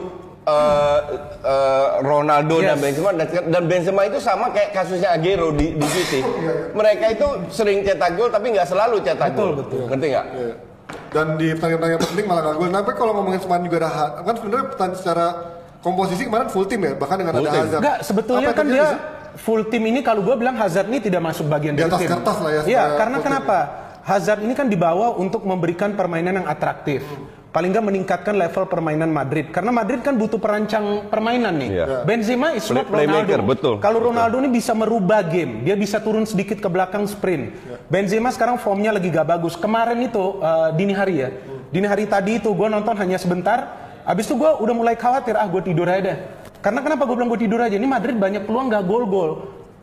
eh, 0.42 0.98
eh, 1.40 1.88
Ronaldo 2.01 2.61
dan 2.61 2.77
Yes. 2.77 2.83
Benzema 2.83 3.11
dan, 3.12 3.27
dan 3.48 3.62
Benzema 3.64 4.03
itu 4.05 4.18
sama 4.18 4.51
kayak 4.51 4.70
kasusnya 4.72 5.12
Aguero 5.12 5.48
di 5.51 5.72
di 5.72 5.87
City. 5.88 6.20
Mereka 6.79 7.05
itu 7.11 7.27
sering 7.48 7.81
cetak 7.81 8.14
gol 8.14 8.29
tapi 8.29 8.51
nggak 8.51 8.66
selalu 8.66 9.01
cetak 9.01 9.33
Betul, 9.33 9.48
gol. 9.48 9.53
betul. 9.62 9.83
Ngerti 9.88 10.07
nggak? 10.09 10.27
Iya. 10.31 10.55
Dan 11.09 11.27
di 11.37 11.48
pertandingan-pertandingan 11.53 12.03
penting 12.07 12.27
malah 12.27 12.42
nggak 12.42 12.57
gol. 12.59 12.68
Tapi 12.70 12.90
kalau 12.92 13.12
ngomongin 13.14 13.40
semain 13.40 13.62
juga 13.62 13.77
ada 13.79 13.90
Ha- 13.90 14.12
kan 14.20 14.35
sebenarnya 14.35 14.66
pertandingan 14.68 14.98
secara 14.98 15.27
komposisi 15.79 16.22
kemarin 16.22 16.46
full 16.46 16.64
tim 16.64 16.81
ya, 16.81 16.92
bahkan 16.94 17.16
dengan 17.16 17.33
Full 17.35 17.42
ada. 17.44 17.59
Hazard. 17.59 17.81
Enggak, 17.81 17.96
sebetulnya 18.03 18.48
Apa 18.48 18.59
kan 18.61 18.66
dia 18.68 18.88
full 19.35 19.62
tim 19.64 19.83
ini 19.83 20.01
kalau 20.01 20.20
gue 20.20 20.37
bilang 20.37 20.55
Hazard 20.55 20.87
ini 20.87 21.01
tidak 21.01 21.18
masuk 21.20 21.48
bagian 21.48 21.72
Di 21.72 21.81
dari 21.81 21.90
atas 21.90 22.01
tim. 22.01 22.11
kertas 22.11 22.37
lah 22.38 22.51
ya, 22.53 22.62
Iya, 22.62 22.83
karena 22.94 23.16
full 23.16 23.25
tim. 23.25 23.33
Hazard 24.03 24.43
ini 24.43 24.55
kan 24.59 24.67
dibawa 24.67 25.15
untuk 25.15 25.47
memberikan 25.47 25.95
permainan 25.95 26.43
yang 26.43 26.47
atraktif. 26.51 27.07
Paling 27.53 27.69
nggak 27.69 27.85
meningkatkan 27.85 28.35
level 28.35 28.65
permainan 28.65 29.12
Madrid. 29.12 29.53
Karena 29.53 29.69
Madrid 29.71 30.01
kan 30.01 30.17
butuh 30.17 30.41
perancang 30.41 31.07
permainan 31.12 31.53
nih. 31.61 31.69
Iya. 31.69 31.87
Benzema 32.03 32.57
is 32.57 32.65
Play- 32.65 32.81
not 32.81 32.88
playmaker, 32.88 33.38
Ronaldo. 33.38 33.53
betul. 33.53 33.75
Kalau 33.79 34.01
Ronaldo 34.01 34.41
ini 34.41 34.49
bisa 34.51 34.73
merubah 34.73 35.21
game, 35.21 35.61
dia 35.62 35.77
bisa 35.77 36.01
turun 36.01 36.25
sedikit 36.25 36.59
ke 36.59 36.69
belakang 36.73 37.05
sprint. 37.05 37.53
Benzema 37.93 38.33
sekarang 38.33 38.57
formnya 38.57 38.97
lagi 38.97 39.12
gak 39.12 39.29
bagus. 39.29 39.55
Kemarin 39.55 40.01
itu 40.01 40.41
uh, 40.41 40.73
dini 40.73 40.97
hari 40.97 41.15
ya, 41.23 41.29
dini 41.69 41.85
hari 41.85 42.09
tadi 42.09 42.41
itu 42.41 42.49
gue 42.57 42.69
nonton 42.73 42.97
hanya 42.97 43.21
sebentar. 43.21 43.69
Abis 44.03 44.27
itu 44.27 44.35
gue 44.35 44.49
udah 44.49 44.75
mulai 44.75 44.97
khawatir, 44.97 45.37
ah 45.37 45.45
gue 45.47 45.61
tidur 45.62 45.87
aja 45.87 46.01
deh. 46.09 46.17
Karena 46.65 46.81
kenapa 46.81 47.05
gue 47.05 47.15
bilang 47.21 47.31
gue 47.31 47.38
tidur 47.45 47.61
aja? 47.61 47.77
Ini 47.77 47.85
Madrid 47.87 48.17
banyak 48.17 48.49
peluang 48.49 48.73
gak 48.73 48.83
gol-gol. 48.88 49.31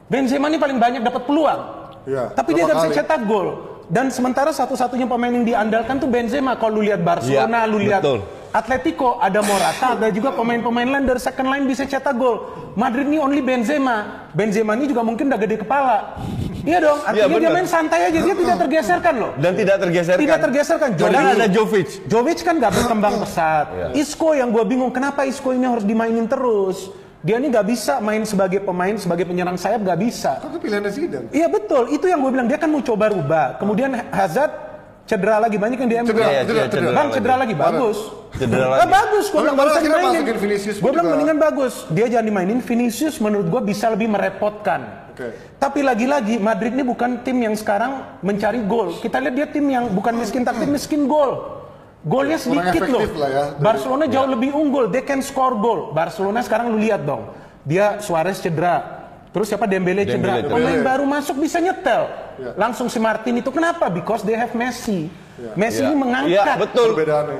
Benzema 0.10 0.50
ini 0.50 0.58
paling 0.58 0.82
banyak 0.82 1.06
dapat 1.06 1.22
peluang. 1.24 1.62
Iya, 2.10 2.34
Tapi 2.34 2.50
dia 2.58 2.66
gak 2.66 2.78
bisa 2.82 3.06
cetak 3.06 3.22
gol. 3.30 3.78
Dan 3.89 4.13
sementara 4.13 4.54
satu-satunya 4.54 5.10
pemain 5.10 5.34
yang 5.34 5.41
diandalkan 5.41 5.97
tuh 5.97 6.06
Benzema. 6.06 6.54
Kalau 6.62 6.78
lu 6.78 6.86
lihat 6.86 7.02
Barcelona, 7.02 7.65
Iya, 7.65 7.71
lu 7.73 7.78
lihat 7.82 8.02
betul. 8.06 8.21
Atletico, 8.49 9.17
ada 9.17 9.41
Morata, 9.41 9.97
ada 9.97 10.10
juga 10.10 10.34
pemain-pemain 10.34 10.86
lain 10.86 11.06
dari 11.06 11.21
second 11.21 11.49
line 11.49 11.65
bisa 11.65 11.86
cetak 11.86 12.13
gol. 12.13 12.49
Madrid 12.78 13.10
ini 13.10 13.17
only 13.17 13.41
Benzema. 13.41 14.30
Benzema 14.34 14.78
ini 14.78 14.89
juga 14.89 15.02
mungkin 15.02 15.30
udah 15.30 15.39
gede 15.41 15.58
kepala. 15.65 16.21
Iya 16.60 16.78
dong, 16.86 16.99
artinya 17.02 17.30
dia 17.34 17.49
bener. 17.49 17.56
main 17.56 17.69
santai 17.69 17.99
aja, 18.13 18.19
dia 18.21 18.36
tidak 18.38 18.58
tergeserkan 18.67 19.13
loh. 19.17 19.32
Dan 19.41 19.52
tidak 19.58 19.75
tergeserkan. 19.82 20.21
Tidak 20.21 20.38
tergeserkan. 20.38 20.89
Padahal 20.93 21.30
ada 21.34 21.47
Jovic. 21.49 21.89
Jovic 22.06 22.39
kan 22.45 22.54
gak 22.62 22.73
berkembang 22.78 23.15
pesat. 23.25 23.65
Iya. 23.73 23.88
Isco 23.97 24.38
yang 24.38 24.54
gue 24.54 24.63
bingung, 24.69 24.91
kenapa 24.93 25.25
Isco 25.25 25.49
ini 25.49 25.65
harus 25.65 25.82
dimainin 25.82 26.30
terus? 26.30 26.93
Dia 27.20 27.36
ini 27.36 27.48
gak 27.48 27.68
bisa 27.68 28.00
main 28.00 28.24
sebagai 28.24 28.64
pemain, 28.64 28.96
sebagai 28.96 29.28
penyerang 29.28 29.60
sayap 29.60 29.84
gak 29.84 30.00
bisa. 30.00 30.40
Kan 30.40 30.50
itu 30.50 30.60
pilihannya 30.60 30.88
Zidane. 30.90 31.28
Iya 31.30 31.48
betul, 31.48 31.92
itu 31.92 32.08
yang 32.08 32.20
gue 32.20 32.32
bilang 32.32 32.48
dia 32.48 32.56
kan 32.56 32.68
mau 32.68 32.80
coba 32.80 33.12
rubah. 33.12 33.60
Kemudian 33.60 33.92
Hazard 34.10 34.56
cedera 35.04 35.36
lagi 35.38 35.60
banyak 35.60 35.76
yang 35.78 35.90
di 35.90 35.98
MU. 36.00 36.08
Cedera, 36.08 36.30
Iya, 36.30 36.42
cedera, 36.42 36.64
cedera. 36.64 36.72
cedera. 36.72 36.96
Bang 36.96 37.08
cedera 37.12 37.36
lagi 37.36 37.54
Parah. 37.54 37.68
bagus. 37.70 37.98
Cedera 38.32 38.64
Ah, 38.64 38.70
lagi. 38.72 38.88
bagus, 38.88 39.26
gue 39.28 39.40
bilang 39.42 39.58
bagus 39.58 39.74
dimainin. 39.76 40.06
masukin 40.16 40.38
Vinicius 40.40 40.76
Gue 40.80 40.92
bilang 40.94 41.08
mendingan 41.12 41.38
bagus. 41.38 41.74
Dia 41.90 42.06
jangan 42.08 42.26
dimainin. 42.26 42.60
Vinicius 42.62 43.16
menurut 43.20 43.48
gue 43.50 43.62
bisa 43.68 43.86
lebih 43.90 44.08
merepotkan. 44.08 44.82
Oke. 45.12 45.28
Tapi 45.60 45.80
lagi-lagi 45.82 46.40
Madrid 46.40 46.72
ini 46.72 46.88
bukan 46.88 47.20
tim 47.20 47.36
yang 47.36 47.52
sekarang 47.52 48.16
mencari 48.22 48.64
gol. 48.64 48.96
Kita 48.96 49.20
lihat 49.20 49.36
dia 49.36 49.48
tim 49.50 49.68
yang 49.68 49.92
bukan 49.92 50.16
miskin 50.16 50.48
tapi 50.48 50.64
miskin 50.64 51.04
gol. 51.04 51.59
Golnya 52.00 52.40
sedikit 52.40 52.88
loh. 52.88 53.04
lah 53.20 53.30
ya. 53.30 53.44
Barcelona 53.60 54.08
jauh 54.08 54.30
lebih 54.32 54.56
unggul. 54.56 54.88
They 54.88 55.04
can 55.04 55.20
score 55.20 55.60
goal. 55.60 55.92
Barcelona 55.92 56.40
sekarang 56.40 56.72
lu 56.72 56.80
lihat 56.80 57.04
dong. 57.04 57.28
Dia 57.68 58.00
Suarez 58.00 58.40
cedera. 58.40 59.04
Terus 59.30 59.52
siapa 59.52 59.68
Dembele, 59.68 60.08
cedera. 60.08 60.40
Dembele 60.40 60.48
cedera. 60.48 60.56
Pemain 60.56 60.74
Dembele. 60.80 60.88
baru 60.88 61.04
masuk 61.06 61.36
bisa 61.44 61.60
nyetel. 61.60 62.08
Ya. 62.40 62.52
Langsung 62.56 62.88
si 62.88 62.98
Martin 62.98 63.44
itu 63.44 63.52
kenapa? 63.52 63.92
Because 63.92 64.24
they 64.24 64.34
have 64.34 64.56
Messi. 64.56 65.12
Messi 65.56 65.80
Iya. 65.80 65.92
ini 65.92 65.96
mengangkat 65.96 66.36
Iya, 66.36 66.56
betul. 66.60 66.90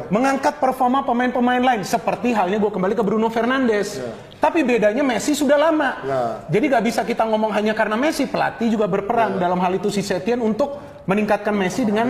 Mengangkat 0.08 0.56
performa 0.56 1.04
pemain-pemain 1.04 1.60
lain 1.60 1.82
seperti 1.84 2.32
halnya 2.32 2.56
gue 2.56 2.72
kembali 2.72 2.95
ke 2.95 3.04
Bruno 3.04 3.28
Fernandes. 3.28 4.00
Tapi 4.39 4.63
bedanya 4.63 5.04
Messi 5.04 5.36
sudah 5.36 5.60
lama. 5.60 5.89
Ya. 6.08 6.22
Jadi 6.48 6.65
gak 6.72 6.84
bisa 6.84 7.02
kita 7.04 7.28
ngomong 7.28 7.52
hanya 7.52 7.76
karena 7.76 8.00
Messi, 8.00 8.24
pelatih 8.24 8.72
juga 8.72 8.88
berperan 8.88 9.36
dalam 9.36 9.60
hal 9.60 9.76
itu 9.76 9.91
si 9.91 10.00
Setien 10.00 10.39
untuk 10.39 10.80
meningkatkan 11.04 11.52
Messi 11.52 11.84
dengan 11.84 12.08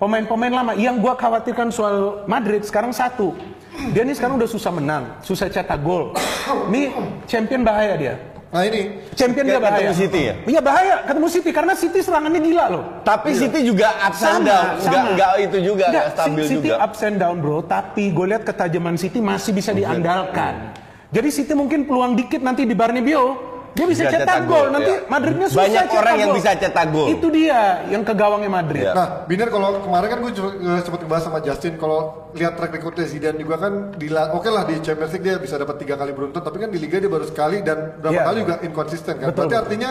pemain-pemain 0.00 0.50
lama. 0.50 0.72
Yang 0.74 0.96
gue 1.04 1.14
khawatirkan 1.14 1.68
soal 1.68 2.24
Madrid 2.24 2.64
sekarang 2.64 2.90
satu. 2.90 3.36
Dia 3.94 4.02
ini 4.02 4.16
sekarang 4.16 4.34
udah 4.40 4.50
susah 4.50 4.72
menang, 4.74 5.04
susah 5.22 5.46
cetak 5.46 5.78
gol. 5.80 6.10
Ini 6.72 6.90
champion 7.30 7.62
bahaya 7.62 7.94
dia. 7.94 8.14
Nah 8.50 8.66
ini, 8.66 8.98
Champion 9.14 9.46
dia 9.46 9.62
bahaya. 9.62 9.78
ketemu 9.78 9.94
City 9.94 10.20
ya? 10.26 10.34
Iya 10.42 10.58
bahaya 10.58 10.94
ketemu 11.06 11.26
City 11.30 11.50
karena 11.54 11.72
City 11.78 12.02
serangannya 12.02 12.42
gila 12.42 12.64
loh. 12.66 12.84
Tapi 13.06 13.30
City 13.30 13.62
juga 13.62 13.94
ups 14.02 14.26
and 14.26 14.42
down. 14.42 14.66
sama. 14.74 14.90
Enggak, 14.90 15.04
enggak 15.06 15.32
itu 15.38 15.58
juga, 15.62 15.84
enggak 15.86 15.94
Nggak, 15.94 16.06
stabil 16.18 16.44
City 16.50 16.68
juga. 16.74 16.82
ups 16.82 17.00
and 17.06 17.16
down 17.22 17.36
bro, 17.38 17.62
tapi 17.62 18.10
gue 18.10 18.26
lihat 18.26 18.42
ketajaman 18.42 18.98
City 18.98 19.22
masih 19.22 19.54
bisa 19.54 19.70
diandalkan. 19.70 20.74
Jadi 21.14 21.28
City 21.30 21.54
mungkin 21.54 21.86
peluang 21.86 22.18
dikit 22.18 22.42
nanti 22.42 22.66
di 22.66 22.74
Barnabeu, 22.74 23.38
Dia 23.70 23.86
bisa, 23.86 24.02
Bisa 24.02 24.12
cetak, 24.12 24.26
cetak 24.26 24.40
gol. 24.44 24.66
Nanti 24.68 24.92
ya. 24.92 24.98
Madridnya 25.06 25.46
susah 25.46 25.60
Banyak 25.62 25.84
cetak 25.84 26.00
orang 26.00 26.14
yang 26.16 26.30
gol. 26.30 26.38
bisa 26.38 26.50
cetak 26.54 26.86
gol. 26.90 27.06
Itu 27.08 27.26
dia 27.30 27.58
yang 27.86 28.02
ke 28.02 28.12
gawangnya 28.12 28.50
Madrid. 28.50 28.82
Ya. 28.82 28.92
Nah, 28.92 29.08
Biner 29.24 29.48
kalau 29.48 29.68
kemarin 29.80 30.08
kan 30.08 30.18
gue 30.20 30.32
sempat 30.80 31.00
ngebahas 31.00 31.24
sama 31.24 31.38
Justin 31.40 31.74
kalau 31.76 31.98
lihat 32.32 32.54
track 32.54 32.72
recordnya 32.72 33.06
Zidane 33.06 33.38
juga 33.38 33.56
kan 33.58 33.72
di 33.94 34.06
oke 34.10 34.46
lah 34.46 34.62
di 34.64 34.78
Champions 34.80 35.12
League 35.12 35.24
dia 35.24 35.36
bisa 35.36 35.54
dapat 35.54 35.78
tiga 35.78 35.94
kali 35.94 36.10
beruntun 36.10 36.40
tapi 36.40 36.58
kan 36.58 36.68
di 36.68 36.78
Liga 36.78 36.98
dia 36.98 37.08
baru 37.08 37.24
sekali 37.24 37.60
dan 37.60 37.94
berapa 37.96 38.10
Iya. 38.12 38.24
kali 38.24 38.38
juga 38.40 38.56
inkonsisten 38.60 39.14
kan. 39.16 39.26
Betul, 39.28 39.38
Berarti 39.40 39.52
betul. 39.52 39.62
artinya 39.62 39.90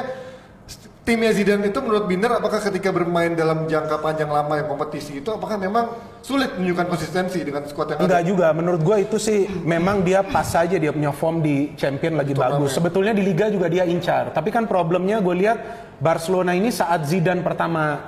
timnya 1.08 1.32
Zidane 1.34 1.68
itu 1.74 1.80
menurut 1.82 2.06
Biner 2.06 2.38
apakah 2.38 2.60
ketika 2.62 2.94
bermain 2.94 3.34
dalam 3.34 3.66
jangka 3.66 3.98
panjang 4.04 4.30
lama 4.30 4.60
yang 4.60 4.68
kompetisi 4.70 5.24
itu 5.24 5.30
apakah 5.34 5.58
memang 5.58 5.90
sulit 6.22 6.54
menunjukkan 6.60 6.86
konsistensi 6.86 7.42
dengan 7.42 7.66
skuad 7.66 7.96
yang 7.96 8.00
Enggak 8.04 8.22
ada? 8.22 8.30
juga, 8.30 8.48
menurut 8.54 8.82
gue 8.84 8.98
itu 9.10 9.18
sih 9.18 9.50
memang 9.66 10.06
dia 10.06 10.22
pas 10.22 10.46
saja 10.46 10.76
dia 10.78 10.92
punya 10.94 11.10
form 11.16 11.42
di 11.42 11.74
Champion 11.80 12.20
lagi 12.20 12.36
bagus. 12.36 12.76
Sebetulnya 12.76 13.16
di 13.16 13.24
Liga 13.26 13.50
juga 13.50 13.72
dia 13.72 13.88
incar. 13.88 14.30
Tapi 14.36 14.54
kan 14.54 14.70
problemnya 14.70 15.18
gue 15.24 15.36
lihat 15.40 15.58
Barcelona 15.98 16.54
ini 16.54 16.70
saat 16.70 17.08
Zidane 17.08 17.42
pertama 17.42 18.00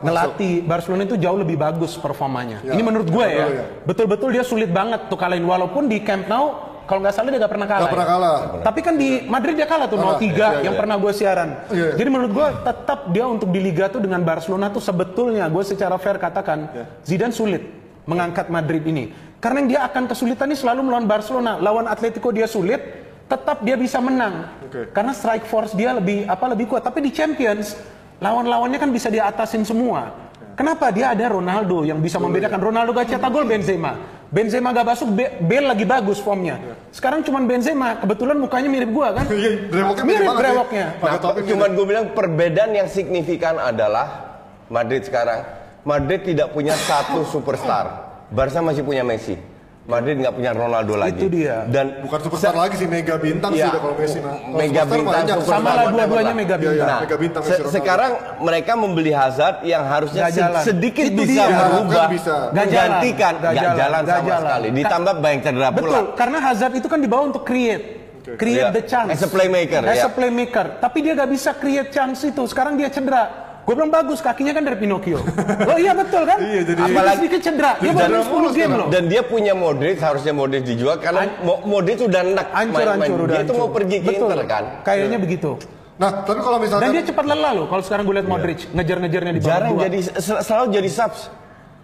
ngelatih 0.00 0.60
Barcelona 0.64 1.08
itu 1.08 1.16
jauh 1.16 1.40
lebih 1.40 1.56
bagus 1.56 1.96
performanya. 1.96 2.60
Ya, 2.60 2.76
ini 2.76 2.82
menurut 2.84 3.08
gue 3.08 3.26
betul 3.26 3.40
ya. 3.40 3.46
ya. 3.48 3.64
Betul-betul 3.84 4.28
dia 4.32 4.44
sulit 4.44 4.70
banget 4.70 5.08
tuh 5.08 5.16
kalahin 5.16 5.44
walaupun 5.44 5.88
di 5.88 6.04
Camp 6.04 6.28
Nou 6.28 6.75
kalau 6.86 7.00
nggak 7.02 7.14
salah 7.14 7.28
dia 7.34 7.40
nggak 7.42 7.52
pernah 7.52 7.68
kalah. 7.68 7.80
Nggak 7.82 7.94
pernah 7.94 8.06
ya. 8.06 8.14
kalah. 8.14 8.38
Tapi 8.62 8.80
kan 8.80 8.94
di 8.94 9.08
Madrid 9.26 9.54
dia 9.58 9.68
kalah 9.68 9.86
tuh 9.90 9.98
Kalah, 9.98 10.18
0-3 10.22 10.22
iya, 10.22 10.48
yang 10.62 10.74
iya. 10.74 10.80
pernah 10.80 10.96
gue 10.96 11.12
siaran. 11.12 11.48
Iya. 11.68 11.88
Jadi 11.98 12.08
menurut 12.08 12.32
gue 12.32 12.46
tetap 12.62 13.00
dia 13.10 13.24
untuk 13.26 13.48
di 13.50 13.60
Liga 13.60 13.90
tuh 13.90 14.00
dengan 14.00 14.22
Barcelona 14.22 14.70
tuh 14.70 14.80
sebetulnya 14.80 15.44
gue 15.50 15.62
secara 15.66 15.98
fair 15.98 16.16
katakan 16.16 16.58
Iya. 16.72 16.84
Zidane 17.04 17.34
sulit 17.34 17.62
mengangkat 18.06 18.46
Madrid 18.48 18.86
ini. 18.86 19.10
Karena 19.42 19.62
yang 19.62 19.68
dia 19.68 19.80
akan 19.84 20.08
kesulitan 20.08 20.48
ini 20.48 20.56
selalu 20.56 20.80
melawan 20.86 21.04
Barcelona. 21.04 21.58
Lawan 21.60 21.90
Atletico 21.90 22.32
dia 22.32 22.48
sulit, 22.48 22.80
tetap 23.26 23.60
dia 23.66 23.76
bisa 23.76 23.98
menang. 23.98 24.48
Oke. 24.64 24.88
Karena 24.94 25.12
strike 25.12 25.44
force 25.44 25.74
dia 25.74 25.92
lebih 25.92 26.24
apa 26.24 26.46
lebih 26.54 26.70
kuat. 26.70 26.86
Tapi 26.86 27.04
di 27.04 27.10
Champions 27.12 27.76
lawan-lawannya 28.22 28.78
kan 28.80 28.90
bisa 28.94 29.12
dia 29.12 29.28
atasin 29.28 29.66
semua. 29.66 30.26
Kenapa 30.56 30.88
dia 30.88 31.12
ada 31.12 31.28
Ronaldo 31.28 31.84
yang 31.84 32.00
bisa 32.00 32.16
membedakan 32.16 32.56
Ronaldo 32.56 32.96
gak 32.96 33.12
cetak 33.12 33.28
gol 33.28 33.44
Benzema. 33.44 33.92
Benzema 34.26 34.74
gak 34.74 34.86
masuk, 34.86 35.08
Bale 35.46 35.66
lagi 35.70 35.86
bagus 35.86 36.18
formnya. 36.18 36.58
Sekarang 36.90 37.22
cuman 37.22 37.46
Benzema, 37.46 38.02
kebetulan 38.02 38.36
mukanya 38.36 38.68
mirip 38.70 38.90
gua 38.90 39.14
kan? 39.14 39.24
Iya, 39.30 39.70
mirip 40.02 40.26
ya. 40.26 40.34
brewoknya. 40.34 40.86
Nah, 40.98 41.18
topi 41.22 41.40
cuman 41.46 41.68
gue 41.78 41.86
bilang 41.86 42.06
perbedaan 42.10 42.74
yang 42.74 42.88
signifikan 42.90 43.56
adalah 43.62 44.38
Madrid 44.66 45.06
sekarang. 45.06 45.46
Madrid 45.86 46.26
tidak 46.26 46.50
punya 46.50 46.74
satu 46.74 47.22
superstar. 47.22 48.10
Barca 48.34 48.58
masih 48.58 48.82
punya 48.82 49.06
Messi. 49.06 49.38
Madrid 49.86 50.18
nggak 50.18 50.34
punya 50.34 50.50
Ronaldo 50.50 50.94
lagi. 50.94 51.14
Itu 51.14 51.26
dia. 51.30 51.62
Dan 51.64 52.02
bukan 52.02 52.18
superstar 52.18 52.50
lagi 52.52 52.74
sih 52.74 52.84
mega 52.84 53.14
bintang 53.16 53.54
sih 53.54 53.62
Iya. 53.62 53.70
udah 53.70 53.80
kalau 53.80 53.94
Messi 53.94 54.18
mah. 54.18 54.34
Kalau 54.34 54.58
Mega 54.58 54.82
bintang. 54.84 55.24
Sama 55.40 55.70
lah 55.70 55.84
dua-duanya 55.88 56.26
Iya, 56.26 56.34
mega 56.34 56.56
Iya, 56.56 56.58
iya. 56.58 56.66
bintang. 56.68 56.88
Nah, 56.88 56.98
Mega 57.00 57.16
bintang 57.16 57.42
se- 57.46 57.64
sekarang 57.70 58.12
mereka 58.40 58.72
membeli 58.74 59.12
Hazard 59.12 59.56
yang 59.62 59.86
harusnya 59.86 60.26
se- 60.26 60.34
jalan. 60.36 60.62
sedikit 60.66 61.06
Itu 61.06 61.22
bisa 61.22 61.32
dia. 61.40 61.54
merubah, 61.56 62.04
bisa. 62.10 62.34
Nggak 62.50 62.66
jalan. 62.66 62.82
menggantikan, 62.82 63.32
nggak 63.32 63.54
jalan. 63.54 63.76
jalan, 63.76 64.00
Nggak 64.02 64.16
sama 64.16 64.26
jalan. 64.28 64.42
sekali. 64.42 64.66
Ditambah 64.74 65.14
banyak 65.16 65.40
cedera 65.40 65.68
pula. 65.70 65.78
Betul, 65.78 66.04
karena 66.14 66.38
Hazard 66.40 66.74
itu 66.74 66.88
kan 66.88 66.98
dibawa 66.98 67.22
untuk 67.24 67.42
create. 67.42 67.84
Create 68.26 68.58
Iya. 68.58 68.74
the 68.74 68.82
chance. 68.82 69.08
As 69.08 69.22
a 69.22 69.30
playmaker, 69.30 69.86
As 69.86 70.02
ya. 70.02 70.04
a 70.04 70.10
playmaker. 70.10 70.82
Tapi 70.82 70.98
dia 70.98 71.14
gak 71.14 71.30
bisa 71.30 71.54
create 71.54 71.94
chance 71.94 72.26
itu. 72.26 72.42
Sekarang 72.42 72.74
dia 72.74 72.90
cedera. 72.90 73.45
Gue 73.66 73.74
bilang 73.74 73.90
bagus, 73.90 74.22
kakinya 74.22 74.54
kan 74.54 74.62
dari 74.62 74.78
Pinocchio. 74.78 75.18
oh 75.70 75.74
iya 75.76 75.90
betul 75.90 76.22
kan? 76.22 76.38
Iya, 76.38 76.62
jadi- 76.62 76.82
Apalagi 76.86 77.18
sedikit 77.18 77.40
cedera. 77.42 77.72
Dia 77.74 77.82
Jadi 77.82 77.92
baru 77.92 78.06
cedera 78.06 78.22
10 78.22 78.30
mulus 78.32 78.54
game 78.54 78.70
kan? 78.70 78.78
loh. 78.78 78.88
Dan 78.88 79.02
dia 79.06 79.22
punya 79.22 79.52
Modric, 79.52 79.98
harusnya 79.98 80.30
Modric 80.30 80.62
dijual 80.62 80.96
karena 80.96 81.22
Mo- 81.42 81.66
Modric 81.66 81.98
udah 81.98 82.20
enak 82.22 82.46
Hancur, 82.48 82.78
main-main. 82.78 83.10
hancur, 83.10 83.20
udah 83.26 83.34
Dia 83.34 83.42
tuh 83.44 83.56
mau 83.56 83.68
pergi 83.68 83.96
ke 83.98 84.08
Betul. 84.08 84.30
Inter 84.30 84.40
kan. 84.46 84.64
Kayaknya 84.80 85.18
begitu. 85.18 85.50
Nah, 85.96 86.10
tapi 86.22 86.40
kalau 86.40 86.58
misalkan 86.60 86.82
Dan 86.84 86.94
dia 86.94 87.04
cepat 87.04 87.24
lelah 87.26 87.52
loh. 87.52 87.66
Kalau 87.66 87.82
sekarang 87.82 88.04
gue 88.06 88.14
lihat 88.14 88.28
Modric 88.28 88.60
ngejar-ngejarnya 88.70 89.32
di 89.32 89.40
bawah 89.40 89.50
Jarang 89.50 89.72
dua. 89.72 89.82
jadi 89.82 89.98
sel- 90.14 90.42
selalu 90.46 90.66
jadi 90.72 90.88
subs. 90.88 91.20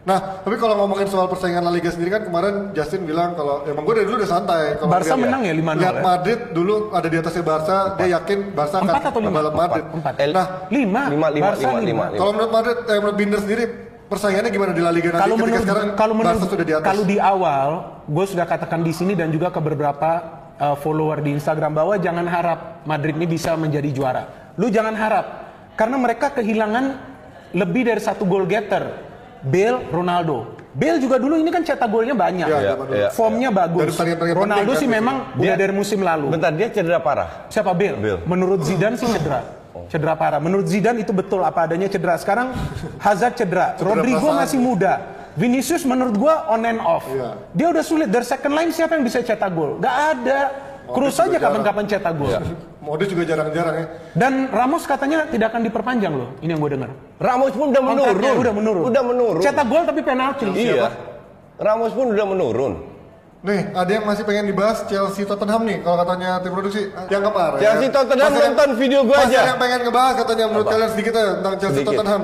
Nah, 0.02 0.42
tapi 0.42 0.58
kalau 0.58 0.74
ngomongin 0.82 1.06
soal 1.06 1.30
persaingan 1.30 1.62
La 1.62 1.70
Liga 1.70 1.86
sendiri 1.86 2.10
kan 2.10 2.26
kemarin 2.26 2.74
Justin 2.74 3.06
bilang 3.06 3.38
kalau 3.38 3.62
emang 3.62 3.86
gue 3.86 4.02
dari 4.02 4.06
dulu 4.10 4.18
udah 4.18 4.30
santai. 4.34 4.74
Kalau 4.74 4.90
Barca 4.90 5.14
lihat- 5.14 5.22
menang 5.22 5.42
ya 5.46 5.54
5-0 5.54 5.78
Lihat 5.78 5.94
ya? 5.94 6.02
Madrid 6.02 6.40
dulu 6.50 6.74
ada 6.90 7.06
di 7.06 7.16
atasnya 7.22 7.44
Barca, 7.46 7.76
dia 7.94 8.08
yakin 8.18 8.38
Barca 8.50 8.76
akan 8.82 8.86
Empat 8.90 9.14
membalap 9.22 9.54
Madrid. 9.54 9.84
Empat. 9.94 10.12
Nah, 10.34 10.46
Lima. 10.74 11.02
Lima, 11.06 11.26
lima, 11.30 11.44
Barca 11.54 11.62
lima, 11.62 11.78
lima, 11.78 12.04
lima. 12.10 12.18
kalau 12.18 12.30
menurut 12.34 12.50
Madrid, 12.50 12.76
eh, 12.82 12.98
menurut 12.98 13.16
Binder 13.16 13.38
sendiri 13.38 13.64
persaingannya 14.10 14.50
gimana 14.50 14.72
di 14.74 14.82
La 14.82 14.90
Liga 14.90 15.08
nanti 15.14 15.22
Kalau 15.22 15.36
menurut 15.38 15.62
sekarang 15.62 15.88
kalau 15.94 16.14
menurut 16.18 16.34
Barca 16.34 16.50
sudah 16.50 16.66
di 16.66 16.74
atas? 16.74 16.86
kalau 16.90 17.04
di 17.06 17.16
awal 17.22 17.68
gue 18.02 18.24
sudah 18.26 18.46
katakan 18.50 18.80
di 18.82 18.92
sini 18.92 19.12
dan 19.14 19.30
juga 19.30 19.54
ke 19.54 19.60
beberapa 19.62 20.10
uh, 20.58 20.74
follower 20.82 21.22
di 21.22 21.30
Instagram 21.32 21.78
bahwa 21.78 21.94
jangan 21.96 22.26
harap 22.26 22.82
Madrid 22.84 23.14
ini 23.14 23.30
bisa 23.30 23.54
menjadi 23.54 23.88
juara. 23.94 24.22
Lu 24.58 24.66
jangan 24.66 24.98
harap 24.98 25.26
karena 25.78 25.94
mereka 25.94 26.34
kehilangan 26.34 26.84
lebih 27.54 27.86
dari 27.86 28.02
satu 28.02 28.26
goal 28.26 28.50
getter. 28.50 29.12
Bale, 29.42 29.78
Ronaldo. 29.90 30.62
Bale 30.72 30.96
juga 31.02 31.20
dulu 31.20 31.37
ini 31.37 31.50
kan 31.52 31.61
cetak 31.61 31.85
golnya 31.90 32.16
banyak. 32.16 32.48
Betul. 32.48 32.96
iya. 32.96 33.09
Formnya 33.12 33.50
bagus. 33.52 33.92
Dari 33.92 34.33
Ronaldo 34.33 34.72
penting 34.72 34.81
sih 34.81 34.88
kan, 34.88 34.96
memang 34.96 35.16
udah 35.37 35.44
Dia- 35.44 35.59
dari 35.61 35.74
musim 35.76 36.00
lalu. 36.00 36.26
Bentar, 36.33 36.50
dia 36.57 36.68
cedera 36.72 36.98
parah. 37.02 37.28
Siapa 37.52 37.76
Bale? 37.76 37.96
Bale. 38.00 38.18
Menurut 38.24 38.64
Zidane 38.64 38.96
sih 38.96 39.05
cedera. 39.11 39.44
Cedera 39.92 40.16
parah. 40.16 40.40
Menurut 40.40 40.64
Zidane 40.64 41.05
itu 41.05 41.12
betul 41.12 41.44
apa 41.44 41.68
adanya 41.68 41.92
cedera. 41.92 42.16
Sekarang 42.16 42.57
Hazard 42.96 43.37
cedera. 43.37 43.76
Rodrigo 43.76 44.24
perasaan. 44.33 44.40
masih 44.48 44.59
muda. 44.62 44.92
Vinicius 45.33 45.85
menurut 45.85 46.16
gua 46.16 46.48
on 46.48 46.64
and 46.64 46.81
off. 46.81 47.05
Iya. 47.09 47.37
Dia 47.52 47.66
udah 47.72 47.85
sulit. 47.85 48.09
Dari 48.09 48.24
second 48.24 48.52
line 48.57 48.70
siapa 48.72 48.96
yang 48.96 49.05
bisa 49.05 49.20
cetak 49.20 49.52
gol? 49.52 49.76
Gak 49.81 49.96
ada. 50.16 50.40
Cruz 50.92 51.16
juga 51.16 51.24
aja 51.24 51.28
jarang. 51.37 51.44
kapan-kapan 51.61 51.85
cetak 51.88 52.14
gol. 52.16 52.33
Modric 52.83 53.14
juga 53.14 53.23
jarang-jarang 53.23 53.75
ya. 53.79 53.87
Dan 54.18 54.51
Ramos 54.51 54.83
katanya 54.90 55.31
tidak 55.31 55.55
akan 55.55 55.62
diperpanjang 55.71 56.11
loh. 56.18 56.35
Ini 56.42 56.51
yang 56.51 56.61
gue 56.61 56.71
dengar. 56.75 56.90
Ramos 57.23 57.55
pun 57.55 57.71
udah 57.71 57.79
menurun. 57.79 58.11
Kontraknya 58.11 58.35
udah 58.35 58.55
menurun. 58.59 58.83
Udah 58.90 59.03
menurun. 59.07 59.40
Cetak 59.40 59.66
gol 59.71 59.83
tapi 59.87 60.01
penalti. 60.03 60.47
Iya. 60.51 60.90
Ramos 61.62 61.95
pun 61.95 62.11
udah 62.11 62.27
menurun. 62.27 62.73
Nih, 63.42 63.75
ada 63.75 63.90
yang 63.90 64.07
masih 64.07 64.23
pengen 64.23 64.51
dibahas 64.51 64.87
Chelsea 64.87 65.23
Tottenham 65.27 65.62
nih 65.66 65.83
kalau 65.83 65.99
katanya 66.03 66.42
tim 66.42 66.51
produksi. 66.55 66.90
Yang 67.11 67.23
kemarin. 67.31 67.59
Chelsea 67.62 67.88
Tottenham 67.90 68.31
nonton 68.35 68.68
video 68.79 69.01
gua 69.07 69.16
masih 69.18 69.35
aja. 69.35 69.38
ada 69.42 69.51
yang 69.55 69.61
pengen 69.62 69.79
ngebahas 69.87 70.14
katanya 70.18 70.45
menurut 70.51 70.66
Apa? 70.66 70.75
kalian 70.75 70.90
sedikit 70.95 71.12
ya 71.14 71.27
tentang 71.38 71.55
Chelsea 71.59 71.79
Sedikit. 71.83 71.90
Tottenham. 72.03 72.23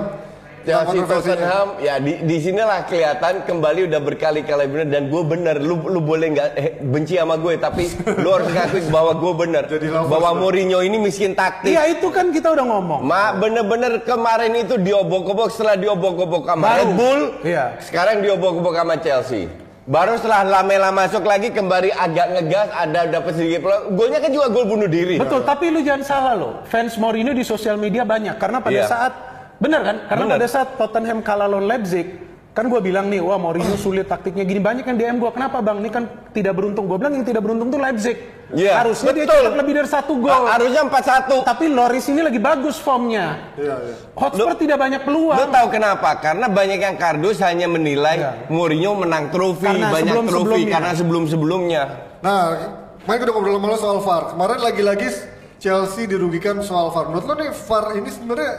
Chelsea 0.68 0.86
kontroversinya. 0.94 1.34
Tottenham 1.34 1.68
ya 1.78 1.94
di 1.96 2.12
di 2.22 2.36
sinilah 2.38 2.80
kelihatan 2.84 3.34
kembali 3.42 3.80
udah 3.88 4.00
berkali-kali 4.00 4.64
bener 4.66 4.86
dan 4.86 5.02
gue 5.06 5.22
bener 5.22 5.56
lu 5.58 5.80
lu 5.84 5.98
boleh 5.98 6.26
nggak 6.30 6.48
eh, 6.54 6.68
benci 6.78 7.16
sama 7.16 7.34
gue 7.36 7.56
tapi 7.56 7.88
lu 8.16 8.28
harus 8.28 8.48
ngakui 8.48 8.82
bahwa 8.88 9.12
gue 9.14 9.32
bener 9.34 9.64
Jadi 9.64 9.86
bahwa. 9.88 10.30
Mourinho 10.30 10.78
ini 10.80 10.96
miskin 10.96 11.32
taktik 11.32 11.72
Iya 11.72 11.88
itu 11.88 12.08
kan 12.08 12.28
kita 12.28 12.52
udah 12.52 12.66
ngomong. 12.68 13.00
Ma 13.00 13.32
bener-bener 13.32 14.02
kemarin 14.02 14.52
itu 14.54 14.76
diobok-obok 14.76 15.48
setelah 15.48 15.74
diobok-obok 15.74 16.44
sama 16.44 16.62
Baru. 16.62 16.76
Red 16.78 16.90
Bull 16.94 17.20
Iya. 17.42 17.64
sekarang 17.80 18.20
diobok-obok 18.20 18.74
sama 18.74 18.94
Chelsea 18.98 19.48
baru 19.84 20.20
setelah 20.20 20.44
Lamela 20.44 20.92
masuk 20.92 21.24
lagi 21.24 21.48
kembali 21.48 21.88
agak 21.90 22.36
ngegas 22.36 22.68
ada 22.70 23.08
dapat 23.08 23.32
sedikit 23.32 23.64
peluang 23.64 23.96
golnya 23.96 24.20
kan 24.20 24.28
juga 24.28 24.46
gol 24.48 24.68
bunuh 24.68 24.84
diri 24.84 25.16
Betul, 25.16 25.40
tapi 25.42 25.72
lu 25.72 25.80
jangan 25.80 26.04
salah 26.04 26.34
loh. 26.36 26.52
Fans 26.64 26.92
Mourinho 26.94 27.32
di 27.32 27.40
sosial 27.40 27.80
media 27.80 28.04
banyak 28.04 28.36
karena 28.36 28.60
pada 28.60 28.74
Iya. 28.74 28.84
saat 28.84 29.12
benar 29.58 29.80
kan? 29.82 29.96
Karena 30.06 30.24
Benar. 30.24 30.36
pada 30.38 30.46
saat 30.46 30.68
Tottenham 30.74 31.18
kalah 31.20 31.46
lawan 31.46 31.66
Leipzig, 31.66 32.06
kan 32.50 32.66
gue 32.66 32.80
bilang 32.80 33.06
nih, 33.06 33.18
wah 33.18 33.36
Mourinho 33.36 33.74
sulit 33.74 34.04
taktiknya 34.04 34.42
gini 34.42 34.58
banyak 34.58 34.82
yang 34.82 34.96
DM 34.96 35.16
gue. 35.18 35.30
Kenapa 35.30 35.58
bang? 35.58 35.78
Ini 35.78 35.88
kan 35.88 36.04
tidak 36.30 36.54
beruntung. 36.54 36.86
Gue 36.86 36.96
bilang 36.96 37.14
yang 37.14 37.22
tidak 37.22 37.42
beruntung 37.42 37.68
tuh 37.68 37.78
Leipzig. 37.78 38.18
Iya, 38.48 38.80
Harusnya 38.80 39.12
dia 39.12 39.28
betul. 39.28 39.44
cetak 39.44 39.56
lebih 39.60 39.74
dari 39.76 39.86
satu 39.86 40.12
gol. 40.16 40.48
Harusnya 40.48 40.80
4-1 40.82 41.44
Tapi 41.44 41.68
Loris 41.68 42.08
ini 42.08 42.24
lagi 42.24 42.40
bagus 42.40 42.80
formnya. 42.80 43.52
Iya, 43.54 43.76
iya. 43.76 43.94
Hotspur 44.16 44.48
Lu- 44.48 44.56
tidak 44.56 44.80
banyak 44.80 45.04
peluang. 45.04 45.36
Lo 45.36 45.46
tahu 45.52 45.68
kenapa? 45.68 46.16
Karena 46.16 46.48
banyak 46.48 46.80
yang 46.80 46.96
kardus 46.96 47.44
hanya 47.44 47.68
menilai 47.68 48.16
Iya. 48.16 48.48
Mourinho 48.48 48.96
menang 48.96 49.28
trofi, 49.28 49.68
Karena 49.68 49.92
banyak 49.92 50.08
trofi 50.08 50.32
sebelum-sebelumnya. 50.32 50.72
karena 50.72 50.92
sebelum-sebelumnya. 50.96 51.82
Nah, 52.18 52.40
kemarin 53.04 53.20
udah 53.20 53.32
ngobrol 53.32 53.54
sama 53.54 53.66
lo 53.66 53.76
soal 53.76 53.98
VAR. 54.00 54.22
Kemarin 54.32 54.58
lagi-lagi 54.64 55.08
Chelsea 55.58 56.02
dirugikan 56.06 56.56
soal 56.62 56.88
VAR. 56.88 57.12
Menurut 57.12 57.28
lo 57.28 57.34
nih 57.36 57.52
VAR 57.52 57.84
ini 57.94 58.08
sebenarnya 58.08 58.52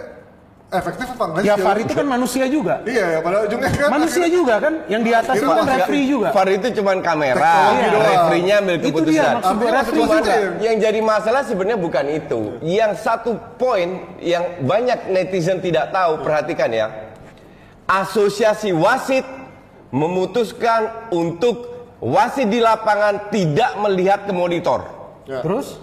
efektif 0.70 1.08
apa 1.10 1.24
enggak 1.26 1.42
sih? 1.42 1.50
Ya 1.50 1.56
VAR 1.58 1.78
itu 1.82 1.94
kan 1.98 2.06
manusia 2.06 2.46
juga. 2.46 2.76
Iya 2.86 3.06
ya, 3.18 3.20
pada 3.26 3.38
ujungnya 3.42 3.70
kan 3.74 3.90
Manusia 3.90 4.22
akhirnya- 4.22 4.38
juga 4.38 4.56
kan, 4.62 4.74
yang 4.86 5.02
di 5.02 5.12
atas 5.12 5.34
itu 5.34 5.50
kan 5.50 5.66
referee 5.66 6.06
juga. 6.06 6.28
VAR 6.30 6.50
itu 6.54 6.68
cuman 6.78 6.98
kamera, 7.02 7.54
doang. 7.90 8.06
referee-nya 8.06 8.56
ambil 8.62 8.76
Itu 8.78 8.84
dia 8.84 8.94
keputusan. 8.94 9.34
maksud 9.74 9.94
gue 9.98 10.38
Yang 10.62 10.76
jadi 10.86 11.00
masalah 11.02 11.42
sebenarnya 11.42 11.80
bukan 11.82 12.06
itu. 12.08 12.42
Yang 12.62 12.92
satu 13.02 13.32
poin 13.58 13.90
yang 14.22 14.46
banyak 14.62 15.10
netizen 15.10 15.58
tidak 15.58 15.90
tahu, 15.90 16.22
perhatikan 16.22 16.70
ya. 16.70 16.88
Asosiasi 17.90 18.70
wasit 18.70 19.26
memutuskan 19.90 21.10
untuk 21.10 21.66
wasit 21.98 22.46
di 22.46 22.62
lapangan 22.62 23.34
tidak 23.34 23.74
melihat 23.82 24.30
ke 24.30 24.34
monitor. 24.34 24.86
Ya. 25.26 25.42
Terus? 25.42 25.82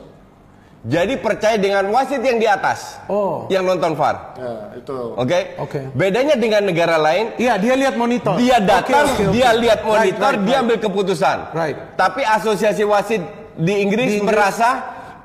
Jadi 0.87 1.19
percaya 1.19 1.59
dengan 1.59 1.83
wasit 1.91 2.23
yang 2.23 2.39
di 2.39 2.47
atas, 2.47 3.03
Oh. 3.11 3.51
yang 3.51 3.67
nonton 3.67 3.99
VAR. 3.99 4.39
Ya, 4.39 4.53
itu. 4.79 4.95
Oke. 5.19 5.59
Oke. 5.59 5.81
Bedanya 5.91 6.39
dengan 6.39 6.63
negara 6.63 6.95
lain, 6.95 7.35
Iya, 7.35 7.59
dia 7.59 7.75
lihat 7.75 7.99
monitor. 7.99 8.39
dia 8.39 8.63
datang, 8.63 9.11
Oke, 9.11 9.19
oke, 9.19 9.25
oke. 9.27 9.35
dia 9.35 9.51
lihat 9.51 9.83
Right, 9.83 9.91
monitor, 9.91 10.33
right, 10.39 10.47
dia 10.47 10.55
right. 10.55 10.63
ambil 10.63 10.79
keputusan. 10.79 11.39
Right. 11.51 11.77
Tapi 11.99 12.23
asosiasi 12.23 12.87
wasit 12.87 13.19
di 13.59 13.83
Inggris, 13.83 14.15
Di 14.15 14.23
Inggris. 14.23 14.31
merasa 14.31 14.69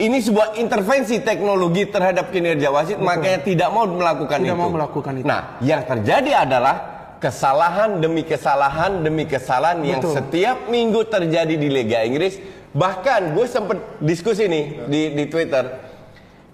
ini 0.01 0.17
sebuah 0.17 0.57
intervensi 0.57 1.21
teknologi 1.21 1.85
terhadap 1.85 2.33
kinerja 2.33 2.73
wasit, 2.73 2.97
makanya 2.97 3.45
tidak 3.45 3.69
mau 3.69 3.85
melakukan 3.85 4.41
Tidak 4.41 4.49
itu. 4.49 4.57
mau 4.57 4.73
melakukan 4.73 5.13
itu. 5.21 5.25
Nah, 5.29 5.61
yang 5.61 5.85
terjadi 5.85 6.41
adalah 6.41 6.75
kesalahan 7.21 8.01
demi 8.01 8.25
kesalahan 8.25 9.05
demi 9.05 9.29
kesalahan 9.29 9.77
yang 9.85 10.01
Betul. 10.01 10.17
setiap 10.17 10.57
minggu 10.73 11.05
terjadi 11.05 11.53
di 11.53 11.69
Liga 11.69 12.01
Inggris. 12.01 12.41
Bahkan 12.71 13.35
gue 13.35 13.45
sempet 13.47 13.77
diskusi 13.99 14.47
nih 14.47 14.87
di 14.87 15.01
di 15.11 15.23
Twitter. 15.27 15.91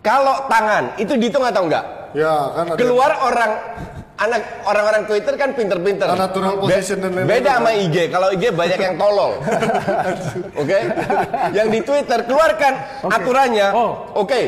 Kalau 0.01 0.49
tangan 0.49 0.97
itu 0.97 1.13
dihitung 1.13 1.45
atau 1.45 1.67
enggak? 1.69 1.85
Ya 2.17 2.33
kan 2.55 2.65
ada 2.73 2.79
Keluar 2.79 3.11
orang 3.21 3.51
anak 4.17 4.41
orang-orang 4.65 5.03
Twitter 5.05 5.33
kan 5.37 5.53
pinter-pinter. 5.53 6.09
Natural 6.09 6.57
Be- 6.57 6.61
position 6.65 6.97
dan 7.05 7.11
lain-lain. 7.13 7.29
Beda 7.29 7.51
sama 7.61 7.71
IG. 7.77 7.95
Kalau 8.09 8.27
IG 8.33 8.43
banyak 8.49 8.79
yang 8.81 8.95
tolol. 8.97 9.31
Oke? 10.61 10.77
Yang 11.53 11.67
di 11.69 11.79
Twitter 11.85 12.19
keluarkan 12.25 12.73
aturannya. 13.05 13.67
Oh. 13.77 13.91
Oke. 14.17 14.41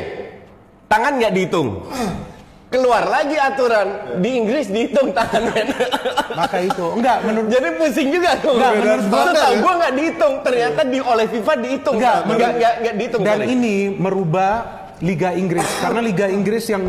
Tangan 0.90 1.22
nggak 1.22 1.34
dihitung. 1.38 1.86
Keluar 2.70 3.02
lagi 3.04 3.34
aturan 3.34 3.88
di 4.22 4.30
Inggris 4.38 4.70
dihitung 4.70 5.10
tangan 5.10 5.42
men. 5.50 5.74
Maka 6.38 6.62
itu 6.62 6.86
enggak 6.94 7.18
menurut 7.26 7.50
Jadi 7.50 7.70
pusing 7.76 8.10
juga 8.14 8.38
tuh. 8.38 8.54
Nggak, 8.56 8.74
menurut 8.78 9.06
gua- 9.10 9.26
Setahu 9.28 9.54
gua 9.58 9.74
nggak 9.76 9.94
dihitung. 9.98 10.34
Ternyata 10.40 10.82
di 10.86 11.00
oleh 11.02 11.26
FIFA 11.28 11.54
dihitung. 11.58 11.96
Nggak, 11.98 12.14
nggak 12.14 12.28
menurut- 12.30 12.56
nggak 12.56 12.74
nggak 12.80 12.96
dihitung. 12.96 13.22
dan 13.26 13.36
sorry. 13.36 13.48
ini 13.50 13.76
merubah 13.92 14.52
Liga 15.00 15.30
Inggris 15.32 15.66
karena 15.80 16.00
Liga 16.00 16.28
Inggris 16.28 16.66
yang 16.68 16.84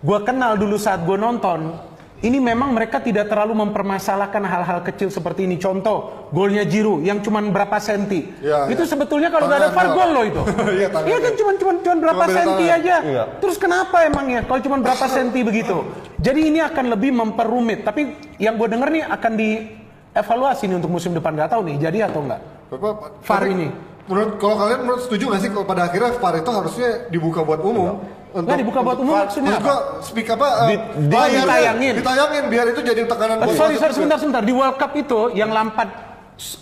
gua 0.00 0.18
kenal 0.22 0.56
dulu 0.56 0.80
saat 0.80 1.04
gua 1.04 1.20
nonton 1.20 1.76
ini 2.20 2.36
memang 2.36 2.76
mereka 2.76 3.00
tidak 3.00 3.32
terlalu 3.32 3.56
mempermasalahkan 3.64 4.44
hal-hal 4.44 4.84
kecil 4.84 5.08
seperti 5.08 5.48
ini. 5.48 5.56
Contoh, 5.56 6.28
golnya 6.28 6.68
Giroud 6.68 7.00
yang 7.00 7.24
cuman 7.24 7.48
berapa 7.48 7.80
senti. 7.80 8.28
Ya, 8.44 8.68
itu 8.68 8.84
ya. 8.84 8.88
sebetulnya 8.92 9.32
kalau 9.32 9.48
nggak 9.48 9.60
ada 9.64 9.70
VAR 9.72 9.88
ya. 9.88 9.92
gol 9.96 10.10
loh 10.12 10.24
itu. 10.28 10.42
Iya, 10.76 10.88
Iya 10.92 11.18
kan 11.18 11.32
ya. 11.32 11.38
cuman 11.40 11.54
cuman 11.56 11.76
cuman 11.80 11.98
berapa 12.04 12.24
Cuma 12.28 12.36
senti 12.36 12.64
tangan. 12.68 12.78
aja. 12.84 12.96
Iya. 13.00 13.22
Terus 13.40 13.56
kenapa 13.56 13.96
emangnya 14.04 14.40
kalau 14.44 14.60
cuman 14.60 14.80
berapa 14.84 15.06
senti 15.16 15.40
begitu? 15.40 15.76
Jadi 16.20 16.40
ini 16.52 16.60
akan 16.60 16.84
lebih 16.92 17.10
memperumit. 17.16 17.88
Tapi 17.88 18.00
yang 18.36 18.60
gue 18.60 18.68
denger 18.68 18.88
nih 18.92 19.04
akan 19.08 19.32
dievaluasi 19.40 20.62
nih 20.68 20.76
untuk 20.76 20.92
musim 20.92 21.16
depan 21.16 21.32
nggak 21.32 21.50
tahu 21.56 21.64
nih 21.72 21.76
jadi 21.80 21.98
atau 22.12 22.20
enggak. 22.20 22.40
Bapak, 22.68 23.24
VAR 23.24 23.44
ini. 23.48 23.68
Menurut 24.10 24.32
kalau 24.36 24.56
kalian 24.58 24.80
menurut 24.82 25.00
setuju 25.00 25.24
nggak 25.24 25.40
sih 25.40 25.50
kalau 25.50 25.62
pada 25.64 25.82
akhirnya 25.86 26.10
VAR 26.12 26.34
itu 26.36 26.50
harusnya 26.50 26.88
dibuka 27.06 27.40
buat 27.40 27.62
umum? 27.62 28.02
Nggak 28.30 28.58
dibuka 28.58 28.80
buat 28.80 28.98
umum 28.98 29.14
maksudnya 29.16 29.50
Maksud 29.52 29.62
apa? 29.62 29.70
gua 29.70 29.78
speak 30.02 30.28
apa? 30.28 30.46
eh, 30.46 30.66
Di- 30.66 30.82
di- 31.00 31.14
layarnya 31.14 31.40
ditayangin. 31.40 31.94
Ditayangin 31.96 32.44
biar 32.46 32.66
itu 32.68 32.80
jadi 32.80 33.00
tekanan 33.04 33.36
Oh, 33.40 33.54
sorry, 33.54 33.74
sorry, 33.76 33.90
sebentar, 33.92 34.18
sebentar. 34.18 34.42
Di 34.42 34.50
World 34.50 34.76
Cup 34.76 34.92
itu 34.94 35.30
yang 35.32 35.50
Lampard 35.50 36.10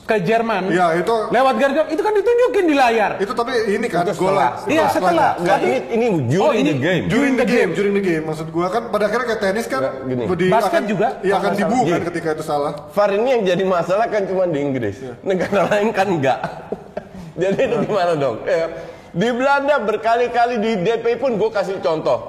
ke 0.04 0.16
Jerman, 0.20 0.68
Iya, 0.68 0.90
itu 0.98 1.14
lewat 1.30 1.54
Garga, 1.54 1.86
itu 1.86 2.02
kan 2.02 2.10
ditunjukin 2.10 2.64
di 2.66 2.74
layar. 2.74 3.14
itu 3.16 3.30
tapi 3.30 3.52
ini 3.70 3.86
kan 3.86 4.02
Itu 4.02 4.10
gol 4.18 4.34
setelah. 4.34 4.50
Iya, 4.66 4.84
setelah. 4.90 5.30
Nggak, 5.38 5.58
ini 5.62 5.76
ini 5.88 6.06
during 6.26 6.42
Oh, 6.42 6.52
ini 6.52 6.66
the 6.66 6.76
game. 6.76 7.04
during 7.06 7.34
the 7.34 7.46
game, 7.46 7.70
during 7.72 7.94
the 7.94 8.02
game 8.02 8.22
maksud 8.26 8.50
gua 8.50 8.66
kan 8.68 8.90
pada 8.90 9.06
akhirnya 9.06 9.26
kayak 9.30 9.40
tenis 9.40 9.66
kan 9.66 9.82
gini. 10.02 10.24
di- 10.26 10.50
Basket 10.50 10.72
akan- 10.74 10.84
juga, 10.84 11.08
Iya 11.22 11.32
akan 11.32 11.42
nggak 11.44 11.58
dibu 11.62 11.76
salah. 11.78 11.88
kan 11.88 12.00
ketika 12.10 12.28
itu 12.28 12.44
salah. 12.44 12.72
VAR 12.90 13.10
ini 13.14 13.28
yang 13.30 13.42
jadi 13.46 13.64
masalah 13.64 14.06
kan 14.10 14.22
cuma 14.26 14.42
di 14.46 14.58
Inggris. 14.58 14.96
Negara 15.22 15.60
lain 15.70 15.88
kan 15.92 16.06
enggak. 16.10 16.38
Jadi 17.38 17.60
itu 17.64 17.76
gimana 17.86 18.12
dong? 18.14 18.42
Ya. 18.42 18.66
Di 19.08 19.28
Belanda 19.30 19.80
berkali-kali 19.80 20.58
di 20.58 20.72
DP 20.78 21.16
pun 21.16 21.34
gue 21.34 21.48
kasih 21.48 21.78
contoh. 21.78 22.28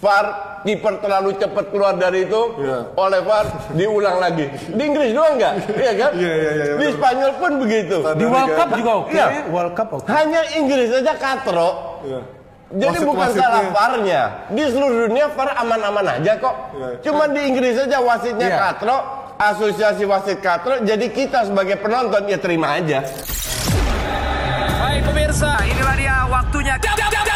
VAR 0.00 0.26
kiper 0.64 0.96
terlalu 0.96 1.36
cepat 1.36 1.68
keluar 1.68 1.92
dari 1.92 2.24
itu 2.24 2.56
Iya. 2.56 2.88
oleh 2.94 3.20
VAR 3.20 3.44
diulang 3.72 4.16
lagi. 4.16 4.48
Di 4.66 4.82
Inggris 4.82 5.12
doang 5.12 5.36
enggak? 5.36 5.54
Iya 5.76 5.92
kan? 5.94 6.10
Iya, 6.16 6.32
iya, 6.34 6.50
iya, 6.56 6.64
Di. 6.76 6.86
Spanyol 6.90 7.32
pun 7.36 7.50
begitu. 7.60 7.96
Di 8.16 8.24
World 8.24 8.50
Cup 8.54 8.68
juga 8.74 8.92
oke, 8.98 9.12
Iya. 9.12 9.26
World 9.48 9.74
Cup 9.76 9.88
oke. 9.92 10.06
Hanya 10.08 10.40
Inggris 10.56 10.88
saja 10.88 11.12
katro. 11.14 11.68
Iya. 12.02 12.20
Jadi 12.70 12.98
bukan 13.02 13.28
Wasit-wasitnya. 13.28 13.44
salah 13.44 13.64
VAR-nya. 13.68 14.22
Di 14.48 14.62
seluruh 14.68 14.98
dunia 15.04 15.26
VAR 15.28 15.48
aman-aman 15.58 16.06
aja 16.16 16.32
kok. 16.38 16.54
Iya. 16.72 16.88
Cuma 17.04 17.24
di 17.28 17.40
Inggris 17.44 17.74
saja 17.76 17.98
wasitnya 18.00 18.48
Iya. 18.48 18.56
katro, 18.56 18.96
asosiasi 19.36 20.04
wasit 20.08 20.38
katro. 20.40 20.80
Jadi 20.80 21.12
kita 21.12 21.44
sebagai 21.44 21.76
penonton 21.76 22.24
ya 22.24 22.40
terima 22.40 22.72
aja. 22.72 23.04
Baik 24.90 25.06
pemirsa, 25.06 25.54
nah, 25.54 25.62
inilah 25.70 25.94
dia 25.94 26.16
waktunya. 26.26 26.74
Jam, 26.82 26.98
jam. 26.98 27.29